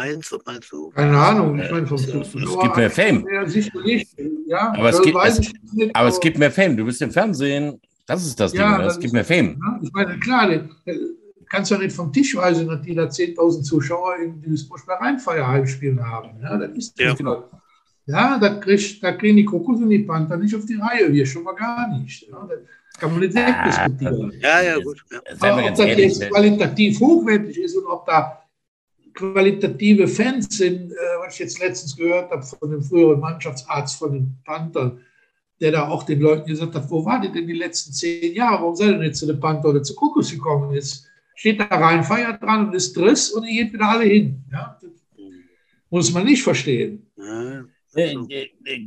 Eins, 0.00 0.32
was 0.32 0.40
meinst 0.46 0.72
du? 0.72 0.90
Keine 0.90 1.18
Ahnung, 1.18 1.58
ich 1.58 1.70
meine, 1.70 1.86
vom 1.86 1.96
es, 1.96 2.06
es 2.08 2.32
gibt 2.32 2.76
mehr 2.76 2.90
Fame. 2.90 3.26
Ja, 4.46 4.72
aber, 4.72 4.88
es 4.88 5.02
gibt, 5.02 5.18
es, 5.22 5.50
aber 5.92 6.08
es 6.08 6.20
gibt 6.20 6.38
mehr 6.38 6.50
Fame. 6.50 6.74
Du 6.76 6.86
bist 6.86 7.02
im 7.02 7.10
Fernsehen, 7.10 7.78
das 8.06 8.24
ist 8.24 8.40
das 8.40 8.54
ja, 8.54 8.78
Ding, 8.78 8.86
es 8.86 8.98
gibt 8.98 9.12
mehr 9.12 9.24
Fame. 9.24 9.60
Ja, 9.60 9.78
ich 9.82 9.92
meine, 9.92 10.18
klar, 10.18 10.48
kannst 11.50 11.70
ja 11.70 11.76
nicht 11.76 11.94
vom 11.94 12.10
Tisch 12.12 12.34
weisen, 12.34 12.66
dass 12.66 12.80
die 12.80 12.94
da 12.94 13.04
10.000 13.04 13.62
Zuschauer 13.62 14.16
in 14.24 14.40
Duisburg 14.40 14.86
bei 14.86 14.94
Rheinfeier 14.94 15.66
spielen 15.66 16.02
haben. 16.02 16.30
Ja, 16.42 16.56
das 16.56 16.70
ist 16.70 16.98
ja. 16.98 17.12
Genau. 17.12 17.44
Ja, 18.06 18.38
da, 18.38 18.54
krieg, 18.54 19.00
da 19.02 19.12
kriegen 19.12 19.36
die 19.36 19.44
Krokus 19.44 19.80
und 19.80 19.90
die 19.90 19.98
Panther 20.00 20.38
nicht 20.38 20.54
auf 20.56 20.64
die 20.64 20.76
Reihe, 20.76 21.12
wir 21.12 21.26
schon 21.26 21.42
mal 21.42 21.54
gar 21.54 21.86
nicht. 21.98 22.26
Ja, 22.28 22.48
das 22.48 23.00
kann 23.00 23.10
man 23.10 23.20
nicht 23.20 23.34
wegdiskutieren. 23.34 24.32
Ja, 24.40 24.62
ja, 24.62 24.78
gut. 24.78 25.04
Ja. 25.12 25.20
Aber 25.40 25.64
ob 25.64 25.76
das 25.76 25.86
jetzt 25.86 26.30
qualitativ 26.30 26.98
hochwertig 27.00 27.58
ist 27.58 27.76
und 27.76 27.86
ob 27.86 28.06
da 28.06 28.39
qualitative 29.14 30.08
Fans 30.08 30.56
sind, 30.56 30.92
äh, 30.92 30.96
was 31.18 31.34
ich 31.34 31.40
jetzt 31.40 31.60
letztens 31.60 31.96
gehört 31.96 32.30
habe 32.30 32.42
von 32.42 32.70
dem 32.70 32.82
früheren 32.82 33.20
Mannschaftsarzt 33.20 33.98
von 33.98 34.12
den 34.12 34.38
Panthern, 34.44 35.00
der 35.60 35.72
da 35.72 35.88
auch 35.88 36.04
den 36.04 36.20
Leuten 36.20 36.46
gesagt 36.46 36.74
hat, 36.74 36.90
wo 36.90 37.04
war 37.04 37.20
die 37.20 37.30
denn 37.30 37.46
die 37.46 37.54
letzten 37.54 37.92
zehn 37.92 38.34
Jahre? 38.34 38.62
Warum 38.62 38.76
seid 38.76 38.90
ihr 38.90 38.98
nicht 38.98 39.16
zu 39.16 39.26
den 39.26 39.40
Panther 39.40 39.68
oder 39.68 39.82
zu 39.82 39.94
Kokos 39.94 40.30
gekommen? 40.30 40.72
Jetzt 40.72 41.06
steht 41.34 41.60
da 41.60 41.66
rein, 41.66 42.02
feiert 42.02 42.42
dran 42.42 42.68
und 42.68 42.74
ist 42.74 42.96
Driss 42.96 43.30
und 43.30 43.44
ihr 43.44 43.64
geht 43.64 43.72
wieder 43.72 43.88
alle 43.88 44.04
hin. 44.04 44.44
Ja? 44.50 44.78
muss 45.90 46.12
man 46.12 46.24
nicht 46.24 46.42
verstehen. 46.42 47.09
Äh, 47.94 48.16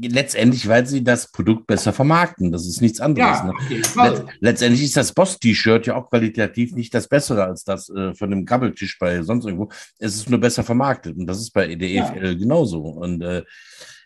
letztendlich, 0.01 0.67
weil 0.67 0.85
sie 0.85 1.03
das 1.03 1.31
Produkt 1.31 1.67
besser 1.67 1.91
vermarkten. 1.91 2.51
Das 2.51 2.65
ist 2.65 2.81
nichts 2.81 3.01
anderes. 3.01 3.39
Ja, 3.39 3.43
ne? 3.43 3.53
Let 3.95 4.25
letztendlich 4.39 4.83
ist 4.83 4.95
das 4.95 5.13
Boss-T-Shirt 5.13 5.87
ja 5.87 5.95
auch 5.95 6.09
qualitativ 6.09 6.73
nicht 6.73 6.93
das 6.93 7.07
Bessere 7.07 7.43
als 7.43 7.63
das 7.63 7.89
äh, 7.89 8.13
von 8.13 8.29
dem 8.29 8.45
Gabbeltisch 8.45 8.97
bei 8.99 9.21
sonst 9.21 9.45
irgendwo. 9.45 9.69
Es 9.99 10.15
ist 10.15 10.29
nur 10.29 10.39
besser 10.39 10.63
vermarktet. 10.63 11.17
Und 11.17 11.27
das 11.27 11.39
ist 11.39 11.51
bei 11.51 11.75
der 11.75 11.89
EFL 11.89 12.25
ja. 12.25 12.33
genauso. 12.33 12.81
Und 12.81 13.21
äh, 13.21 13.43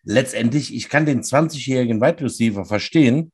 letztendlich, 0.04 0.74
ich 0.74 0.90
kann 0.90 1.06
den 1.06 1.22
20-jährigen 1.22 2.02
Wide 2.02 2.24
Receiver 2.24 2.66
verstehen, 2.66 3.32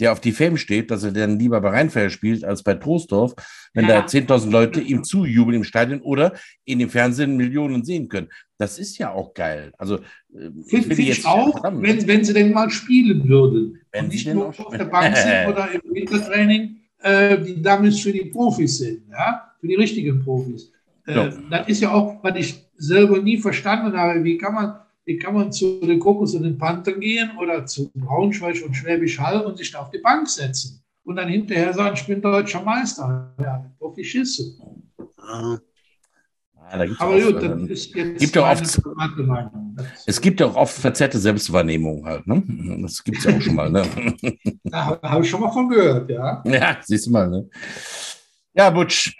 der 0.00 0.12
auf 0.12 0.20
die 0.20 0.32
Fame 0.32 0.56
steht, 0.56 0.90
dass 0.90 1.04
er 1.04 1.12
dann 1.12 1.38
lieber 1.38 1.60
bei 1.60 1.70
Rheinfeier 1.70 2.10
spielt 2.10 2.44
als 2.44 2.62
bei 2.62 2.74
Troisdorf, 2.74 3.34
wenn 3.72 3.88
ja. 3.88 4.02
da 4.02 4.06
10.000 4.06 4.50
Leute 4.50 4.80
ihm 4.80 5.04
zujubeln 5.04 5.58
im 5.58 5.64
Stadion 5.64 6.00
oder 6.00 6.34
in 6.64 6.78
dem 6.78 6.90
Fernsehen 6.90 7.36
Millionen 7.36 7.84
sehen 7.84 8.08
können. 8.08 8.28
Das 8.58 8.78
ist 8.78 8.96
ja 8.98 9.12
auch 9.12 9.34
geil. 9.34 9.72
Also 9.76 9.96
äh, 9.96 10.50
finde 10.66 10.94
find 10.94 10.98
ich 10.98 11.26
auch, 11.26 11.62
wenn, 11.62 12.06
wenn 12.06 12.24
sie 12.24 12.32
denn 12.32 12.52
mal 12.52 12.70
spielen 12.70 13.28
würden 13.28 13.80
wenn 13.92 14.04
und 14.04 14.12
nicht 14.12 14.26
nur 14.32 14.48
auf 14.48 14.76
der 14.76 14.84
Bank 14.84 15.16
sind 15.16 15.46
oder 15.48 15.70
im 15.72 15.82
Wintertraining, 15.94 16.76
äh, 17.00 17.38
die 17.38 17.60
damals 17.60 18.00
für 18.00 18.12
die 18.12 18.24
Profis 18.26 18.78
sind, 18.78 19.02
ja, 19.10 19.52
für 19.60 19.68
die 19.68 19.74
richtigen 19.74 20.22
Profis. 20.24 20.72
Äh, 21.06 21.14
ja. 21.14 21.32
Das 21.50 21.68
ist 21.68 21.82
ja 21.82 21.92
auch, 21.92 22.22
was 22.22 22.36
ich 22.36 22.64
selber 22.76 23.20
nie 23.20 23.38
verstanden 23.38 23.96
habe. 23.96 24.24
Wie 24.24 24.38
kann 24.38 24.54
man 24.54 24.80
wie 25.06 25.18
kann 25.18 25.34
man 25.34 25.52
zu 25.52 25.78
den 25.80 26.00
Kokos 26.00 26.34
und 26.34 26.42
den 26.42 26.58
Panthern 26.58 26.98
gehen 26.98 27.30
oder 27.38 27.64
zu 27.64 27.90
Braunschweig 27.94 28.60
und 28.66 28.74
Schwäbisch 28.74 29.20
Hall 29.20 29.40
und 29.42 29.56
sich 29.56 29.70
da 29.70 29.78
auf 29.78 29.90
die 29.90 29.98
Bank 29.98 30.28
setzen 30.28 30.82
und 31.04 31.14
dann 31.14 31.28
hinterher 31.28 31.72
sagen, 31.72 31.94
ich 31.96 32.06
bin 32.06 32.20
deutscher 32.20 32.62
Meister. 32.62 33.32
Ja, 33.40 33.70
auf 33.78 33.94
die 33.94 34.04
Schisse. 34.04 34.56
Ja, 34.98 35.60
Aber 36.68 36.86
gut, 36.86 37.42
das 37.42 37.70
ist 37.70 37.94
jetzt 37.94 38.18
gibt 38.18 38.36
ja 38.36 38.50
oft, 38.50 38.80
Es 40.06 40.20
gibt 40.20 40.40
ja 40.40 40.46
auch 40.46 40.56
oft 40.56 40.74
verzerrte 40.74 41.18
Selbstwahrnehmung 41.18 42.04
halt. 42.04 42.26
Ne? 42.26 42.42
Das 42.82 43.02
gibt 43.04 43.18
es 43.18 43.24
ja 43.24 43.36
auch 43.36 43.40
schon 43.40 43.54
mal. 43.54 43.70
Ne? 43.70 43.84
Da 44.64 44.98
habe 45.02 45.24
ich 45.24 45.30
schon 45.30 45.40
mal 45.40 45.52
von 45.52 45.68
gehört, 45.68 46.10
ja. 46.10 46.42
Ja, 46.44 46.78
siehst 46.82 47.06
du 47.06 47.10
mal. 47.10 47.28
Ne? 47.28 47.48
Ja, 48.54 48.70
Butsch. 48.70 49.14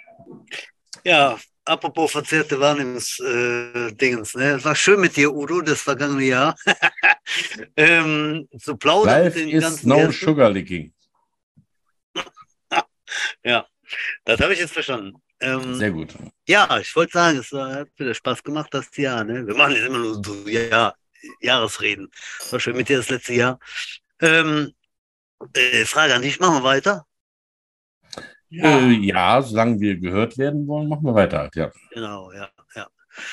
Ja, 1.05 1.37
apropos 1.63 2.11
verzerrte 2.11 2.59
Wahrnehmungsdingens, 2.59 4.35
äh, 4.35 4.37
ne? 4.37 4.55
Es 4.57 4.65
war 4.65 4.75
schön 4.75 4.99
mit 4.99 5.15
dir, 5.15 5.33
Udo, 5.33 5.61
das 5.61 5.81
vergangene 5.81 6.25
Jahr. 6.25 6.55
ähm, 7.77 8.47
zu 8.59 8.75
plaudern 8.75 9.23
Life 9.23 9.39
mit 9.39 9.53
den 9.53 9.57
is 9.57 9.83
no 9.83 9.99
Ersten. 9.99 10.25
sugar 10.25 10.49
licking. 10.49 10.93
ja, 13.43 13.65
das 14.25 14.39
habe 14.41 14.53
ich 14.53 14.59
jetzt 14.59 14.73
verstanden. 14.73 15.13
Ähm, 15.39 15.75
Sehr 15.75 15.91
gut. 15.91 16.15
Ja, 16.47 16.79
ich 16.79 16.95
wollte 16.95 17.13
sagen, 17.13 17.37
es 17.37 17.51
hat 17.51 17.89
wieder 17.97 18.13
Spaß 18.13 18.43
gemacht, 18.43 18.69
das 18.71 18.95
Jahr. 18.95 19.23
Ne? 19.23 19.45
Wir 19.45 19.55
machen 19.55 19.73
jetzt 19.73 19.85
immer 19.85 19.99
nur 19.99 20.21
so 20.23 20.47
Jahr, 20.47 20.95
Jahresreden. 21.41 22.09
War 22.49 22.59
schön 22.59 22.75
mit 22.75 22.89
dir 22.89 22.97
das 22.97 23.09
letzte 23.09 23.33
Jahr. 23.33 23.59
Ähm, 24.19 24.73
äh, 25.53 25.85
Frage 25.85 26.15
an 26.15 26.21
dich, 26.21 26.39
machen 26.39 26.55
wir 26.55 26.63
weiter? 26.63 27.05
Ja. 28.49 28.79
Äh, 28.79 28.91
ja, 28.93 29.41
solange 29.41 29.79
wir 29.79 29.97
gehört 29.97 30.37
werden 30.37 30.67
wollen, 30.67 30.87
machen 30.87 31.03
wir 31.03 31.13
weiter. 31.13 31.49
Ja. 31.53 31.71
Genau, 31.91 32.31
ja. 32.31 32.49
ja. 32.75 32.87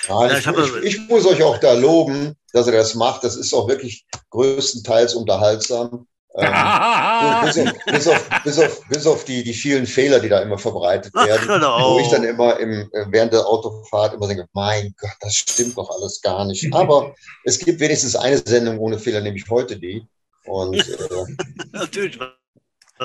ja 0.09 0.39
ich, 0.39 0.47
ich, 0.47 0.85
ich, 0.85 1.09
muss 1.09 1.25
euch 1.25 1.43
auch 1.43 1.59
da 1.59 1.73
loben, 1.73 2.35
dass 2.53 2.67
ihr 2.67 2.73
das 2.73 2.95
macht. 2.95 3.25
Das 3.25 3.37
ist 3.37 3.55
auch 3.55 3.69
wirklich 3.69 4.05
größtenteils 4.31 5.15
unterhaltsam. 5.15 6.07
Ähm, 6.37 7.45
bis, 7.45 7.59
auf, 7.59 7.85
bis, 7.87 8.09
auf, 8.09 8.31
bis, 8.43 8.59
auf, 8.59 8.89
bis, 8.89 9.07
auf, 9.07 9.25
die, 9.25 9.45
die 9.45 9.55
vielen 9.55 9.87
Fehler, 9.87 10.19
die 10.19 10.29
da 10.29 10.41
immer 10.41 10.59
verbreitet 10.59 11.15
werden, 11.15 11.63
Ach, 11.63 11.95
wo 11.95 12.01
ich 12.01 12.09
dann 12.09 12.25
immer 12.25 12.59
im, 12.59 12.91
äh, 12.93 13.07
während 13.09 13.33
der 13.33 13.47
Autofahrt 13.47 14.15
immer 14.15 14.27
denke, 14.27 14.49
mein 14.53 14.93
Gott, 14.99 15.13
das 15.21 15.37
stimmt 15.37 15.79
doch 15.79 15.89
alles 15.91 16.21
gar 16.23 16.45
nicht. 16.45 16.75
Aber 16.75 17.15
es 17.45 17.61
gibt 17.61 17.79
wenigstens 17.79 18.17
eine 18.17 18.39
Sendung 18.39 18.79
ohne 18.81 18.99
Fehler, 18.99 19.21
nämlich 19.21 19.49
heute 19.49 19.77
die. 19.77 20.05
Und 20.45 20.75
äh, 20.75 21.35
natürlich 21.73 22.19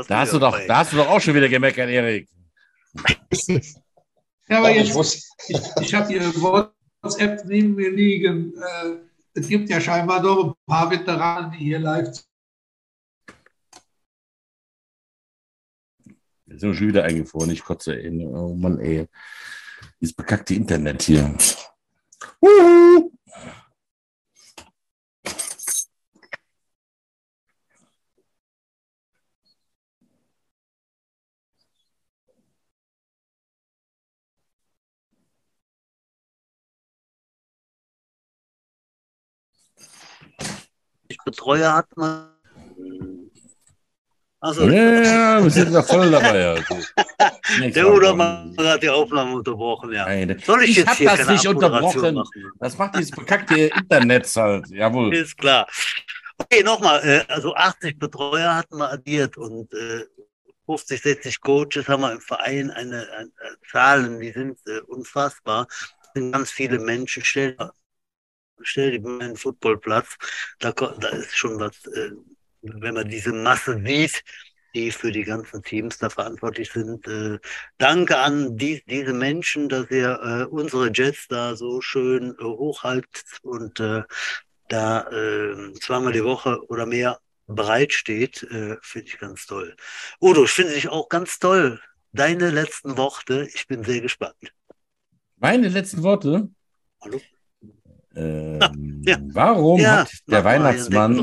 da 0.08 0.20
hast, 0.20 0.34
du 0.34 0.40
doch, 0.40 0.58
da 0.68 0.78
hast 0.78 0.94
du 0.94 0.98
doch 0.98 1.08
auch 1.08 1.22
schon 1.22 1.36
wieder 1.36 1.50
gemeckert, 1.50 1.90
Erik. 1.90 2.28
ja, 4.48 4.58
aber 4.58 4.72
jetzt, 4.72 4.96
ich, 5.48 5.62
ich 5.82 5.94
habe 5.94 6.08
hier 6.08 6.22
WhatsApp 6.42 7.46
neben 7.46 7.76
mir 7.76 7.92
liegen. 7.92 8.54
Äh, 8.56 8.96
es 9.36 9.48
gibt 9.48 9.70
ja 9.70 9.80
scheinbar 9.80 10.22
doch 10.22 10.46
ein 10.46 10.54
paar 10.66 10.90
Veteranen, 10.90 11.52
die 11.52 11.58
hier 11.58 11.80
live 11.80 12.10
Jetzt 16.60 16.64
sind 16.64 16.72
wir 16.72 16.78
schon 16.78 16.88
wieder 16.90 17.04
eingefroren. 17.06 17.52
Ich 17.52 17.64
kotze, 17.64 17.96
ey. 17.96 18.26
Oh 18.26 18.54
Mann, 18.54 18.80
ey. 18.80 19.08
Dieses 20.02 20.14
bekackte 20.14 20.56
Internet 20.56 21.04
hier. 21.04 21.34
Uhu. 22.42 23.12
Betreuer 41.24 41.74
hat 41.74 41.96
man. 41.96 42.39
Also, 44.42 44.70
ja, 44.70 45.44
wir 45.44 45.50
sind 45.50 45.74
da 45.74 45.84
voll 45.84 46.10
dabei. 46.12 46.48
Also. 46.48 46.78
Der 47.76 47.92
Udermann 47.92 48.56
hat 48.58 48.82
die 48.82 48.90
Aufnahme 48.90 49.36
unterbrochen, 49.36 49.92
ja. 49.92 50.06
Soll 50.46 50.64
ich, 50.64 50.72
ich 50.72 50.78
jetzt 50.78 50.96
hier 50.96 51.10
das 51.10 51.28
nicht 51.28 51.46
unterbrochen. 51.46 52.16
Machen? 52.16 52.52
Das 52.60 52.78
macht 52.78 52.96
dieses 52.96 53.12
bekackte 53.12 53.68
Internet 53.68 54.34
halt. 54.36 54.70
Jawohl. 54.70 55.14
Ist 55.14 55.38
klar. 55.38 55.68
Okay, 56.38 56.64
nochmal. 56.64 57.02
Äh, 57.06 57.26
also 57.28 57.54
80 57.54 58.00
Betreuer 58.00 58.56
hatten 58.56 58.78
wir 58.78 58.90
addiert 58.90 59.36
und 59.36 59.72
50, 60.66 61.06
äh, 61.06 61.14
60 61.16 61.42
Coaches 61.42 61.88
haben 61.90 62.02
wir 62.02 62.14
im 62.14 62.22
Verein 62.22 62.72
eine, 62.72 63.10
eine 63.12 63.32
Zahlen, 63.70 64.22
die 64.22 64.32
sind 64.32 64.58
äh, 64.68 64.80
unfassbar. 64.82 65.68
Es 65.70 66.10
sind 66.14 66.32
ganz 66.32 66.52
viele 66.52 66.80
Menschen. 66.80 67.26
Stell, 67.26 67.58
stell 68.62 68.92
dir 68.92 69.02
mal 69.02 69.22
einen 69.22 69.36
Footballplatz, 69.36 70.16
da, 70.60 70.72
da 70.72 71.10
ist 71.10 71.36
schon 71.36 71.60
was, 71.60 71.86
äh, 71.88 72.12
wenn 72.62 72.94
man 72.94 73.10
diese 73.10 73.34
Masse 73.34 73.82
sieht, 73.86 74.24
die 74.76 74.92
für 74.92 75.12
die 75.12 75.24
ganzen 75.24 75.64
Teams 75.64 75.98
da 75.98 76.10
verantwortlich 76.10 76.72
sind. 76.72 77.08
Äh, 77.08 77.40
danke 77.78 78.18
an 78.18 78.58
die, 78.58 78.84
diese 78.86 79.14
Menschen, 79.14 79.70
dass 79.70 79.90
ihr 79.90 80.20
äh, 80.22 80.44
unsere 80.46 80.92
Jets 80.94 81.28
da 81.28 81.56
so 81.56 81.82
schön 81.82 82.36
äh, 82.40 82.44
hochhaltet 82.44 83.26
und 83.42 83.80
äh, 83.80 84.04
da 84.68 85.08
äh, 85.10 85.74
zweimal 85.82 86.14
die 86.14 86.24
Woche 86.24 86.64
oder 86.70 86.86
mehr 86.86 87.20
bereitsteht, 87.48 88.44
äh, 88.44 88.78
finde 88.82 89.08
ich 89.08 89.18
ganz 89.18 89.48
toll. 89.48 89.76
Udo, 90.22 90.44
ich 90.44 90.52
finde 90.52 90.74
dich 90.74 90.88
auch 90.88 91.10
ganz 91.10 91.40
toll. 91.40 91.82
Deine 92.12 92.52
letzten 92.52 92.98
Worte, 92.98 93.48
ich 93.54 93.68
bin 93.68 93.84
sehr 93.84 94.02
gespannt. 94.02 94.54
Meine 95.38 95.68
letzten 95.70 96.04
Worte? 96.04 96.50
Hallo? 97.02 97.20
Ähm, 98.16 99.02
ja. 99.06 99.18
Warum 99.22 99.80
ja, 99.80 100.02
hat 100.02 100.12
der 100.28 100.44
Weihnachtsmann 100.44 101.20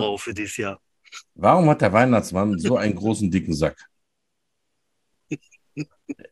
Warum 1.35 1.69
hat 1.71 1.81
der 1.81 1.93
Weihnachtsmann 1.93 2.59
so 2.59 2.77
einen 2.77 2.95
großen, 2.95 3.31
dicken 3.31 3.55
Sack? 3.55 3.77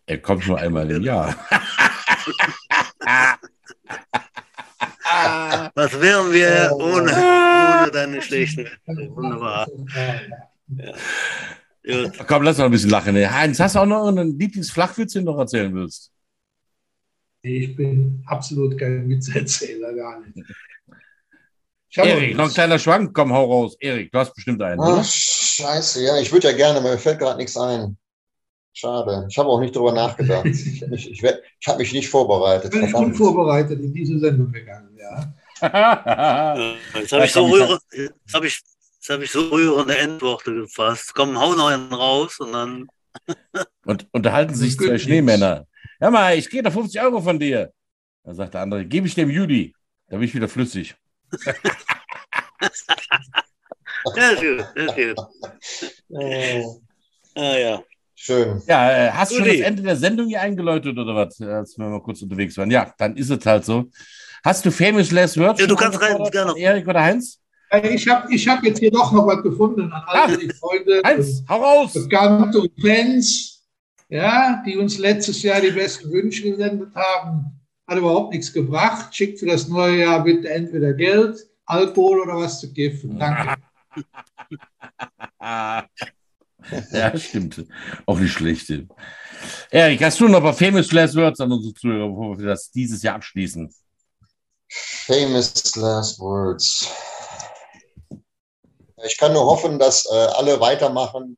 Er 0.06 0.18
kommt 0.18 0.46
nur 0.46 0.58
einmal 0.58 0.90
im 0.90 1.02
Jahr. 1.02 1.36
Was 5.74 6.00
wären 6.00 6.32
wir 6.32 6.70
ohne, 6.74 7.12
ohne 7.12 7.90
deine 7.92 8.22
schlechten 8.22 8.66
Wunderbar. 8.86 9.68
Ja. 11.82 12.10
Komm, 12.26 12.42
lass 12.42 12.58
mal 12.58 12.64
ein 12.64 12.70
bisschen 12.70 12.90
lachen. 12.90 13.14
Heinz, 13.14 13.60
hast 13.60 13.74
du 13.74 13.80
auch 13.80 13.86
noch 13.86 14.08
einen 14.08 14.38
Lieblingsflachwitz, 14.38 15.12
den 15.12 15.26
du 15.26 15.32
noch 15.32 15.38
erzählen 15.38 15.74
willst? 15.74 16.10
Ich 17.42 17.76
bin 17.76 18.22
absolut 18.24 18.78
kein 18.78 19.06
Witzerzähler, 19.06 19.92
gar 19.92 20.20
nicht. 20.20 20.38
Erik, 21.96 22.36
noch 22.36 22.48
ein 22.48 22.54
kleiner 22.54 22.78
Schwank, 22.78 23.14
komm, 23.14 23.32
hau 23.32 23.44
raus. 23.44 23.76
Erik, 23.80 24.10
du 24.10 24.18
hast 24.18 24.34
bestimmt 24.34 24.60
einen. 24.62 24.80
Ach, 24.80 25.04
scheiße, 25.04 26.04
ja, 26.04 26.18
ich 26.18 26.32
würde 26.32 26.48
ja 26.48 26.56
gerne, 26.56 26.78
aber 26.78 26.90
mir 26.90 26.98
fällt 26.98 27.18
gerade 27.18 27.38
nichts 27.38 27.56
ein. 27.56 27.96
Schade. 28.72 29.26
Ich 29.30 29.38
habe 29.38 29.48
auch 29.48 29.60
nicht 29.60 29.74
darüber 29.76 29.92
nachgedacht. 29.92 30.44
ich, 30.46 30.82
ich, 30.82 31.10
ich, 31.10 31.22
ich 31.22 31.68
habe 31.68 31.78
mich 31.78 31.92
nicht 31.92 32.08
vorbereitet. 32.08 32.74
Ich 32.74 32.80
bin 32.80 32.94
unvorbereitet 32.94 33.80
in 33.80 33.94
diese 33.94 34.18
Sendung 34.18 34.50
gegangen, 34.50 34.98
ja. 34.98 35.34
jetzt 36.94 37.12
habe 37.12 37.24
ich, 37.24 37.32
so 37.32 37.46
rührende, 37.46 37.78
hab 38.32 38.44
ich, 38.44 38.60
hab 39.08 39.20
ich 39.20 39.30
so 39.30 39.40
rührende 39.48 39.96
Endworte 39.96 40.52
gefasst. 40.52 41.14
Komm, 41.14 41.38
hau 41.38 41.54
noch 41.54 41.68
einen 41.68 41.92
raus 41.92 42.40
und 42.40 42.52
dann. 42.52 42.88
und 43.84 44.08
unterhalten 44.10 44.54
sich 44.54 44.76
zwei 44.76 44.98
Schneemänner. 44.98 45.66
Hör 46.00 46.10
mal, 46.10 46.36
ich 46.36 46.50
gehe 46.50 46.62
da 46.62 46.72
50 46.72 47.00
Euro 47.00 47.20
von 47.20 47.38
dir. 47.38 47.72
Da 48.24 48.34
sagt 48.34 48.54
der 48.54 48.62
andere, 48.62 48.84
gebe 48.84 49.06
ich 49.06 49.14
dem 49.14 49.30
Juli. 49.30 49.72
Da 50.08 50.16
bin 50.16 50.26
ich 50.26 50.34
wieder 50.34 50.48
flüssig. 50.48 50.96
Ja, 54.16 54.34
gut, 54.34 54.66
ja, 54.76 54.86
gut. 54.86 55.18
Oh. 56.08 56.80
Ah, 57.36 57.56
ja. 57.56 57.82
Schön. 58.14 58.62
Ja, 58.66 58.90
äh, 58.90 59.10
hast 59.10 59.32
du 59.32 59.36
schon 59.36 59.46
das 59.46 59.60
Ende 59.60 59.82
der 59.82 59.96
Sendung 59.96 60.28
hier 60.28 60.40
eingeläutet 60.40 60.96
oder 60.96 61.14
was, 61.14 61.40
als 61.40 61.76
wir 61.76 61.86
mal 61.86 62.00
kurz 62.00 62.22
unterwegs 62.22 62.56
waren? 62.56 62.70
Ja, 62.70 62.94
dann 62.96 63.16
ist 63.16 63.28
es 63.30 63.44
halt 63.44 63.64
so. 63.64 63.90
Hast 64.44 64.64
du 64.64 64.70
Famous 64.70 65.10
Last 65.10 65.38
Words? 65.38 65.60
Ja, 65.60 65.66
du 65.66 65.76
kannst 65.76 66.00
rein, 66.00 66.16
gerne. 66.30 66.58
Erik 66.58 66.86
oder 66.86 67.02
Heinz? 67.02 67.40
Äh, 67.70 67.94
ich 67.94 68.08
habe 68.08 68.32
ich 68.32 68.46
hab 68.46 68.62
jetzt 68.62 68.78
hier 68.78 68.90
doch 68.90 69.12
noch 69.12 69.26
was 69.26 69.42
gefunden 69.42 69.92
an 69.92 70.02
alle 70.06 70.38
die 70.38 70.50
Freunde, 70.54 71.02
Heinz, 71.04 71.42
hau 71.48 71.62
raus. 71.62 71.92
Bekannte 71.92 72.60
und 72.60 72.70
Fans, 72.80 73.62
ja, 74.08 74.62
die 74.66 74.76
uns 74.76 74.98
letztes 74.98 75.42
Jahr 75.42 75.60
die 75.60 75.70
besten 75.70 76.10
Wünsche 76.12 76.42
gesendet 76.42 76.94
haben. 76.94 77.60
Hat 77.86 77.98
überhaupt 77.98 78.32
nichts 78.32 78.52
gebracht. 78.52 79.14
Schickt 79.14 79.38
für 79.38 79.46
das 79.46 79.68
neue 79.68 80.00
Jahr 80.00 80.24
bitte 80.24 80.48
entweder 80.48 80.94
Geld, 80.94 81.46
Alkohol 81.66 82.20
oder 82.20 82.36
was 82.36 82.60
zu 82.60 82.72
giften. 82.72 83.18
Danke. 83.18 83.56
ja, 86.92 87.18
stimmt. 87.18 87.64
Auch 88.06 88.18
nicht 88.18 88.32
schlecht. 88.32 88.72
Erik, 89.70 90.02
hast 90.02 90.20
du 90.20 90.28
noch 90.28 90.38
ein 90.38 90.42
paar 90.42 90.54
famous 90.54 90.92
last 90.92 91.14
words 91.16 91.40
an 91.40 91.52
unsere 91.52 91.74
Zuhörer, 91.74 92.08
bevor 92.08 92.38
wir 92.38 92.46
das 92.46 92.70
dieses 92.70 93.02
Jahr 93.02 93.16
abschließen? 93.16 93.70
Famous 95.06 95.76
last 95.76 96.18
words. 96.18 96.88
Ich 99.04 99.18
kann 99.18 99.34
nur 99.34 99.44
hoffen, 99.44 99.78
dass 99.78 100.06
äh, 100.06 100.14
alle 100.14 100.58
weitermachen 100.60 101.36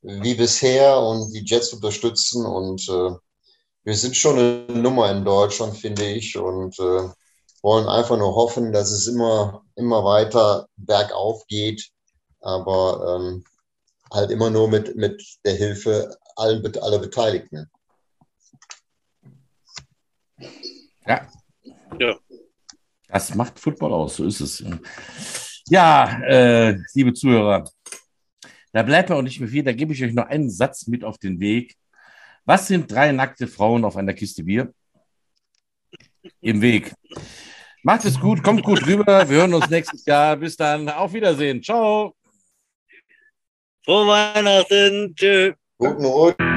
wie 0.00 0.34
bisher 0.34 0.98
und 0.98 1.32
die 1.32 1.44
Jets 1.44 1.72
unterstützen. 1.72 2.44
Und 2.46 2.88
äh, 2.88 3.10
wir 3.84 3.94
sind 3.94 4.16
schon 4.16 4.38
eine 4.38 4.80
Nummer 4.80 5.10
in 5.10 5.24
Deutschland, 5.24 5.76
finde 5.76 6.04
ich. 6.04 6.36
Und 6.36 6.78
äh, 6.78 7.08
wollen 7.62 7.88
einfach 7.88 8.16
nur 8.18 8.34
hoffen, 8.34 8.72
dass 8.72 8.90
es 8.90 9.06
immer, 9.06 9.64
immer 9.76 10.04
weiter 10.04 10.68
bergauf 10.76 11.46
geht. 11.46 11.90
Aber 12.40 13.20
ähm, 13.20 13.44
halt 14.12 14.30
immer 14.30 14.50
nur 14.50 14.68
mit, 14.68 14.96
mit 14.96 15.22
der 15.44 15.54
Hilfe 15.54 16.16
allen, 16.36 16.64
aller 16.78 16.98
Beteiligten. 16.98 17.70
Ja. 21.06 21.28
ja. 21.98 22.18
Das 23.08 23.34
macht 23.34 23.58
Football 23.58 23.92
aus, 23.92 24.16
so 24.16 24.24
ist 24.24 24.40
es. 24.40 24.64
Ja, 25.68 26.20
äh, 26.22 26.78
liebe 26.94 27.12
Zuhörer, 27.12 27.68
da 28.72 28.82
bleibt 28.82 29.10
mir 29.10 29.16
auch 29.16 29.22
nicht 29.22 29.38
mehr 29.38 29.48
viel. 29.48 29.62
Da 29.62 29.72
gebe 29.72 29.92
ich 29.92 30.02
euch 30.02 30.14
noch 30.14 30.26
einen 30.26 30.50
Satz 30.50 30.86
mit 30.86 31.04
auf 31.04 31.18
den 31.18 31.38
Weg. 31.38 31.76
Was 32.44 32.66
sind 32.66 32.90
drei 32.90 33.12
nackte 33.12 33.46
Frauen 33.46 33.84
auf 33.84 33.96
einer 33.96 34.14
Kiste 34.14 34.42
Bier? 34.42 34.72
Im 36.40 36.60
Weg. 36.60 36.92
Macht 37.82 38.04
es 38.04 38.18
gut, 38.18 38.42
kommt 38.42 38.62
gut 38.62 38.86
rüber. 38.86 39.28
Wir 39.28 39.38
hören 39.38 39.54
uns 39.54 39.68
nächstes 39.68 40.04
Jahr. 40.04 40.36
Bis 40.36 40.56
dann. 40.56 40.88
Auf 40.88 41.12
Wiedersehen. 41.12 41.62
Ciao. 41.62 42.14
Frohe 43.84 44.06
Weihnachten. 44.06 45.14
Tschüss. 45.16 45.54
Guten 45.78 46.04
Rutsch. 46.04 46.51